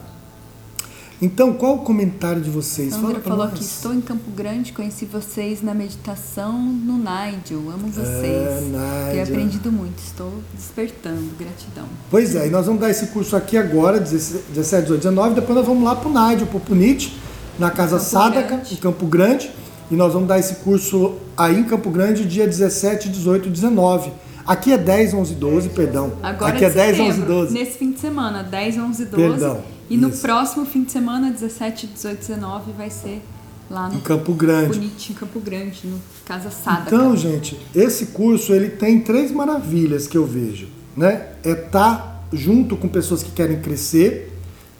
Então, 1.21 1.53
qual 1.53 1.75
o 1.75 1.79
comentário 1.79 2.41
de 2.41 2.49
vocês? 2.49 2.91
Sandra 2.93 3.07
Fala 3.11 3.19
pra 3.21 3.31
falou 3.31 3.45
nós. 3.47 3.57
que 3.57 3.63
estou 3.63 3.93
em 3.93 4.01
Campo 4.01 4.29
Grande, 4.31 4.73
conheci 4.73 5.05
vocês 5.05 5.61
na 5.61 5.73
meditação 5.73 6.51
no 6.61 6.97
Nigel. 6.97 7.59
Amo 7.71 7.87
vocês. 7.87 8.05
É, 8.25 8.59
Tenho 8.59 9.07
Nigel. 9.07 9.23
aprendido 9.23 9.71
muito, 9.71 9.97
estou 9.99 10.33
despertando. 10.53 11.29
Gratidão. 11.39 11.85
Pois 12.11 12.35
é, 12.35 12.47
e 12.47 12.49
nós 12.49 12.65
vamos 12.65 12.81
dar 12.81 12.89
esse 12.89 13.07
curso 13.07 13.35
aqui 13.37 13.57
agora, 13.57 13.99
17, 13.99 14.51
18, 14.53 14.97
19, 14.97 15.35
depois 15.35 15.55
nós 15.57 15.65
vamos 15.65 15.83
lá 15.83 15.95
pro 15.95 16.11
Nádio, 16.11 16.45
pro 16.47 16.59
Punit, 16.59 17.17
na 17.57 17.71
Casa 17.71 17.97
Campo 17.97 18.09
Sadaka, 18.09 18.47
Grande. 18.55 18.73
em 18.73 18.77
Campo 18.77 19.05
Grande, 19.07 19.51
e 19.93 19.95
nós 19.95 20.11
vamos 20.11 20.27
dar 20.27 20.39
esse 20.39 20.55
curso 20.55 21.13
aí 21.37 21.59
em 21.59 21.63
Campo 21.63 21.91
Grande, 21.91 22.25
dia 22.25 22.47
17, 22.47 23.09
18 23.09 23.47
e 23.47 23.51
19. 23.51 24.11
Aqui 24.43 24.73
é 24.73 24.77
10, 24.77 25.13
11 25.13 25.31
e 25.31 25.35
12, 25.35 25.69
perdão. 25.69 26.13
Agora 26.23 26.51
aqui 26.51 26.65
é 26.65 26.69
de 26.69 26.75
10, 26.75 26.99
11 26.99 27.01
e 27.01 27.13
setembro, 27.13 27.33
12. 27.35 27.53
Nesse 27.53 27.77
fim 27.77 27.91
de 27.91 27.99
semana, 27.99 28.43
10, 28.43 28.77
11 28.79 29.03
e 29.03 29.05
12. 29.05 29.15
Perdão, 29.15 29.61
e 29.89 29.95
no 29.95 30.09
isso. 30.09 30.21
próximo 30.21 30.65
fim 30.65 30.83
de 30.83 30.91
semana, 30.91 31.31
17, 31.31 31.85
18, 31.85 32.17
19, 32.17 32.71
vai 32.75 32.89
ser 32.89 33.21
lá 33.69 33.87
no 33.87 33.97
Em 33.97 33.99
Campo 33.99 34.33
Grande. 34.33 34.79
Bonito, 34.79 35.09
em 35.11 35.13
Campo 35.13 35.39
Grande, 35.39 35.81
no 35.85 36.01
Casa 36.25 36.49
Sada. 36.49 36.85
Então, 36.87 37.15
gente, 37.15 37.59
esse 37.75 38.07
curso 38.07 38.51
ele 38.51 38.69
tem 38.69 38.99
três 38.99 39.31
maravilhas 39.31 40.07
que 40.07 40.17
eu 40.17 40.25
vejo, 40.25 40.69
né? 40.97 41.27
É 41.43 41.51
estar 41.51 42.25
junto 42.33 42.75
com 42.75 42.87
pessoas 42.87 43.21
que 43.21 43.31
querem 43.31 43.59
crescer, 43.61 44.32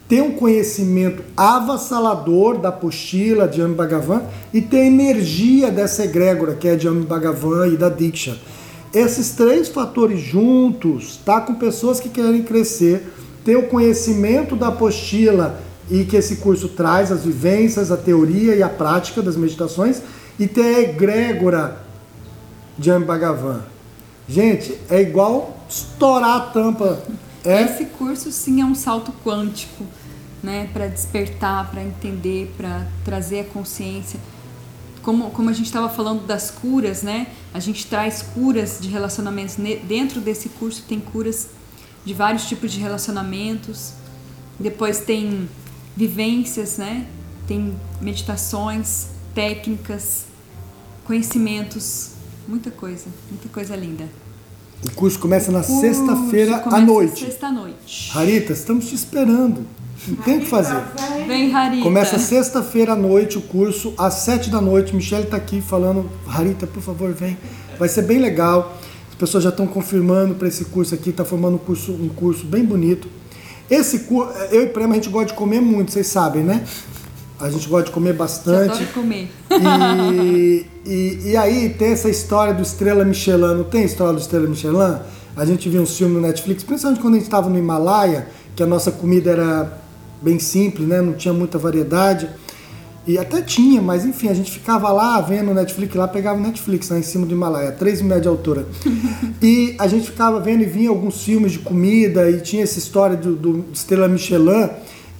ter 0.08 0.22
um 0.22 0.32
conhecimento 0.32 1.22
avassalador 1.36 2.58
da 2.58 2.68
apostila 2.68 3.48
de 3.48 3.62
Amy 3.62 3.74
Bhagavan 3.74 4.22
e 4.52 4.60
ter 4.60 4.80
a 4.80 4.86
energia 4.86 5.70
dessa 5.70 6.04
egrégora 6.04 6.54
que 6.54 6.68
é 6.68 6.76
de 6.76 6.86
Amy 6.86 7.06
Bhagavan 7.06 7.68
e 7.68 7.76
da 7.76 7.88
Diksha. 7.88 8.36
Esses 8.92 9.30
três 9.30 9.68
fatores 9.68 10.20
juntos, 10.20 11.18
tá 11.24 11.40
com 11.40 11.54
pessoas 11.54 11.98
que 11.98 12.08
querem 12.08 12.42
crescer, 12.42 13.12
ter 13.44 13.56
o 13.56 13.66
conhecimento 13.66 14.54
da 14.54 14.68
apostila 14.68 15.60
e 15.90 16.04
que 16.04 16.16
esse 16.16 16.36
curso 16.36 16.68
traz, 16.68 17.10
as 17.10 17.24
vivências, 17.24 17.90
a 17.90 17.96
teoria 17.96 18.54
e 18.54 18.62
a 18.62 18.68
prática 18.68 19.20
das 19.20 19.36
meditações, 19.36 20.00
e 20.38 20.46
ter 20.46 20.62
a 20.62 20.80
egrégora 20.82 21.78
de 22.78 22.90
Amy 22.90 23.04
Bhagavan. 23.04 23.62
Gente, 24.28 24.78
é 24.88 25.00
igual 25.00 25.58
estourar 25.68 26.36
a 26.36 26.40
tampa. 26.40 27.02
É, 27.44 27.62
Esse 27.62 27.84
curso 27.84 28.32
sim 28.32 28.62
é 28.62 28.64
um 28.64 28.74
salto 28.74 29.12
quântico, 29.22 29.84
né, 30.42 30.68
para 30.72 30.86
despertar, 30.88 31.70
para 31.70 31.82
entender, 31.82 32.52
para 32.56 32.86
trazer 33.04 33.40
a 33.40 33.44
consciência. 33.44 34.18
Como, 35.02 35.30
como 35.30 35.50
a 35.50 35.52
gente 35.52 35.66
estava 35.66 35.90
falando 35.90 36.26
das 36.26 36.50
curas, 36.50 37.02
né? 37.02 37.26
A 37.52 37.60
gente 37.60 37.86
traz 37.86 38.22
curas 38.22 38.78
de 38.80 38.88
relacionamentos 38.88 39.56
dentro 39.86 40.18
desse 40.18 40.48
curso 40.48 40.82
tem 40.88 40.98
curas 40.98 41.50
de 42.06 42.14
vários 42.14 42.48
tipos 42.48 42.72
de 42.72 42.80
relacionamentos. 42.80 43.92
Depois 44.58 45.00
tem 45.00 45.46
vivências, 45.94 46.78
né? 46.78 47.06
Tem 47.46 47.76
meditações, 48.00 49.08
técnicas, 49.34 50.24
conhecimentos, 51.04 52.12
muita 52.48 52.70
coisa, 52.70 53.06
muita 53.30 53.48
coisa 53.50 53.76
linda. 53.76 54.08
O 54.82 54.90
curso 54.94 55.18
começa 55.18 55.52
na 55.52 55.62
sexta-feira 55.62 56.62
à 56.66 56.80
noite. 56.80 57.24
Sexta 57.24 57.48
à 57.48 57.52
noite. 57.52 58.10
Rarita, 58.12 58.52
estamos 58.52 58.86
te 58.86 58.94
esperando. 58.94 59.66
Não 60.06 60.16
tem 60.16 60.38
o 60.38 60.40
que 60.40 60.46
fazer. 60.46 60.82
Vem, 61.26 61.54
Harita. 61.54 61.82
Começa 61.82 62.18
sexta-feira 62.18 62.92
à 62.92 62.96
noite 62.96 63.38
o 63.38 63.40
curso, 63.40 63.94
às 63.96 64.14
sete 64.14 64.50
da 64.50 64.60
noite. 64.60 64.94
Michelle 64.94 65.24
está 65.24 65.36
aqui 65.36 65.60
falando, 65.62 66.10
Rarita, 66.26 66.66
por 66.66 66.82
favor, 66.82 67.12
vem. 67.12 67.38
Vai 67.78 67.88
ser 67.88 68.02
bem 68.02 68.18
legal. 68.18 68.76
As 69.10 69.14
pessoas 69.14 69.44
já 69.44 69.50
estão 69.50 69.66
confirmando 69.66 70.34
para 70.34 70.48
esse 70.48 70.66
curso 70.66 70.94
aqui, 70.94 71.10
está 71.10 71.24
formando 71.24 71.54
um 71.54 71.58
curso, 71.58 71.92
um 71.92 72.08
curso 72.08 72.44
bem 72.44 72.64
bonito. 72.64 73.08
Esse 73.70 74.00
curso, 74.00 74.32
eu 74.50 74.64
e 74.64 74.66
Prema, 74.66 74.92
a 74.92 74.94
gente 74.96 75.08
gosta 75.08 75.28
de 75.28 75.34
comer 75.34 75.60
muito, 75.60 75.92
vocês 75.92 76.08
sabem, 76.08 76.42
né? 76.42 76.62
A 77.38 77.50
gente 77.50 77.68
gosta 77.68 77.86
de 77.86 77.92
comer 77.92 78.10
Eu 78.10 78.14
bastante. 78.14 78.72
adoro 78.72 78.86
comer. 78.94 79.30
E, 79.50 80.66
e, 80.86 81.30
e 81.30 81.36
aí 81.36 81.70
tem 81.70 81.92
essa 81.92 82.08
história 82.08 82.54
do 82.54 82.62
Estrela 82.62 83.04
Michelin, 83.04 83.54
não 83.56 83.64
tem 83.64 83.82
a 83.82 83.84
história 83.84 84.12
do 84.12 84.20
Estrela 84.20 84.46
Michelin? 84.46 84.98
A 85.36 85.44
gente 85.44 85.68
viu 85.68 85.82
uns 85.82 85.96
filmes 85.96 86.16
no 86.16 86.22
Netflix, 86.22 86.62
principalmente 86.62 87.00
quando 87.00 87.14
a 87.14 87.16
gente 87.16 87.26
estava 87.26 87.50
no 87.50 87.58
Himalaia, 87.58 88.28
que 88.54 88.62
a 88.62 88.66
nossa 88.66 88.92
comida 88.92 89.32
era 89.32 89.78
bem 90.22 90.38
simples, 90.38 90.86
né? 90.86 91.00
não 91.00 91.14
tinha 91.14 91.34
muita 91.34 91.58
variedade. 91.58 92.28
E 93.06 93.18
até 93.18 93.42
tinha, 93.42 93.82
mas 93.82 94.04
enfim, 94.06 94.28
a 94.28 94.34
gente 94.34 94.50
ficava 94.50 94.90
lá 94.90 95.20
vendo 95.20 95.50
o 95.50 95.54
Netflix, 95.54 95.94
lá 95.94 96.08
pegava 96.08 96.38
o 96.38 96.42
Netflix 96.42 96.88
lá 96.88 96.98
em 96.98 97.02
cima 97.02 97.26
do 97.26 97.34
Himalaia, 97.34 97.72
3 97.72 98.00
metros 98.00 98.22
de 98.22 98.28
altura. 98.28 98.66
e 99.42 99.74
a 99.78 99.86
gente 99.86 100.06
ficava 100.06 100.40
vendo 100.40 100.62
e 100.62 100.66
vinha 100.66 100.88
alguns 100.88 101.22
filmes 101.22 101.52
de 101.52 101.58
comida 101.58 102.30
e 102.30 102.40
tinha 102.40 102.62
essa 102.62 102.78
história 102.78 103.16
do, 103.16 103.36
do 103.36 103.64
Estrela 103.72 104.08
Michelin. 104.08 104.70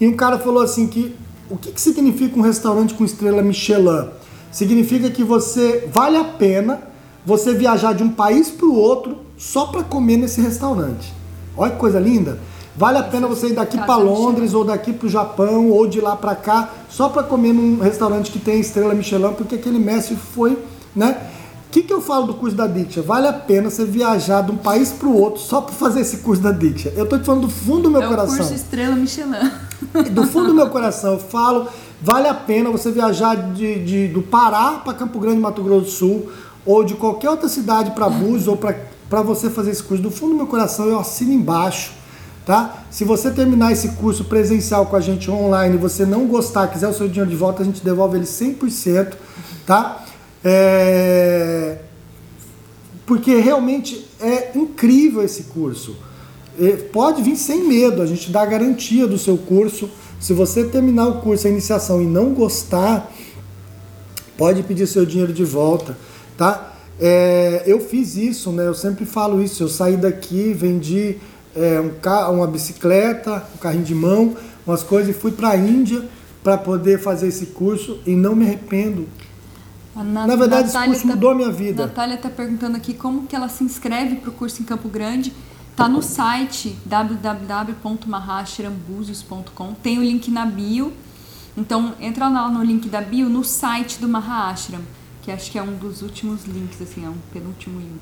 E 0.01 0.07
um 0.09 0.15
cara 0.15 0.39
falou 0.39 0.63
assim 0.63 0.87
que 0.87 1.15
o 1.55 1.57
que, 1.57 1.71
que 1.71 1.81
significa 1.81 2.37
um 2.37 2.43
restaurante 2.43 2.95
com 2.95 3.05
estrela 3.05 3.41
Michelin? 3.41 4.09
Significa 4.51 5.09
que 5.09 5.23
você 5.23 5.89
vale 5.93 6.17
a 6.17 6.25
pena 6.25 6.81
você 7.25 7.55
viajar 7.55 7.93
de 7.93 8.03
um 8.03 8.11
país 8.11 8.51
para 8.51 8.67
o 8.67 8.75
outro 8.75 9.19
só 9.39 9.67
para 9.67 9.85
comer 9.85 10.17
nesse 10.17 10.41
restaurante. 10.41 11.15
Olha 11.57 11.71
que 11.71 11.79
coisa 11.79 12.01
linda. 12.01 12.41
Vale 12.77 12.99
a 12.99 13.05
pena 13.05 13.29
você 13.29 13.49
ir 13.49 13.53
daqui 13.53 13.79
para. 13.79 13.97
Londres 13.97 14.53
ou 14.53 14.65
daqui 14.65 14.93
para 14.93 15.07
o 15.07 15.09
Japão 15.09 15.71
ou 15.71 15.87
de 15.87 16.01
lá 16.01 16.17
para 16.17 16.35
cá 16.35 16.71
só 16.91 17.09
para 17.09 17.23
comer 17.23 17.53
num 17.53 17.79
restaurante 17.79 18.33
que 18.33 18.41
tem 18.41 18.59
estrela 18.59 18.93
Michelin, 18.93 19.33
porque 19.35 19.55
aquele 19.55 19.79
mestre 19.79 20.17
foi, 20.17 20.59
né? 20.95 21.17
O 21.75 21.77
que, 21.77 21.83
que 21.83 21.93
eu 21.93 22.01
falo 22.01 22.29
do 22.29 22.35
curso 22.35 22.55
da 22.55 22.69
Diksha? 22.69 23.03
Vale 23.03 23.27
a 23.27 23.33
pena 23.33 23.69
você 23.69 23.85
viajar 23.85 24.43
de 24.43 24.53
um 24.53 24.57
país 24.57 24.93
para 24.93 25.09
o 25.09 25.21
outro 25.21 25.41
só 25.41 25.61
para 25.61 25.75
fazer 25.75 26.03
esse 26.03 26.19
curso 26.19 26.41
da 26.41 26.53
Diksha. 26.53 26.93
Eu 26.95 27.05
tô 27.05 27.19
te 27.19 27.25
falando 27.27 27.49
do 27.49 27.51
fundo 27.51 27.83
do 27.83 27.91
meu 27.91 28.01
é 28.01 28.07
coração 28.07 28.33
o 28.33 28.39
curso 28.39 28.55
Estrela 28.55 28.95
Michelin. 28.95 29.51
do 30.13 30.25
fundo 30.25 30.47
do 30.51 30.55
meu 30.55 30.71
coração, 30.71 31.15
eu 31.15 31.19
falo, 31.19 31.67
vale 32.01 32.29
a 32.29 32.35
pena 32.35 32.71
você 32.71 32.93
viajar 32.93 33.35
de, 33.53 33.85
de- 33.85 34.07
do 34.07 34.23
Pará 34.23 34.83
para 34.85 34.95
Campo 34.95 35.19
Grande, 35.19 35.41
Mato 35.41 35.65
Grosso 35.65 35.85
do 35.87 35.91
Sul, 35.91 36.29
ou 36.65 36.85
de 36.85 36.95
qualquer 36.95 37.29
outra 37.29 37.49
cidade 37.49 37.91
para 37.91 38.09
Búzios 38.09 38.47
ou 38.47 38.57
para 38.57 39.23
você 39.23 39.51
fazer 39.51 39.73
esse 39.73 39.83
curso, 39.83 40.01
do 40.01 40.13
fundo 40.13 40.31
do 40.31 40.37
meu 40.37 40.47
coração 40.47 40.87
eu 40.87 41.01
assino 41.01 41.33
embaixo, 41.33 41.91
tá? 42.47 42.85
Se 42.89 43.05
você 43.05 43.33
terminar 43.33 43.73
esse 43.73 43.89
curso 43.97 44.27
presencial 44.27 44.87
com 44.87 44.95
a 44.95 45.01
gente 45.01 45.29
online 45.29 45.75
e 45.75 45.79
você 45.79 46.07
não 46.07 46.27
gostar, 46.29 46.69
quiser 46.69 46.87
o 46.87 46.95
seu 46.95 47.09
dinheiro 47.09 47.29
de 47.29 47.35
volta, 47.37 47.63
a 47.63 47.65
gente 47.65 47.83
devolve 47.85 48.17
ele 48.17 48.27
100%, 48.27 49.15
tá? 49.67 50.05
É... 50.45 51.79
Porque 53.07 53.37
realmente 53.37 54.07
é 54.21 54.53
incrível 54.57 55.23
esse 55.23 55.45
curso. 55.45 55.97
É, 56.61 56.73
Pode 56.93 57.23
vir 57.23 57.37
sem 57.37 57.67
medo, 57.67 58.01
a 58.01 58.07
gente 58.07 58.31
dá 58.31 58.43
a 58.43 58.47
garantia 58.47 59.07
do 59.07 59.19
seu 59.19 59.37
curso. 59.37 59.91
Se 60.21 60.33
você 60.33 60.65
terminar 60.65 61.09
o 61.09 61.21
curso, 61.21 61.47
a 61.47 61.51
iniciação 61.51 62.01
e 62.03 62.07
não 62.07 62.33
gostar, 62.33 63.13
pode 64.39 64.63
pedir 64.63 64.87
seu 64.87 65.05
dinheiro 65.05 65.33
de 65.33 65.45
volta, 65.45 65.97
tá? 66.37 66.73
É, 66.99 67.63
eu 67.67 67.81
fiz 67.81 68.17
isso, 68.17 68.53
né? 68.53 68.67
Eu 68.67 68.75
sempre 68.75 69.05
falo 69.05 69.43
isso. 69.43 69.63
Eu 69.65 69.69
saí 69.69 69.97
daqui, 69.97 70.55
vendi 70.55 71.17
é, 71.55 71.81
um 71.81 71.91
ca- 72.01 72.31
uma 72.31 72.47
bicicleta, 72.47 73.45
um 73.55 73.59
carrinho 73.59 73.85
de 73.85 73.95
mão, 73.95 74.35
umas 74.67 74.83
coisas 74.83 75.15
e 75.15 75.19
fui 75.19 75.33
para 75.33 75.51
a 75.51 75.57
Índia 75.57 76.03
para 76.43 76.57
poder 76.57 77.01
fazer 77.01 77.27
esse 77.29 77.47
curso 77.47 77.99
e 78.07 78.15
não 78.15 78.35
me 78.37 78.47
arrependo. 78.47 79.07
Na, 79.97 80.27
Na 80.27 80.37
verdade, 80.37 80.69
esse 80.69 80.75
Natália 80.75 80.95
curso 80.95 81.07
tá- 81.09 81.15
mudou 81.15 81.31
a 81.31 81.35
minha 81.35 81.51
vida. 81.53 81.87
Natália 81.87 82.15
está 82.17 82.29
perguntando 82.29 82.77
aqui 82.77 82.93
como 82.95 83.27
que 83.27 83.37
ela 83.37 83.49
se 83.49 83.63
inscreve 83.63 84.17
para 84.17 84.31
o 84.31 84.33
curso 84.33 84.61
em 84.61 84.65
Campo 84.65 84.89
Grande. 84.89 85.33
Tá 85.77 85.89
no 85.89 86.03
site 86.03 86.77
www.mahashrambúzios.com. 86.87 89.75
Tem 89.83 89.99
o 89.99 90.03
link 90.03 90.31
na 90.31 90.47
bio. 90.47 90.93
Então 91.57 91.95
entra 92.01 92.29
lá 92.29 92.49
no 92.51 92.63
link 92.65 92.89
da 92.89 93.01
bio 93.01 93.29
no 93.29 93.45
site 93.45 94.01
do 94.01 94.09
Mahashram, 94.09 94.81
que 95.23 95.31
acho 95.31 95.49
que 95.51 95.59
é 95.59 95.63
um 95.63 95.77
dos 95.77 96.03
últimos 96.03 96.45
links, 96.45 96.83
assim, 96.83 97.05
é 97.05 97.09
um 97.09 97.17
penúltimo 97.33 97.79
link. 97.79 98.01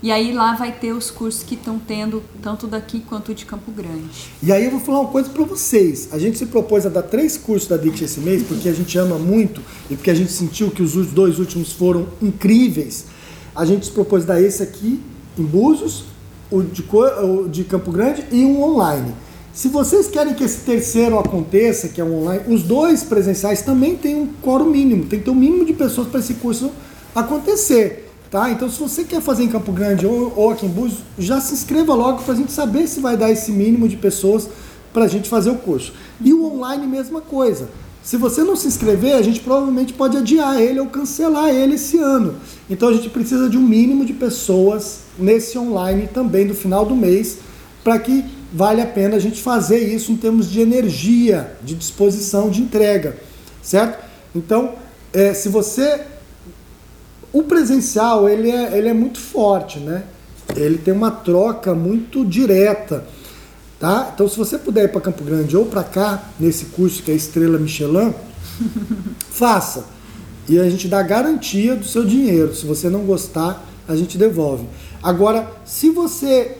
E 0.00 0.12
aí 0.12 0.32
lá 0.32 0.54
vai 0.54 0.70
ter 0.70 0.92
os 0.92 1.10
cursos 1.10 1.42
que 1.42 1.56
estão 1.56 1.76
tendo 1.76 2.22
tanto 2.40 2.68
daqui 2.68 3.00
quanto 3.00 3.34
de 3.34 3.44
Campo 3.44 3.72
Grande. 3.72 4.30
E 4.40 4.52
aí 4.52 4.64
eu 4.64 4.70
vou 4.70 4.78
falar 4.78 5.00
uma 5.00 5.10
coisa 5.10 5.28
para 5.28 5.42
vocês. 5.42 6.10
A 6.12 6.18
gente 6.18 6.38
se 6.38 6.46
propôs 6.46 6.86
a 6.86 6.88
dar 6.88 7.02
três 7.02 7.36
cursos 7.36 7.68
da 7.68 7.76
Dix 7.76 8.00
esse 8.00 8.20
mês, 8.20 8.44
porque 8.44 8.68
a 8.68 8.72
gente 8.72 8.96
ama 8.96 9.18
muito 9.18 9.60
e 9.90 9.96
porque 9.96 10.10
a 10.10 10.14
gente 10.14 10.30
sentiu 10.30 10.70
que 10.70 10.82
os 10.82 10.94
dois 11.08 11.40
últimos 11.40 11.72
foram 11.72 12.06
incríveis. 12.22 13.06
A 13.56 13.64
gente 13.64 13.86
se 13.86 13.92
propôs 13.92 14.24
dar 14.24 14.40
esse 14.40 14.62
aqui 14.62 15.02
em 15.36 15.42
Búzios, 15.42 16.04
o 16.48 16.62
de, 16.62 16.84
o 16.92 17.48
de 17.48 17.64
Campo 17.64 17.90
Grande 17.90 18.24
e 18.30 18.44
um 18.44 18.62
online. 18.62 19.12
Se 19.52 19.66
vocês 19.66 20.06
querem 20.06 20.32
que 20.34 20.44
esse 20.44 20.58
terceiro 20.60 21.18
aconteça, 21.18 21.88
que 21.88 22.00
é 22.00 22.04
um 22.04 22.20
online, 22.20 22.44
os 22.46 22.62
dois 22.62 23.02
presenciais 23.02 23.62
também 23.62 23.96
têm 23.96 24.14
um 24.14 24.28
quórum 24.40 24.70
mínimo, 24.70 25.06
tem 25.06 25.18
que 25.18 25.24
ter 25.24 25.30
um 25.32 25.34
mínimo 25.34 25.64
de 25.64 25.72
pessoas 25.72 26.06
para 26.06 26.20
esse 26.20 26.34
curso 26.34 26.70
acontecer. 27.12 28.07
Tá? 28.30 28.50
Então, 28.50 28.68
se 28.68 28.78
você 28.78 29.04
quer 29.04 29.22
fazer 29.22 29.44
em 29.44 29.48
Campo 29.48 29.72
Grande 29.72 30.06
ou, 30.06 30.32
ou 30.36 30.50
aqui 30.50 30.66
em 30.66 30.68
Búzios, 30.68 31.00
já 31.18 31.40
se 31.40 31.54
inscreva 31.54 31.94
logo 31.94 32.22
para 32.22 32.34
a 32.34 32.36
gente 32.36 32.52
saber 32.52 32.86
se 32.86 33.00
vai 33.00 33.16
dar 33.16 33.30
esse 33.30 33.50
mínimo 33.50 33.88
de 33.88 33.96
pessoas 33.96 34.48
para 34.92 35.04
a 35.04 35.08
gente 35.08 35.28
fazer 35.28 35.50
o 35.50 35.54
curso. 35.54 35.94
E 36.20 36.34
o 36.34 36.44
online, 36.44 36.86
mesma 36.86 37.22
coisa. 37.22 37.68
Se 38.02 38.18
você 38.18 38.42
não 38.42 38.54
se 38.54 38.68
inscrever, 38.68 39.14
a 39.14 39.22
gente 39.22 39.40
provavelmente 39.40 39.94
pode 39.94 40.16
adiar 40.16 40.60
ele 40.60 40.78
ou 40.78 40.86
cancelar 40.86 41.48
ele 41.48 41.76
esse 41.76 41.96
ano. 41.98 42.34
Então, 42.68 42.90
a 42.90 42.92
gente 42.92 43.08
precisa 43.08 43.48
de 43.48 43.56
um 43.56 43.62
mínimo 43.62 44.04
de 44.04 44.12
pessoas 44.12 45.00
nesse 45.18 45.58
online 45.58 46.06
também 46.12 46.46
do 46.46 46.54
final 46.54 46.84
do 46.84 46.94
mês, 46.94 47.38
para 47.82 47.98
que 47.98 48.24
vale 48.52 48.82
a 48.82 48.86
pena 48.86 49.16
a 49.16 49.18
gente 49.18 49.40
fazer 49.40 49.78
isso 49.78 50.12
em 50.12 50.16
termos 50.16 50.50
de 50.50 50.60
energia, 50.60 51.56
de 51.62 51.74
disposição, 51.74 52.50
de 52.50 52.60
entrega, 52.60 53.16
certo? 53.62 54.04
Então, 54.34 54.74
eh, 55.12 55.32
se 55.32 55.48
você 55.48 56.00
o 57.32 57.42
presencial 57.42 58.28
ele 58.28 58.50
é, 58.50 58.76
ele 58.76 58.88
é 58.88 58.94
muito 58.94 59.18
forte, 59.18 59.78
né? 59.78 60.04
Ele 60.56 60.78
tem 60.78 60.94
uma 60.94 61.10
troca 61.10 61.74
muito 61.74 62.24
direta, 62.24 63.04
tá? 63.78 64.10
Então, 64.14 64.26
se 64.28 64.36
você 64.36 64.56
puder 64.56 64.84
ir 64.84 64.88
para 64.88 65.00
Campo 65.00 65.22
Grande 65.22 65.56
ou 65.56 65.66
para 65.66 65.84
cá 65.84 66.30
nesse 66.40 66.66
curso 66.66 67.02
que 67.02 67.10
é 67.10 67.14
Estrela 67.14 67.58
Michelin, 67.58 68.14
faça. 69.30 69.84
E 70.48 70.58
a 70.58 70.68
gente 70.70 70.88
dá 70.88 71.02
garantia 71.02 71.76
do 71.76 71.84
seu 71.84 72.04
dinheiro. 72.04 72.54
Se 72.54 72.64
você 72.64 72.88
não 72.88 73.00
gostar, 73.00 73.62
a 73.86 73.94
gente 73.94 74.16
devolve. 74.16 74.66
Agora, 75.02 75.50
se 75.64 75.90
você 75.90 76.56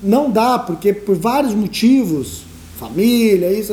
não 0.00 0.30
dá, 0.30 0.58
porque 0.58 0.92
por 0.92 1.16
vários 1.16 1.52
motivos, 1.54 2.42
família, 2.78 3.52
isso, 3.52 3.72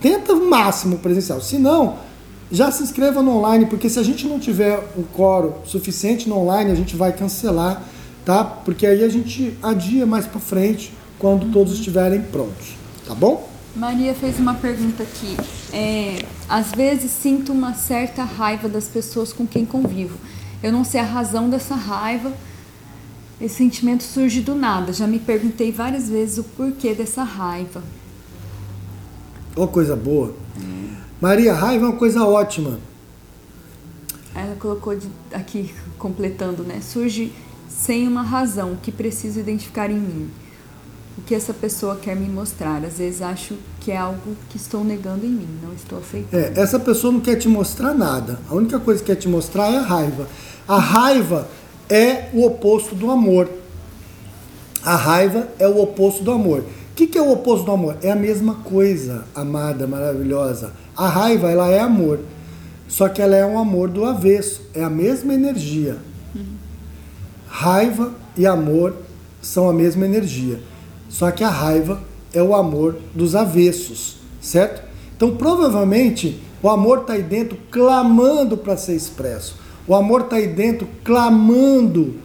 tenta 0.00 0.32
o 0.32 0.48
máximo 0.48 0.98
presencial. 0.98 1.40
Se 1.40 1.58
não, 1.58 1.98
já 2.50 2.70
se 2.70 2.82
inscreva 2.82 3.22
no 3.22 3.38
online, 3.38 3.66
porque 3.66 3.88
se 3.88 3.98
a 3.98 4.02
gente 4.02 4.26
não 4.26 4.38
tiver 4.38 4.78
um 4.96 5.02
coro 5.02 5.54
suficiente 5.64 6.28
no 6.28 6.36
online, 6.38 6.70
a 6.72 6.74
gente 6.74 6.96
vai 6.96 7.12
cancelar, 7.12 7.82
tá? 8.24 8.42
Porque 8.42 8.86
aí 8.86 9.04
a 9.04 9.08
gente 9.08 9.56
adia 9.62 10.04
mais 10.04 10.26
para 10.26 10.40
frente, 10.40 10.92
quando 11.18 11.52
todos 11.52 11.74
estiverem 11.74 12.22
prontos, 12.22 12.74
tá 13.06 13.14
bom? 13.14 13.48
Maria 13.76 14.14
fez 14.14 14.38
uma 14.38 14.54
pergunta 14.54 15.02
aqui. 15.02 15.36
É, 15.72 16.24
às 16.48 16.72
vezes 16.72 17.10
sinto 17.12 17.52
uma 17.52 17.74
certa 17.74 18.24
raiva 18.24 18.68
das 18.68 18.88
pessoas 18.88 19.32
com 19.32 19.46
quem 19.46 19.64
convivo. 19.64 20.18
Eu 20.62 20.72
não 20.72 20.82
sei 20.82 21.00
a 21.00 21.04
razão 21.04 21.48
dessa 21.48 21.74
raiva. 21.76 22.32
Esse 23.40 23.54
sentimento 23.56 24.02
surge 24.02 24.40
do 24.40 24.54
nada. 24.54 24.92
Já 24.92 25.06
me 25.06 25.18
perguntei 25.18 25.70
várias 25.70 26.08
vezes 26.08 26.38
o 26.38 26.44
porquê 26.44 26.94
dessa 26.94 27.22
raiva. 27.22 27.82
Ô 29.54 29.68
coisa 29.68 29.94
boa. 29.94 30.34
Maria, 31.20 31.52
raiva 31.52 31.84
é 31.86 31.88
uma 31.88 31.96
coisa 31.98 32.24
ótima. 32.24 32.78
Ela 34.34 34.56
colocou 34.58 34.96
de- 34.96 35.08
aqui, 35.32 35.74
completando, 35.98 36.62
né? 36.62 36.80
Surge 36.80 37.32
sem 37.68 38.08
uma 38.08 38.22
razão 38.22 38.76
que 38.82 38.90
preciso 38.90 39.40
identificar 39.40 39.90
em 39.90 39.98
mim. 39.98 40.30
O 41.18 41.22
que 41.22 41.34
essa 41.34 41.52
pessoa 41.52 41.96
quer 41.96 42.16
me 42.16 42.26
mostrar. 42.28 42.82
Às 42.84 42.96
vezes 42.98 43.20
acho 43.20 43.54
que 43.80 43.90
é 43.90 43.96
algo 43.96 44.34
que 44.48 44.56
estou 44.56 44.82
negando 44.82 45.26
em 45.26 45.30
mim, 45.30 45.48
não 45.62 45.74
estou 45.74 45.98
aceitando. 45.98 46.42
É, 46.42 46.52
essa 46.58 46.78
pessoa 46.78 47.12
não 47.12 47.20
quer 47.20 47.36
te 47.36 47.48
mostrar 47.48 47.92
nada. 47.92 48.38
A 48.48 48.54
única 48.54 48.78
coisa 48.78 49.00
que 49.00 49.06
quer 49.06 49.16
te 49.16 49.28
mostrar 49.28 49.70
é 49.70 49.76
a 49.76 49.82
raiva. 49.82 50.26
A 50.66 50.78
raiva 50.78 51.48
é 51.88 52.30
o 52.32 52.46
oposto 52.46 52.94
do 52.94 53.10
amor. 53.10 53.50
A 54.82 54.96
raiva 54.96 55.48
é 55.58 55.68
o 55.68 55.78
oposto 55.82 56.24
do 56.24 56.30
amor. 56.30 56.64
O 56.90 56.94
que, 56.94 57.06
que 57.06 57.18
é 57.18 57.22
o 57.22 57.32
oposto 57.32 57.64
do 57.64 57.72
amor? 57.72 57.96
É 58.02 58.10
a 58.10 58.16
mesma 58.16 58.54
coisa, 58.56 59.24
amada, 59.34 59.86
maravilhosa. 59.86 60.72
A 60.96 61.08
raiva, 61.08 61.50
ela 61.50 61.68
é 61.70 61.80
amor. 61.80 62.20
Só 62.88 63.08
que 63.08 63.22
ela 63.22 63.36
é 63.36 63.46
um 63.46 63.58
amor 63.58 63.88
do 63.88 64.04
avesso. 64.04 64.62
É 64.74 64.82
a 64.82 64.90
mesma 64.90 65.32
energia. 65.32 65.96
Raiva 67.48 68.12
e 68.36 68.46
amor 68.46 68.94
são 69.40 69.68
a 69.68 69.72
mesma 69.72 70.04
energia. 70.04 70.60
Só 71.08 71.30
que 71.30 71.42
a 71.42 71.48
raiva 71.48 72.00
é 72.32 72.42
o 72.42 72.54
amor 72.54 72.96
dos 73.14 73.34
avessos, 73.34 74.16
certo? 74.40 74.82
Então, 75.16 75.36
provavelmente, 75.36 76.40
o 76.62 76.68
amor 76.68 77.00
está 77.00 77.14
aí 77.14 77.22
dentro 77.22 77.58
clamando 77.70 78.56
para 78.56 78.76
ser 78.76 78.94
expresso. 78.94 79.56
O 79.86 79.94
amor 79.94 80.22
está 80.22 80.36
aí 80.36 80.46
dentro 80.46 80.86
clamando 81.02 82.16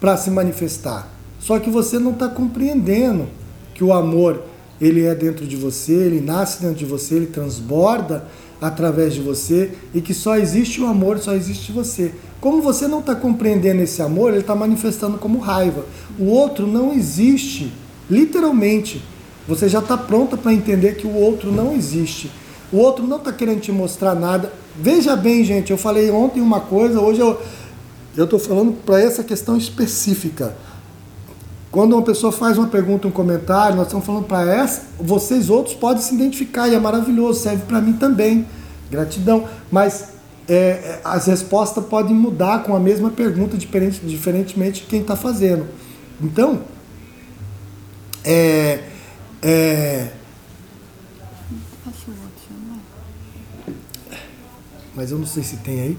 para 0.00 0.16
se 0.16 0.30
manifestar. 0.30 1.08
Só 1.38 1.58
que 1.58 1.68
você 1.68 1.98
não 1.98 2.12
está 2.12 2.28
compreendendo 2.28 3.26
que 3.74 3.84
o 3.84 3.92
amor 3.92 4.42
ele 4.80 5.04
é 5.04 5.14
dentro 5.14 5.46
de 5.46 5.56
você, 5.56 5.92
ele 5.92 6.20
nasce 6.20 6.62
dentro 6.62 6.76
de 6.76 6.84
você, 6.84 7.16
ele 7.16 7.26
transborda 7.26 8.26
através 8.60 9.14
de 9.14 9.20
você 9.20 9.72
e 9.92 10.00
que 10.00 10.14
só 10.14 10.36
existe 10.36 10.80
o 10.80 10.86
amor, 10.86 11.18
só 11.18 11.34
existe 11.34 11.72
você. 11.72 12.12
Como 12.40 12.60
você 12.60 12.86
não 12.86 13.00
está 13.00 13.14
compreendendo 13.14 13.82
esse 13.82 14.02
amor, 14.02 14.30
ele 14.30 14.40
está 14.40 14.54
manifestando 14.54 15.18
como 15.18 15.38
raiva. 15.38 15.84
O 16.18 16.26
outro 16.26 16.66
não 16.66 16.92
existe, 16.92 17.72
literalmente. 18.10 19.02
Você 19.46 19.68
já 19.68 19.78
está 19.78 19.96
pronta 19.96 20.36
para 20.36 20.52
entender 20.52 20.96
que 20.96 21.06
o 21.06 21.14
outro 21.14 21.52
não 21.52 21.74
existe. 21.74 22.30
O 22.72 22.78
outro 22.78 23.06
não 23.06 23.18
está 23.18 23.32
querendo 23.32 23.60
te 23.60 23.72
mostrar 23.72 24.14
nada. 24.14 24.52
Veja 24.78 25.14
bem, 25.14 25.44
gente, 25.44 25.70
eu 25.70 25.78
falei 25.78 26.10
ontem 26.10 26.40
uma 26.40 26.60
coisa, 26.60 27.00
hoje 27.00 27.20
eu 27.20 28.24
estou 28.24 28.38
falando 28.38 28.72
para 28.84 29.00
essa 29.00 29.22
questão 29.22 29.56
específica. 29.56 30.56
Quando 31.74 31.94
uma 31.94 32.02
pessoa 32.02 32.30
faz 32.30 32.56
uma 32.56 32.68
pergunta, 32.68 33.08
um 33.08 33.10
comentário, 33.10 33.74
nós 33.74 33.86
estamos 33.88 34.06
falando 34.06 34.26
para 34.26 34.48
essa, 34.48 34.82
vocês 34.96 35.50
outros 35.50 35.74
podem 35.74 36.00
se 36.00 36.14
identificar 36.14 36.68
e 36.68 36.74
é 36.76 36.78
maravilhoso, 36.78 37.40
serve 37.40 37.64
para 37.64 37.80
mim 37.80 37.94
também. 37.94 38.46
Gratidão. 38.88 39.48
Mas 39.72 40.10
é, 40.48 40.54
é, 40.54 41.00
as 41.02 41.26
respostas 41.26 41.84
podem 41.86 42.14
mudar 42.14 42.62
com 42.62 42.76
a 42.76 42.78
mesma 42.78 43.10
pergunta, 43.10 43.56
diferente, 43.56 44.06
diferentemente 44.06 44.82
de 44.82 44.86
quem 44.86 45.00
está 45.00 45.16
fazendo. 45.16 45.66
Então, 46.22 46.62
é, 48.22 48.84
é, 49.42 50.12
mas 54.94 55.10
eu 55.10 55.18
não 55.18 55.26
sei 55.26 55.42
se 55.42 55.56
tem 55.56 55.80
aí. 55.80 55.98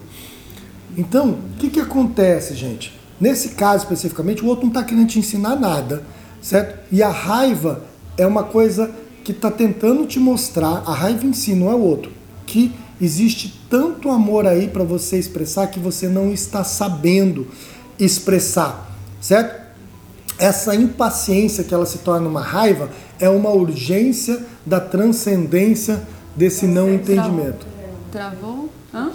Então, 0.98 1.32
o 1.32 1.58
que, 1.60 1.70
que 1.70 1.82
acontece, 1.82 2.56
gente? 2.56 3.04
Nesse 3.20 3.50
caso 3.50 3.84
especificamente, 3.84 4.44
o 4.44 4.48
outro 4.48 4.66
não 4.66 4.72
está 4.72 4.84
querendo 4.84 5.08
te 5.08 5.20
ensinar 5.20 5.56
nada, 5.56 6.04
certo? 6.42 6.80
E 6.92 7.02
a 7.02 7.10
raiva 7.10 7.84
é 8.18 8.26
uma 8.26 8.44
coisa 8.44 8.92
que 9.24 9.32
está 9.32 9.50
tentando 9.50 10.06
te 10.06 10.20
mostrar, 10.20 10.84
a 10.86 10.94
raiva 10.94 11.26
em 11.26 11.34
si, 11.34 11.56
não 11.56 11.72
é 11.72 11.74
o 11.74 11.80
outro, 11.80 12.12
que 12.46 12.72
existe 13.02 13.60
tanto 13.70 14.10
amor 14.10 14.46
aí 14.46 14.68
para 14.68 14.84
você 14.84 15.18
expressar 15.18 15.68
que 15.68 15.80
você 15.80 16.08
não 16.08 16.32
está 16.32 16.64
sabendo 16.64 17.48
expressar, 18.00 18.90
certo? 19.20 19.66
Essa 20.38 20.76
impaciência 20.76 21.64
que 21.64 21.74
ela 21.74 21.86
se 21.86 22.00
torna 22.00 22.28
uma 22.28 22.42
raiva 22.42 22.90
é 23.20 23.30
uma 23.30 23.50
urgência 23.50 24.46
da 24.66 24.80
transcendência 24.80 26.04
desse 26.36 26.68
não 26.68 26.94
entendimento. 26.94 27.66
Travou? 28.12 28.70
Hã? 28.94 29.12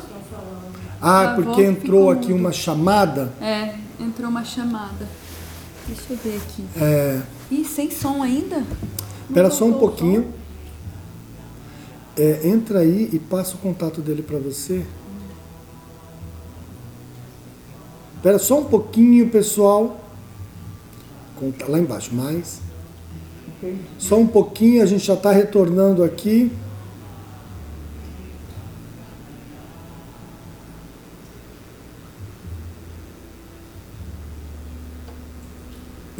Ah, 1.01 1.35
Travou, 1.35 1.45
porque 1.45 1.63
entrou 1.63 2.11
aqui 2.11 2.33
uma 2.33 2.53
chamada. 2.53 3.33
É, 3.41 3.75
entrou 4.01 4.29
uma 4.31 4.45
chamada. 4.45 5.09
Deixa 5.87 6.03
eu 6.13 6.17
ver 6.17 6.37
aqui. 6.37 6.65
É, 6.77 7.21
Ih, 7.51 7.65
sem 7.65 7.91
som 7.91 8.23
ainda? 8.23 8.59
Não 8.59 8.67
espera 9.29 9.51
só 9.51 9.65
um 9.65 9.75
pouquinho. 9.75 10.33
É, 12.17 12.49
entra 12.49 12.81
aí 12.81 13.09
e 13.13 13.19
passa 13.19 13.55
o 13.55 13.59
contato 13.59 14.01
dele 14.01 14.23
para 14.23 14.39
você. 14.39 14.85
Espera 18.17 18.39
só 18.39 18.61
um 18.61 18.65
pouquinho, 18.65 19.31
pessoal. 19.31 20.01
Lá 21.67 21.79
embaixo, 21.79 22.15
mais. 22.15 22.61
Só 23.99 24.19
um 24.19 24.27
pouquinho, 24.27 24.83
a 24.83 24.87
gente 24.87 25.05
já 25.05 25.15
está 25.15 25.33
retornando 25.33 26.03
aqui. 26.03 26.53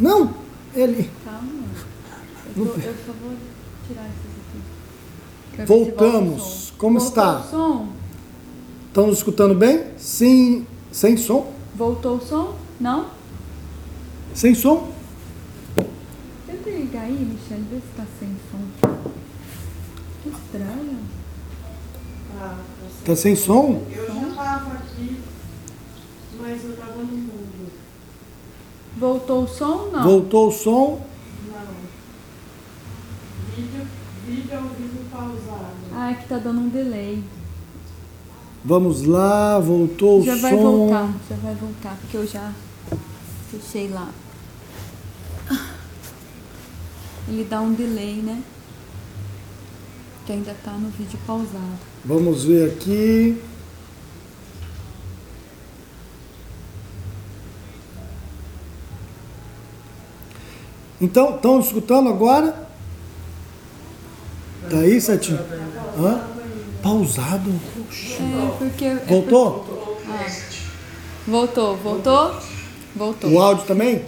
Não, 0.01 0.35
ele. 0.75 1.11
Calma. 1.25 1.65
Eu, 2.57 2.67
tô, 2.67 2.73
eu 2.73 2.95
só 3.07 3.13
vou 3.23 3.33
tirar 3.87 4.07
esses 4.07 4.41
aqui. 4.41 4.61
Quero 5.57 5.69
ver 5.69 5.75
Voltamos. 5.85 6.73
Como 6.79 6.99
Voltou 6.99 7.09
está? 7.23 7.39
o 7.41 7.51
som? 7.51 7.89
Estão 8.89 9.07
nos 9.07 9.19
escutando 9.19 9.55
bem? 9.55 9.85
Sim, 9.99 10.67
sem 10.91 11.17
som? 11.17 11.53
Voltou 11.77 12.17
o 12.17 12.21
som? 12.21 12.57
Não? 12.81 13.07
Sem 14.35 14.55
som? 14.55 14.91
Tenta 16.47 16.71
ligar 16.71 17.03
aí, 17.05 17.13
Michelle, 17.13 17.65
vê 17.71 17.77
se 17.77 17.83
tá 17.97 18.05
sem 18.19 18.37
som. 18.51 18.99
Que 20.23 20.29
estranho. 20.31 20.99
Ah, 22.41 22.57
Tá 23.05 23.15
sem 23.17 23.37
som? 23.37 23.83
eu 23.95 24.07
já 24.07 24.29
estava 24.29 24.73
aqui, 24.75 25.21
mas 26.41 26.65
eu 26.65 26.71
estava 26.71 26.97
no 26.99 27.05
mundo. 27.05 27.60
Voltou 29.01 29.45
o 29.45 29.49
som? 29.49 29.89
Não. 29.91 30.03
Voltou 30.03 30.49
o 30.49 30.53
som? 30.53 31.01
Não. 31.49 31.57
Vídeo, 33.57 33.87
vídeo 34.27 34.59
ao 34.59 34.65
vivo 34.65 34.99
pausado. 35.11 35.75
Ah, 35.95 36.11
é 36.11 36.15
que 36.15 36.29
tá 36.29 36.37
dando 36.37 36.61
um 36.61 36.69
delay. 36.69 37.25
Vamos 38.63 39.05
lá, 39.05 39.59
voltou 39.59 40.23
já 40.23 40.35
o 40.35 40.41
vai 40.43 40.53
som. 40.53 40.59
voltar, 40.63 41.15
já 41.31 41.37
vai 41.37 41.55
voltar, 41.55 41.97
porque 41.99 42.17
eu 42.19 42.27
já 42.27 42.53
fechei 43.51 43.89
lá. 43.89 44.11
Ele 47.27 47.45
dá 47.45 47.63
um 47.63 47.73
delay, 47.73 48.17
né? 48.17 48.43
Que 50.27 50.33
ainda 50.33 50.55
tá 50.63 50.73
no 50.73 50.91
vídeo 50.91 51.19
pausado. 51.27 51.79
Vamos 52.05 52.45
ver 52.45 52.71
aqui. 52.73 53.43
Então, 61.01 61.37
estão 61.37 61.61
escutando 61.61 62.09
agora? 62.09 62.69
Tá 64.69 64.77
aí, 64.79 65.01
Setinho? 65.01 65.39
Hã? 65.99 66.21
Pausado. 66.83 67.53
Puxa. 67.89 68.23
É, 68.23 68.53
porque. 68.59 68.85
é 68.85 68.95
Voltou? 69.09 69.51
por- 69.61 69.97
Ah. 70.09 70.27
Voltou, 71.27 71.77
voltou? 71.77 72.35
Voltou. 72.97 73.31
O 73.31 73.41
áudio 73.41 73.65
também? 73.67 74.03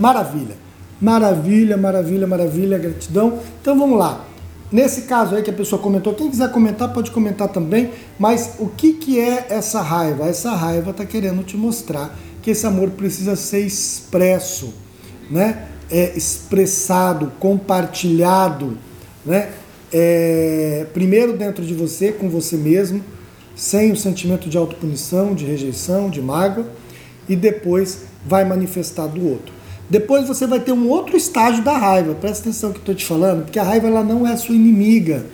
Maravilha. 0.00 0.56
Maravilha, 1.00 1.76
maravilha, 1.76 2.26
maravilha, 2.26 2.78
gratidão. 2.78 3.38
Então 3.60 3.78
vamos 3.78 3.98
lá. 3.98 4.24
Nesse 4.72 5.02
caso 5.02 5.36
aí 5.36 5.42
que 5.42 5.50
a 5.50 5.52
pessoa 5.52 5.80
comentou, 5.80 6.14
quem 6.14 6.28
quiser 6.28 6.50
comentar 6.50 6.92
pode 6.92 7.10
comentar 7.12 7.48
também, 7.48 7.92
mas 8.18 8.54
o 8.58 8.66
que, 8.68 8.94
que 8.94 9.20
é 9.20 9.46
essa 9.50 9.80
raiva? 9.80 10.26
Essa 10.26 10.52
raiva 10.56 10.90
está 10.90 11.04
querendo 11.04 11.44
te 11.44 11.56
mostrar 11.56 12.16
que 12.42 12.50
esse 12.50 12.66
amor 12.66 12.90
precisa 12.90 13.36
ser 13.36 13.60
expresso, 13.60 14.74
né? 15.30 15.66
É 15.90 16.16
expressado, 16.16 17.32
compartilhado, 17.38 18.76
né? 19.24 19.50
É, 19.92 20.86
primeiro 20.92 21.36
dentro 21.36 21.64
de 21.64 21.72
você, 21.72 22.10
com 22.10 22.28
você 22.28 22.56
mesmo, 22.56 23.02
sem 23.54 23.92
o 23.92 23.96
sentimento 23.96 24.48
de 24.48 24.58
autopunição, 24.58 25.34
de 25.34 25.44
rejeição, 25.44 26.10
de 26.10 26.20
mágoa, 26.20 26.66
e 27.28 27.34
depois 27.34 28.02
vai 28.24 28.44
manifestar 28.44 29.06
do 29.06 29.26
outro. 29.28 29.54
Depois 29.88 30.26
você 30.26 30.46
vai 30.46 30.60
ter 30.60 30.72
um 30.72 30.88
outro 30.88 31.16
estágio 31.16 31.62
da 31.62 31.76
raiva. 31.76 32.14
Presta 32.14 32.48
atenção 32.48 32.70
que 32.72 32.78
eu 32.78 32.80
estou 32.80 32.94
te 32.94 33.06
falando, 33.06 33.44
porque 33.44 33.58
a 33.58 33.62
raiva 33.62 33.86
ela 33.86 34.02
não 34.02 34.26
é 34.26 34.36
sua 34.36 34.54
inimiga. 34.54 35.24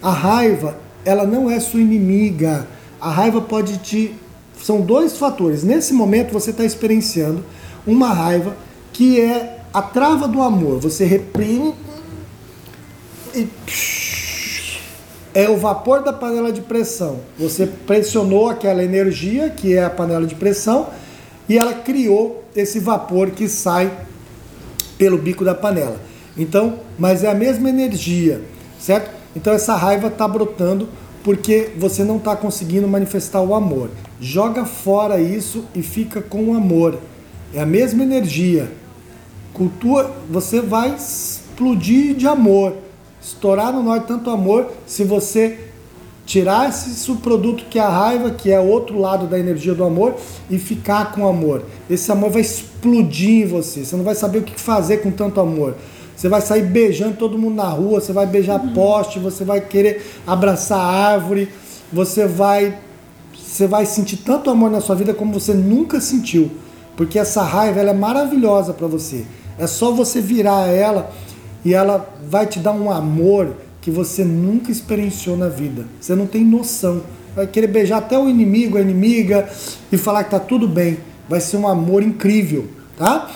A 0.00 0.12
raiva 0.12 0.78
ela 1.04 1.26
não 1.26 1.50
é 1.50 1.58
sua 1.58 1.80
inimiga. 1.80 2.66
A 3.00 3.10
raiva 3.10 3.40
pode 3.40 3.78
te 3.78 4.14
são 4.62 4.80
dois 4.80 5.16
fatores. 5.16 5.62
Nesse 5.62 5.92
momento 5.92 6.32
você 6.32 6.50
está 6.50 6.64
experienciando 6.64 7.44
uma 7.86 8.12
raiva 8.12 8.56
que 8.98 9.20
é 9.20 9.60
a 9.72 9.80
trava 9.80 10.26
do 10.26 10.42
amor. 10.42 10.80
Você 10.80 11.04
reprime 11.04 11.72
e 13.32 13.48
é 15.32 15.48
o 15.48 15.56
vapor 15.56 16.02
da 16.02 16.12
panela 16.12 16.50
de 16.50 16.60
pressão. 16.60 17.20
Você 17.38 17.64
pressionou 17.64 18.48
aquela 18.48 18.82
energia, 18.82 19.50
que 19.50 19.72
é 19.72 19.84
a 19.84 19.88
panela 19.88 20.26
de 20.26 20.34
pressão, 20.34 20.88
e 21.48 21.56
ela 21.56 21.74
criou 21.74 22.42
esse 22.56 22.80
vapor 22.80 23.30
que 23.30 23.48
sai 23.48 23.88
pelo 24.98 25.16
bico 25.16 25.44
da 25.44 25.54
panela. 25.54 26.00
Então, 26.36 26.80
mas 26.98 27.22
é 27.22 27.30
a 27.30 27.34
mesma 27.34 27.68
energia, 27.68 28.42
certo? 28.80 29.12
Então 29.36 29.52
essa 29.52 29.76
raiva 29.76 30.08
está 30.08 30.26
brotando 30.26 30.88
porque 31.22 31.70
você 31.78 32.02
não 32.02 32.16
está 32.16 32.34
conseguindo 32.34 32.88
manifestar 32.88 33.42
o 33.42 33.54
amor. 33.54 33.90
Joga 34.20 34.64
fora 34.64 35.20
isso 35.20 35.66
e 35.72 35.84
fica 35.84 36.20
com 36.20 36.46
o 36.46 36.54
amor. 36.56 36.98
É 37.54 37.60
a 37.60 37.66
mesma 37.66 38.02
energia. 38.02 38.68
Cultua, 39.58 40.12
você 40.30 40.60
vai 40.60 40.94
explodir 40.94 42.14
de 42.14 42.28
amor, 42.28 42.74
estourar 43.20 43.72
no 43.72 43.82
norte 43.82 44.06
tanto 44.06 44.30
amor 44.30 44.70
se 44.86 45.02
você 45.02 45.58
tirar 46.24 46.68
esse 46.68 46.94
subproduto 46.94 47.64
que 47.64 47.78
é 47.78 47.82
a 47.82 47.88
raiva, 47.88 48.30
que 48.30 48.52
é 48.52 48.60
outro 48.60 49.00
lado 49.00 49.26
da 49.26 49.38
energia 49.38 49.74
do 49.74 49.82
amor, 49.82 50.14
e 50.48 50.58
ficar 50.58 51.12
com 51.12 51.26
amor. 51.26 51.64
Esse 51.90 52.12
amor 52.12 52.30
vai 52.30 52.42
explodir 52.42 53.44
em 53.44 53.46
você. 53.46 53.84
Você 53.84 53.96
não 53.96 54.04
vai 54.04 54.14
saber 54.14 54.38
o 54.38 54.42
que 54.42 54.60
fazer 54.60 54.98
com 54.98 55.10
tanto 55.10 55.40
amor. 55.40 55.74
Você 56.14 56.28
vai 56.28 56.40
sair 56.40 56.62
beijando 56.62 57.16
todo 57.16 57.38
mundo 57.38 57.54
na 57.54 57.68
rua, 57.68 58.00
você 58.00 58.12
vai 58.12 58.26
beijar 58.26 58.60
poste, 58.74 59.18
você 59.18 59.44
vai 59.44 59.60
querer 59.60 60.04
abraçar 60.26 60.78
a 60.78 61.12
árvore, 61.12 61.48
você 61.92 62.26
vai 62.26 62.78
você 63.32 63.66
vai 63.66 63.86
sentir 63.86 64.18
tanto 64.18 64.50
amor 64.50 64.70
na 64.70 64.80
sua 64.80 64.94
vida 64.94 65.14
como 65.14 65.32
você 65.32 65.54
nunca 65.54 66.00
sentiu, 66.00 66.50
porque 66.96 67.18
essa 67.18 67.42
raiva 67.42 67.80
ela 67.80 67.90
é 67.90 67.94
maravilhosa 67.94 68.72
para 68.72 68.86
você. 68.86 69.24
É 69.58 69.66
só 69.66 69.92
você 69.92 70.20
virar 70.20 70.66
ela 70.68 71.10
e 71.64 71.74
ela 71.74 72.08
vai 72.28 72.46
te 72.46 72.58
dar 72.58 72.72
um 72.72 72.90
amor 72.90 73.56
que 73.80 73.90
você 73.90 74.24
nunca 74.24 74.70
experienciou 74.70 75.36
na 75.36 75.48
vida. 75.48 75.86
Você 76.00 76.14
não 76.14 76.26
tem 76.26 76.44
noção. 76.44 77.02
Vai 77.34 77.46
querer 77.46 77.66
beijar 77.68 77.98
até 77.98 78.18
o 78.18 78.28
inimigo, 78.28 78.78
a 78.78 78.80
inimiga 78.80 79.48
e 79.90 79.96
falar 79.96 80.24
que 80.24 80.30
tá 80.30 80.40
tudo 80.40 80.68
bem. 80.68 80.98
Vai 81.28 81.40
ser 81.40 81.56
um 81.56 81.66
amor 81.66 82.02
incrível, 82.02 82.68
tá? 82.96 83.30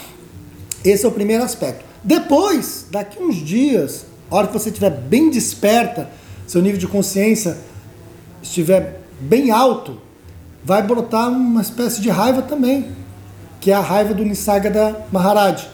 Esse 0.84 1.04
é 1.04 1.08
o 1.08 1.12
primeiro 1.12 1.42
aspecto. 1.42 1.84
Depois, 2.02 2.86
daqui 2.90 3.22
uns 3.22 3.36
dias, 3.36 4.06
a 4.30 4.36
hora 4.36 4.46
que 4.46 4.52
você 4.52 4.70
estiver 4.70 4.90
bem 4.90 5.30
desperta, 5.30 6.08
seu 6.46 6.60
nível 6.60 6.78
de 6.78 6.88
consciência 6.88 7.56
estiver 8.42 9.00
bem 9.20 9.50
alto, 9.50 9.98
vai 10.64 10.82
brotar 10.82 11.28
uma 11.30 11.60
espécie 11.60 12.00
de 12.00 12.10
raiva 12.10 12.42
também, 12.42 12.88
que 13.60 13.70
é 13.70 13.74
a 13.74 13.80
raiva 13.80 14.12
do 14.12 14.24
Nisargada 14.24 15.06
Maharaj. 15.12 15.71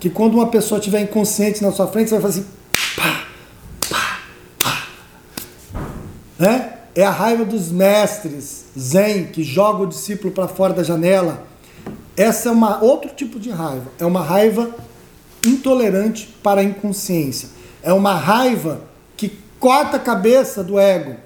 Que 0.00 0.10
quando 0.10 0.34
uma 0.34 0.48
pessoa 0.48 0.78
estiver 0.78 1.00
inconsciente 1.02 1.62
na 1.62 1.70
sua 1.70 1.86
frente, 1.86 2.08
você 2.08 2.18
vai 2.18 2.22
fazer 2.22 2.40
assim, 2.40 2.50
pá, 2.96 3.26
pá, 3.88 4.18
pá. 4.58 4.86
Né? 6.38 6.72
É 6.94 7.04
a 7.04 7.10
raiva 7.10 7.44
dos 7.44 7.70
mestres 7.70 8.64
zen 8.76 9.26
que 9.26 9.44
joga 9.44 9.84
o 9.84 9.86
discípulo 9.86 10.32
para 10.32 10.48
fora 10.48 10.72
da 10.72 10.82
janela. 10.82 11.44
Essa 12.16 12.48
é 12.48 12.52
uma 12.52 12.82
outro 12.82 13.10
tipo 13.10 13.38
de 13.38 13.50
raiva. 13.50 13.86
É 13.98 14.04
uma 14.04 14.22
raiva 14.22 14.74
intolerante 15.46 16.26
para 16.42 16.60
a 16.60 16.64
inconsciência. 16.64 17.48
É 17.82 17.92
uma 17.92 18.14
raiva 18.14 18.82
que 19.16 19.38
corta 19.58 19.96
a 19.96 20.00
cabeça 20.00 20.64
do 20.64 20.78
ego. 20.78 21.16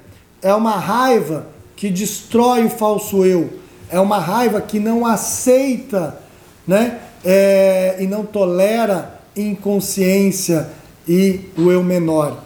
É 0.43 0.55
uma 0.55 0.77
raiva 0.77 1.47
que 1.77 1.89
destrói 1.91 2.65
o 2.65 2.71
falso 2.71 3.25
eu. 3.25 3.59
É 3.89 3.99
uma 3.99 4.19
raiva 4.19 4.61
que 4.61 4.79
não 4.79 5.07
aceita, 5.07 6.19
né? 6.67 7.01
É, 7.25 7.97
e 8.01 8.07
não 8.07 8.25
tolera 8.25 9.21
inconsciência 9.37 10.71
e 11.09 11.41
o 11.57 11.71
eu 11.71 11.83
menor. 11.83 12.39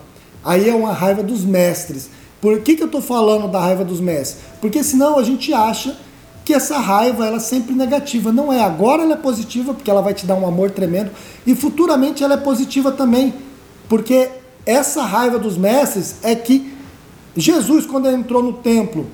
Aí 0.44 0.68
é 0.68 0.74
uma 0.74 0.92
raiva 0.92 1.22
dos 1.22 1.44
mestres. 1.44 2.10
Por 2.40 2.60
que, 2.60 2.76
que 2.76 2.82
eu 2.82 2.86
estou 2.86 3.02
falando 3.02 3.48
da 3.48 3.60
raiva 3.60 3.84
dos 3.84 4.00
mestres? 4.00 4.42
Porque 4.60 4.82
senão 4.82 5.18
a 5.18 5.22
gente 5.22 5.52
acha 5.52 5.96
que 6.44 6.54
essa 6.54 6.78
raiva 6.78 7.26
ela 7.26 7.36
é 7.36 7.40
sempre 7.40 7.74
negativa. 7.74 8.32
Não 8.32 8.52
é. 8.52 8.62
Agora 8.62 9.02
ela 9.02 9.14
é 9.14 9.16
positiva 9.16 9.74
porque 9.74 9.90
ela 9.90 10.00
vai 10.00 10.14
te 10.14 10.24
dar 10.24 10.34
um 10.34 10.46
amor 10.46 10.70
tremendo 10.70 11.10
e 11.46 11.54
futuramente 11.54 12.24
ela 12.24 12.34
é 12.34 12.38
positiva 12.38 12.92
também, 12.92 13.34
porque 13.88 14.30
essa 14.64 15.02
raiva 15.02 15.38
dos 15.38 15.56
mestres 15.56 16.16
é 16.22 16.34
que 16.34 16.72
Jesus, 17.36 17.86
quando 17.86 18.08
entrou 18.08 18.42
no 18.42 18.54
templo 18.54 19.06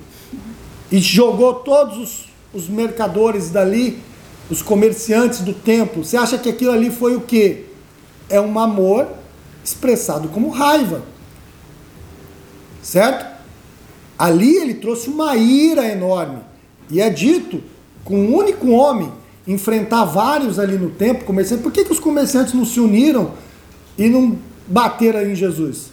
e 0.91 0.99
jogou 0.99 1.55
todos 1.55 1.97
os, 1.97 2.25
os 2.53 2.69
mercadores 2.69 3.49
dali, 3.49 4.01
os 4.49 4.61
comerciantes 4.61 5.39
do 5.39 5.53
templo, 5.53 6.03
você 6.03 6.17
acha 6.17 6.37
que 6.37 6.49
aquilo 6.49 6.71
ali 6.71 6.91
foi 6.91 7.15
o 7.15 7.21
quê? 7.21 7.65
É 8.29 8.39
um 8.39 8.59
amor 8.59 9.07
expressado 9.63 10.27
como 10.29 10.49
raiva. 10.49 11.03
Certo? 12.81 13.25
Ali 14.17 14.55
ele 14.55 14.75
trouxe 14.75 15.09
uma 15.09 15.35
ira 15.35 15.85
enorme. 15.87 16.39
E 16.89 17.01
é 17.01 17.09
dito, 17.09 17.63
com 18.03 18.15
um 18.15 18.35
único 18.35 18.69
homem, 18.69 19.11
enfrentar 19.47 20.05
vários 20.05 20.59
ali 20.59 20.77
no 20.77 20.91
templo, 20.91 21.25
comerciantes. 21.25 21.63
Por 21.63 21.71
que, 21.71 21.83
que 21.83 21.91
os 21.91 21.99
comerciantes 21.99 22.53
não 22.53 22.65
se 22.65 22.79
uniram 22.79 23.31
e 23.97 24.07
não 24.07 24.37
bateram 24.67 25.21
em 25.21 25.35
Jesus? 25.35 25.89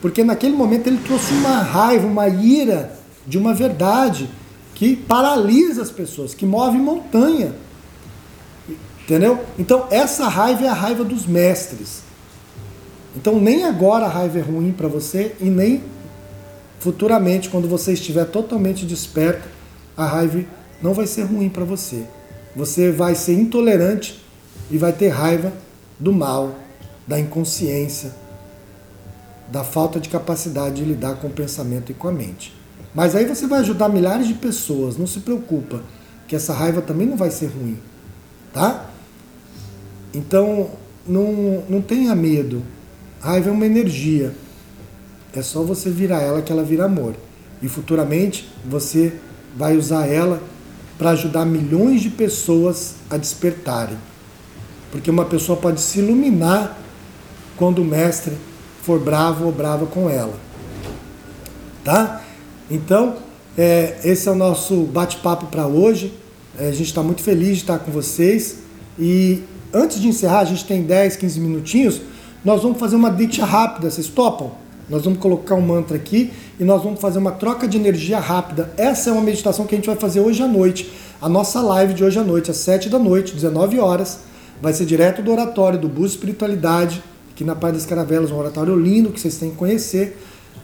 Porque 0.00 0.22
naquele 0.22 0.54
momento 0.54 0.86
ele 0.86 0.98
trouxe 0.98 1.32
uma 1.32 1.62
raiva, 1.62 2.06
uma 2.06 2.28
ira 2.28 2.94
de 3.26 3.38
uma 3.38 3.54
verdade 3.54 4.28
que 4.74 4.94
paralisa 4.94 5.80
as 5.80 5.90
pessoas, 5.90 6.34
que 6.34 6.44
move 6.44 6.76
montanha. 6.76 7.54
Entendeu? 9.04 9.44
Então, 9.58 9.86
essa 9.90 10.28
raiva 10.28 10.64
é 10.64 10.68
a 10.68 10.74
raiva 10.74 11.04
dos 11.04 11.26
mestres. 11.26 12.02
Então, 13.14 13.38
nem 13.38 13.64
agora 13.64 14.06
a 14.06 14.08
raiva 14.08 14.38
é 14.38 14.42
ruim 14.42 14.72
para 14.72 14.88
você 14.88 15.36
e 15.40 15.44
nem 15.44 15.82
futuramente, 16.80 17.48
quando 17.48 17.68
você 17.68 17.92
estiver 17.92 18.24
totalmente 18.26 18.84
desperto, 18.84 19.48
a 19.96 20.06
raiva 20.06 20.44
não 20.82 20.92
vai 20.92 21.06
ser 21.06 21.22
ruim 21.22 21.48
para 21.48 21.64
você. 21.64 22.04
Você 22.56 22.90
vai 22.90 23.14
ser 23.14 23.34
intolerante 23.34 24.22
e 24.70 24.78
vai 24.78 24.92
ter 24.92 25.08
raiva 25.08 25.52
do 25.98 26.12
mal, 26.12 26.54
da 27.06 27.18
inconsciência, 27.18 28.12
da 29.48 29.62
falta 29.62 30.00
de 30.00 30.08
capacidade 30.08 30.76
de 30.76 30.84
lidar 30.84 31.16
com 31.16 31.28
o 31.28 31.30
pensamento 31.30 31.92
e 31.92 31.94
com 31.94 32.08
a 32.08 32.12
mente. 32.12 32.54
Mas 32.94 33.14
aí 33.14 33.26
você 33.26 33.46
vai 33.46 33.60
ajudar 33.60 33.88
milhares 33.88 34.26
de 34.26 34.34
pessoas, 34.34 34.96
não 34.96 35.06
se 35.06 35.20
preocupa, 35.20 35.82
que 36.26 36.34
essa 36.34 36.54
raiva 36.54 36.80
também 36.80 37.06
não 37.06 37.16
vai 37.16 37.30
ser 37.30 37.46
ruim, 37.46 37.78
tá? 38.52 38.90
Então, 40.14 40.70
não, 41.06 41.64
não 41.68 41.82
tenha 41.82 42.14
medo. 42.14 42.62
A 43.20 43.30
raiva 43.30 43.48
é 43.48 43.52
uma 43.52 43.66
energia. 43.66 44.34
É 45.34 45.42
só 45.42 45.62
você 45.62 45.90
virar 45.90 46.20
ela 46.20 46.42
que 46.42 46.52
ela 46.52 46.62
vira 46.62 46.84
amor. 46.84 47.14
E 47.60 47.68
futuramente 47.68 48.48
você 48.64 49.12
vai 49.56 49.76
usar 49.76 50.06
ela 50.06 50.40
para 50.96 51.10
ajudar 51.10 51.44
milhões 51.44 52.02
de 52.02 52.10
pessoas 52.10 52.94
a 53.10 53.16
despertarem. 53.16 53.96
Porque 54.92 55.10
uma 55.10 55.24
pessoa 55.24 55.58
pode 55.58 55.80
se 55.80 55.98
iluminar 55.98 56.78
quando 57.56 57.80
o 57.80 57.84
mestre 57.84 58.36
for 58.82 59.00
bravo 59.00 59.46
ou 59.46 59.52
brava 59.52 59.86
com 59.86 60.08
ela. 60.08 60.38
Tá? 61.82 62.22
Então, 62.70 63.16
é, 63.56 63.98
esse 64.04 64.28
é 64.28 64.32
o 64.32 64.34
nosso 64.34 64.84
bate-papo 64.84 65.46
para 65.46 65.66
hoje. 65.66 66.12
É, 66.58 66.68
a 66.68 66.72
gente 66.72 66.86
está 66.86 67.02
muito 67.02 67.22
feliz 67.22 67.56
de 67.56 67.62
estar 67.62 67.78
com 67.78 67.90
vocês. 67.90 68.58
E 68.98 69.42
antes 69.74 70.00
de 70.00 70.08
encerrar, 70.08 70.40
a 70.40 70.44
gente 70.44 70.64
tem 70.64 70.82
10, 70.82 71.16
15 71.16 71.40
minutinhos. 71.40 72.00
Nós 72.44 72.62
vamos 72.62 72.78
fazer 72.78 72.96
uma 72.96 73.10
dicha 73.10 73.44
rápida. 73.44 73.90
Vocês 73.90 74.08
topam? 74.08 74.52
Nós 74.88 75.02
vamos 75.02 75.18
colocar 75.18 75.54
um 75.54 75.62
mantra 75.62 75.96
aqui 75.96 76.30
e 76.60 76.64
nós 76.64 76.82
vamos 76.82 77.00
fazer 77.00 77.18
uma 77.18 77.32
troca 77.32 77.66
de 77.66 77.76
energia 77.76 78.18
rápida. 78.20 78.70
Essa 78.76 79.10
é 79.10 79.12
uma 79.12 79.22
meditação 79.22 79.66
que 79.66 79.74
a 79.74 79.78
gente 79.78 79.86
vai 79.86 79.96
fazer 79.96 80.20
hoje 80.20 80.42
à 80.42 80.48
noite. 80.48 80.90
A 81.20 81.28
nossa 81.28 81.60
live 81.62 81.94
de 81.94 82.04
hoje 82.04 82.18
à 82.18 82.22
noite, 82.22 82.50
às 82.50 82.58
7 82.58 82.90
da 82.90 82.98
noite, 82.98 83.34
19 83.34 83.78
horas, 83.78 84.20
vai 84.60 84.74
ser 84.74 84.84
direto 84.84 85.22
do 85.22 85.32
oratório 85.32 85.78
do 85.78 85.88
Bus 85.88 86.12
Espiritualidade, 86.12 87.02
aqui 87.32 87.44
na 87.44 87.54
Praia 87.54 87.74
das 87.74 87.86
Caravelas, 87.86 88.30
um 88.30 88.36
oratório 88.36 88.78
lindo 88.78 89.10
que 89.10 89.18
vocês 89.18 89.36
têm 89.38 89.50
que 89.50 89.56
conhecer, 89.56 90.18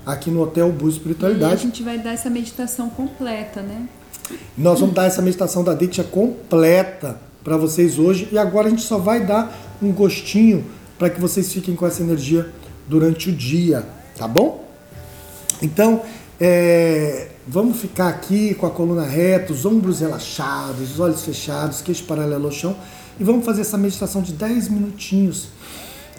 aqui 0.04 0.30
no 0.30 0.42
Hotel 0.42 0.70
Bus 0.70 0.94
E 0.94 0.98
Espiritualidade. 0.98 1.54
a 1.54 1.56
gente 1.56 1.82
vai 1.82 1.98
dar 1.98 2.12
essa 2.12 2.28
meditação 2.28 2.90
completa, 2.90 3.62
né? 3.62 3.88
Nós 4.56 4.80
vamos 4.80 4.94
dar 4.94 5.06
essa 5.06 5.22
meditação 5.22 5.64
da 5.64 5.72
Diksha 5.74 6.04
completa 6.04 7.29
para 7.43 7.57
vocês 7.57 7.99
hoje. 7.99 8.28
E 8.30 8.38
agora 8.38 8.66
a 8.66 8.70
gente 8.70 8.82
só 8.82 8.99
vai 8.99 9.24
dar 9.24 9.57
um 9.82 9.93
gostinho 9.93 10.64
para 10.99 11.09
que 11.09 11.20
vocês 11.20 11.53
fiquem 11.53 11.74
com 11.74 11.86
essa 11.86 12.03
energia 12.03 12.51
durante 12.86 13.30
o 13.30 13.32
dia, 13.32 13.86
tá 14.16 14.28
bom? 14.28 14.68
Então, 15.62 16.03
é, 16.38 17.28
vamos 17.47 17.78
ficar 17.78 18.09
aqui 18.09 18.55
com 18.55 18.66
a 18.66 18.70
coluna 18.70 19.05
reta, 19.05 19.53
os 19.53 19.64
ombros 19.64 20.01
relaxados, 20.01 20.93
os 20.93 21.01
olhos 21.01 21.24
fechados, 21.24 21.80
queixo 21.80 22.05
paralelo 22.05 22.47
ao 22.47 22.53
chão. 22.53 22.76
E 23.18 23.24
vamos 23.24 23.45
fazer 23.45 23.61
essa 23.61 23.76
meditação 23.76 24.22
de 24.22 24.32
10 24.32 24.68
minutinhos. 24.68 25.49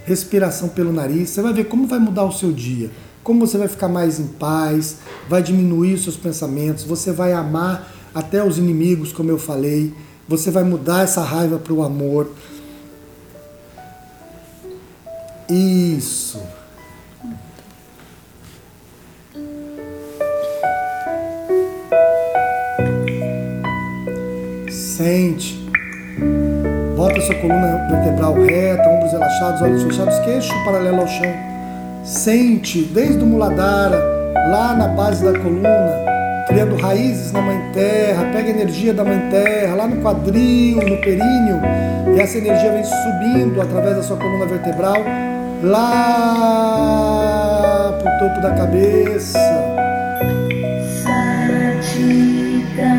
Respiração 0.06 0.70
pelo 0.70 0.92
nariz, 0.92 1.30
você 1.30 1.42
vai 1.42 1.54
ver 1.54 1.66
como 1.66 1.86
vai 1.86 2.00
mudar 2.00 2.24
o 2.24 2.32
seu 2.32 2.52
dia, 2.52 2.90
como 3.24 3.46
você 3.46 3.56
vai 3.56 3.68
ficar 3.68 3.88
mais 3.88 4.20
em 4.20 4.26
paz, 4.26 4.98
vai 5.30 5.44
diminuir 5.44 5.94
os 5.94 6.04
seus 6.04 6.18
pensamentos, 6.18 6.84
você 6.84 7.12
vai 7.12 7.34
amar 7.34 7.92
até 8.14 8.44
os 8.44 8.58
inimigos, 8.58 9.14
como 9.14 9.30
eu 9.30 9.38
falei, 9.38 9.94
você 10.28 10.52
vai 10.52 10.64
mudar 10.64 11.04
essa 11.04 11.22
raiva 11.22 11.58
para 11.58 11.74
o 11.74 11.84
amor. 11.84 12.32
Isso. 15.50 16.42
Sente. 24.70 25.60
Bota 26.96 27.20
sua 27.22 27.36
coluna 27.36 27.88
vertebral 27.90 28.34
reta, 28.36 28.88
ombros 28.88 29.12
relaxados, 29.12 29.62
olhos 29.62 29.84
fechados, 29.84 30.20
queixo 30.20 30.54
paralelo 30.64 31.02
ao 31.02 31.08
chão. 31.08 31.34
Sente 32.04 32.84
desde 32.84 33.24
o 33.24 33.26
muladhara, 33.26 33.98
lá 34.52 34.76
na 34.76 34.88
base 34.88 35.24
da 35.24 35.38
coluna, 35.38 36.11
criando 36.52 36.76
raízes 36.76 37.32
na 37.32 37.42
mãe 37.42 37.58
terra, 37.72 38.26
pega 38.34 38.50
energia 38.50 38.94
da 38.94 39.06
mãe 39.06 39.30
terra, 39.30 39.74
lá 39.74 39.88
no 39.88 40.02
quadril, 40.02 40.82
no 40.82 40.98
períneo, 40.98 41.62
e 42.14 42.20
essa 42.20 42.38
energia 42.38 42.74
vem 42.74 42.84
subindo 42.84 43.62
através 43.62 43.96
da 43.96 44.04
sua 44.04 44.18
coluna 44.18 44.46
vertebral, 44.46 44.98
lá 45.64 46.78
pro 48.02 48.12
topo 48.20 48.42
da 48.42 48.52
cabeça. 48.52 49.40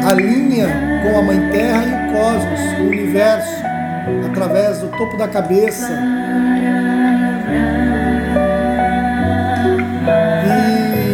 Alinha 0.08 0.68
com 1.02 1.18
a 1.18 1.22
mãe 1.22 1.50
terra 1.50 1.84
e 1.84 1.92
o 1.92 2.12
cosmos, 2.12 2.60
o 2.80 2.84
universo, 2.88 3.62
através 4.30 4.78
do 4.78 4.86
topo 4.96 5.18
da 5.18 5.28
cabeça. 5.28 5.92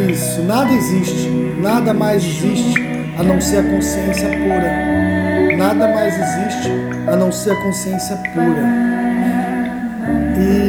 Isso, 0.09 0.43
nada 0.43 0.73
existe, 0.73 1.38
nada 1.61 1.93
mais 1.93 2.25
existe 2.25 2.75
a 3.19 3.23
não 3.23 3.41
ser 3.41 3.59
a 3.59 3.63
consciência 3.63 4.29
pura. 4.29 5.57
Nada 5.57 5.89
mais 5.89 6.15
existe 6.15 6.71
a 7.07 7.17
não 7.17 7.33
ser 7.33 7.51
a 7.53 7.63
consciência 7.63 8.17
pura. 8.33 8.63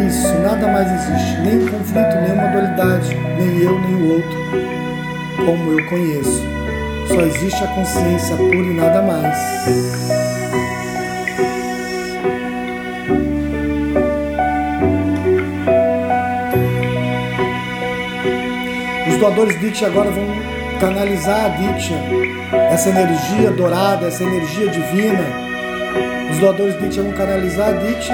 Isso, 0.08 0.34
nada 0.40 0.68
mais 0.68 0.92
existe, 0.92 1.42
nem 1.42 1.60
conflito, 1.68 2.16
nenhuma 2.24 2.48
dualidade, 2.48 3.16
nem 3.38 3.60
eu, 3.60 3.80
nem 3.80 3.96
o 3.96 4.14
outro, 4.14 4.38
como 5.46 5.80
eu 5.80 5.90
conheço. 5.90 6.44
Só 7.08 7.22
existe 7.22 7.64
a 7.64 7.68
consciência 7.68 8.36
pura 8.36 8.56
e 8.56 8.74
nada 8.74 9.02
mais. 9.04 9.38
Os 19.08 19.18
doadores 19.18 19.60
Diksha 19.60 19.88
agora 19.88 20.10
vão 20.10 20.59
canalizar 20.80 21.46
a 21.46 21.50
Diksha, 21.50 21.96
essa 22.72 22.90
energia 22.90 23.52
dourada, 23.52 24.08
essa 24.08 24.24
energia 24.24 24.68
divina. 24.70 25.24
Os 26.32 26.40
doadores 26.40 26.80
Diksha 26.80 27.04
vão 27.04 27.12
canalizar 27.12 27.70
a 27.70 27.72
Diksha 27.74 28.14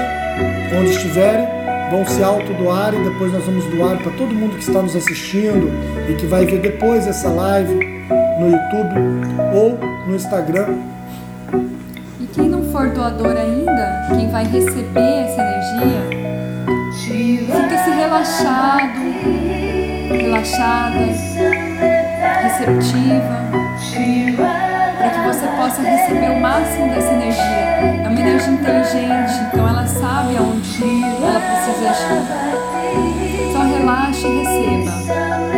onde 0.78 0.90
estiverem, 0.90 1.48
vão 1.92 2.06
se 2.06 2.24
autodoar 2.24 2.94
e 2.94 3.04
depois 3.04 3.32
nós 3.32 3.46
vamos 3.46 3.66
doar 3.66 3.98
para 3.98 4.12
todo 4.14 4.34
mundo 4.34 4.56
que 4.56 4.64
está 4.64 4.82
nos 4.82 4.96
assistindo 4.96 5.72
e 6.10 6.16
que 6.16 6.26
vai 6.26 6.46
ver 6.46 6.60
depois 6.60 7.08
essa 7.08 7.30
live 7.30 7.74
no 8.40 8.52
YouTube 8.52 8.96
ou 9.54 9.78
no 10.08 10.16
Instagram. 10.16 10.80
E 12.20 12.28
quem 12.34 12.50
não 12.50 12.64
for 12.72 12.90
doador 12.90 13.38
ainda, 13.38 14.08
quem 14.16 14.30
vai 14.30 14.46
receber 14.46 15.24
essa 15.24 15.42
energia, 15.42 16.02
sinta-se 16.92 17.90
relaxado, 17.92 19.00
relaxada, 20.10 21.65
receptiva, 22.58 24.48
para 24.98 25.10
que 25.10 25.20
você 25.28 25.48
possa 25.48 25.82
receber 25.82 26.32
o 26.32 26.40
máximo 26.40 26.90
dessa 26.90 27.12
energia. 27.12 27.44
É 27.44 28.08
uma 28.08 28.20
energia 28.20 28.54
inteligente, 28.54 29.34
então 29.48 29.68
ela 29.68 29.86
sabe 29.86 30.38
aonde 30.38 30.84
ela 31.22 31.40
precisa 31.40 31.90
agir. 31.90 33.52
Só 33.52 33.62
relaxe 33.64 34.28
e 34.28 34.38
receba. 34.40 35.55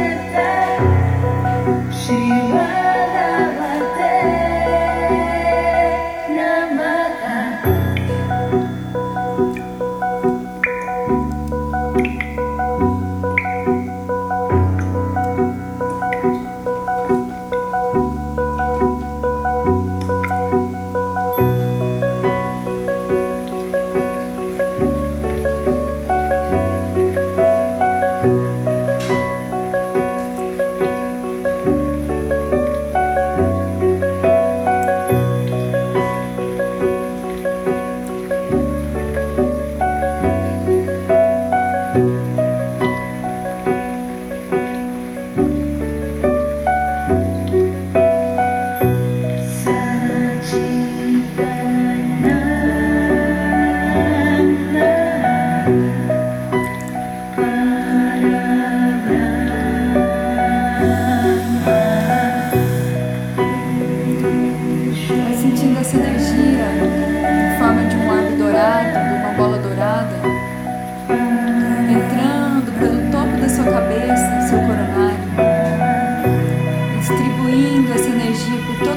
Tout 78.57 78.96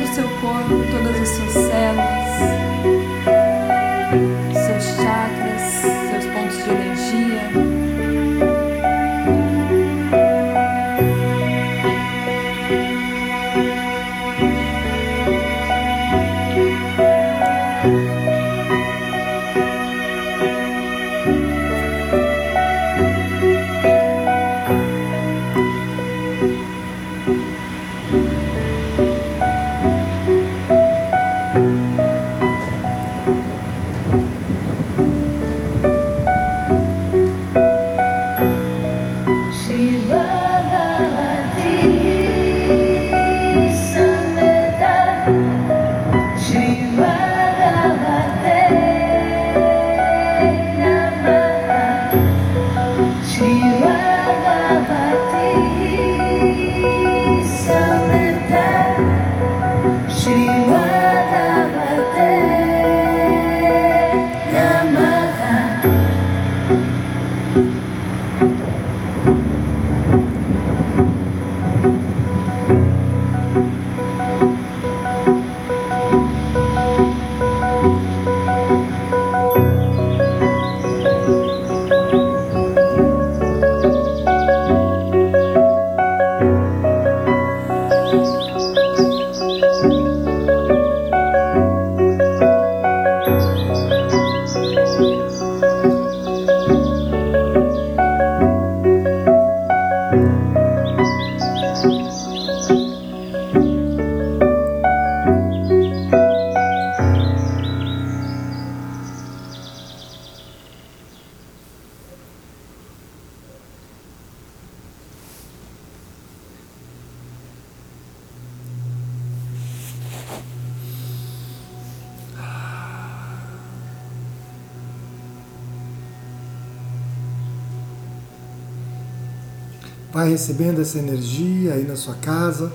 Vai 130.21 130.29
recebendo 130.29 130.83
essa 130.83 130.99
energia 130.99 131.73
aí 131.73 131.83
na 131.83 131.97
sua 131.97 132.12
casa, 132.12 132.71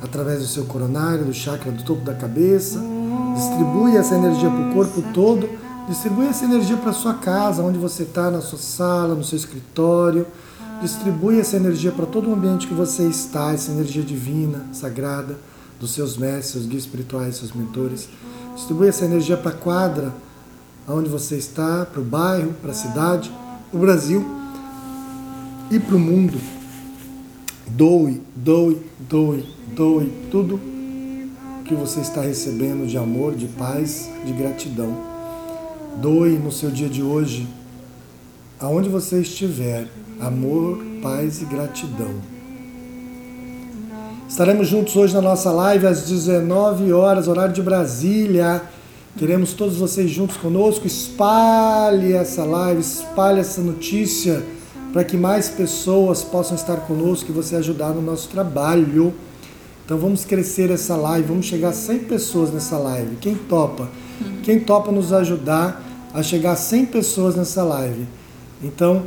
através 0.00 0.38
do 0.38 0.46
seu 0.46 0.64
coronário, 0.64 1.24
do 1.24 1.34
chakra 1.34 1.72
do 1.72 1.82
topo 1.82 2.04
da 2.04 2.14
cabeça. 2.14 2.80
Distribui 3.34 3.96
essa 3.96 4.14
energia 4.14 4.48
para 4.48 4.60
o 4.60 4.72
corpo 4.72 5.02
todo. 5.12 5.50
Distribui 5.88 6.28
essa 6.28 6.44
energia 6.44 6.76
para 6.76 6.92
sua 6.92 7.14
casa, 7.14 7.64
onde 7.64 7.80
você 7.80 8.04
está, 8.04 8.30
na 8.30 8.40
sua 8.40 8.60
sala, 8.60 9.16
no 9.16 9.24
seu 9.24 9.36
escritório. 9.36 10.24
Distribui 10.80 11.40
essa 11.40 11.56
energia 11.56 11.90
para 11.90 12.06
todo 12.06 12.30
o 12.30 12.32
ambiente 12.32 12.68
que 12.68 12.74
você 12.74 13.02
está, 13.08 13.52
essa 13.52 13.72
energia 13.72 14.04
divina, 14.04 14.64
sagrada, 14.72 15.36
dos 15.80 15.92
seus 15.92 16.16
mestres, 16.16 16.52
seus 16.52 16.66
guias 16.66 16.84
espirituais, 16.84 17.34
seus 17.34 17.52
mentores. 17.52 18.08
Distribui 18.54 18.86
essa 18.86 19.04
energia 19.04 19.36
para 19.36 19.50
a 19.50 19.54
quadra, 19.54 20.12
onde 20.86 21.10
você 21.10 21.34
está, 21.34 21.84
para 21.84 22.00
o 22.00 22.04
bairro, 22.04 22.52
para 22.62 22.70
a 22.70 22.74
cidade, 22.74 23.32
para 23.68 23.76
o 23.76 23.80
Brasil 23.80 24.24
e 25.72 25.80
para 25.80 25.96
o 25.96 25.98
mundo. 25.98 26.53
Doe, 27.76 28.22
doe, 28.36 28.80
doe, 29.00 29.44
doe 29.74 30.12
tudo 30.30 30.60
que 31.64 31.74
você 31.74 32.02
está 32.02 32.20
recebendo 32.20 32.86
de 32.86 32.96
amor, 32.96 33.34
de 33.34 33.48
paz, 33.48 34.08
de 34.24 34.32
gratidão. 34.32 34.96
Doe 35.96 36.38
no 36.38 36.52
seu 36.52 36.70
dia 36.70 36.88
de 36.88 37.02
hoje, 37.02 37.48
aonde 38.60 38.88
você 38.88 39.22
estiver, 39.22 39.88
amor, 40.20 40.84
paz 41.02 41.42
e 41.42 41.46
gratidão. 41.46 42.14
Estaremos 44.28 44.68
juntos 44.68 44.94
hoje 44.94 45.12
na 45.12 45.22
nossa 45.22 45.50
live 45.50 45.88
às 45.88 46.08
19 46.08 46.92
horas, 46.92 47.26
horário 47.26 47.52
de 47.52 47.62
Brasília. 47.62 48.62
Queremos 49.18 49.52
todos 49.52 49.78
vocês 49.78 50.08
juntos 50.08 50.36
conosco. 50.36 50.86
Espalhe 50.86 52.12
essa 52.12 52.44
live, 52.44 52.80
espalhe 52.80 53.40
essa 53.40 53.60
notícia 53.60 54.53
para 54.94 55.02
que 55.02 55.16
mais 55.16 55.48
pessoas 55.48 56.22
possam 56.22 56.54
estar 56.54 56.76
conosco 56.82 57.28
e 57.28 57.32
você 57.32 57.56
ajudar 57.56 57.88
no 57.88 58.00
nosso 58.00 58.28
trabalho. 58.28 59.12
Então 59.84 59.98
vamos 59.98 60.24
crescer 60.24 60.70
essa 60.70 60.94
live, 60.94 61.26
vamos 61.26 61.46
chegar 61.46 61.70
a 61.70 61.72
100 61.72 61.98
pessoas 62.04 62.52
nessa 62.52 62.78
live. 62.78 63.16
Quem 63.16 63.34
topa? 63.34 63.88
Quem 64.44 64.60
topa 64.60 64.92
nos 64.92 65.12
ajudar 65.12 65.82
a 66.14 66.22
chegar 66.22 66.52
a 66.52 66.56
100 66.56 66.86
pessoas 66.86 67.34
nessa 67.34 67.64
live? 67.64 68.06
Então, 68.62 69.02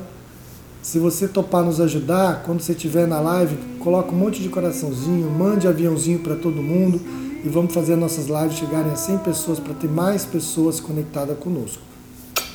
se 0.81 0.99
você 0.99 1.25
topar 1.25 1.63
nos 1.63 1.79
ajudar, 1.79 2.43
quando 2.45 2.59
você 2.59 2.73
estiver 2.73 3.07
na 3.07 3.21
live, 3.21 3.55
coloca 3.79 4.11
um 4.11 4.17
monte 4.17 4.41
de 4.41 4.49
coraçãozinho, 4.49 5.31
mande 5.31 5.69
aviãozinho 5.69 6.19
para 6.19 6.35
todo 6.35 6.61
mundo 6.61 6.99
e 7.45 7.47
vamos 7.47 7.73
fazer 7.73 7.95
nossas 7.95 8.27
lives 8.27 8.57
chegarem 8.57 8.91
a 8.91 8.97
100 8.97 9.19
pessoas 9.19 9.57
para 9.57 9.73
ter 9.73 9.89
mais 9.89 10.25
pessoas 10.25 10.81
conectadas 10.81 11.37
conosco. 11.39 11.81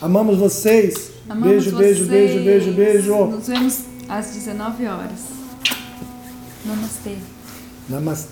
Amamos 0.03 0.37
vocês. 0.37 1.12
Amamos 1.29 1.65
beijo, 1.65 1.77
beijo, 1.77 2.05
beijo, 2.07 2.35
vocês. 2.35 2.45
beijo, 2.45 2.73
beijo. 2.73 3.27
Nos 3.27 3.47
vemos 3.49 3.79
às 4.09 4.27
19 4.33 4.87
horas. 4.87 5.21
Namastê. 6.65 7.17
Namastê. 7.89 8.31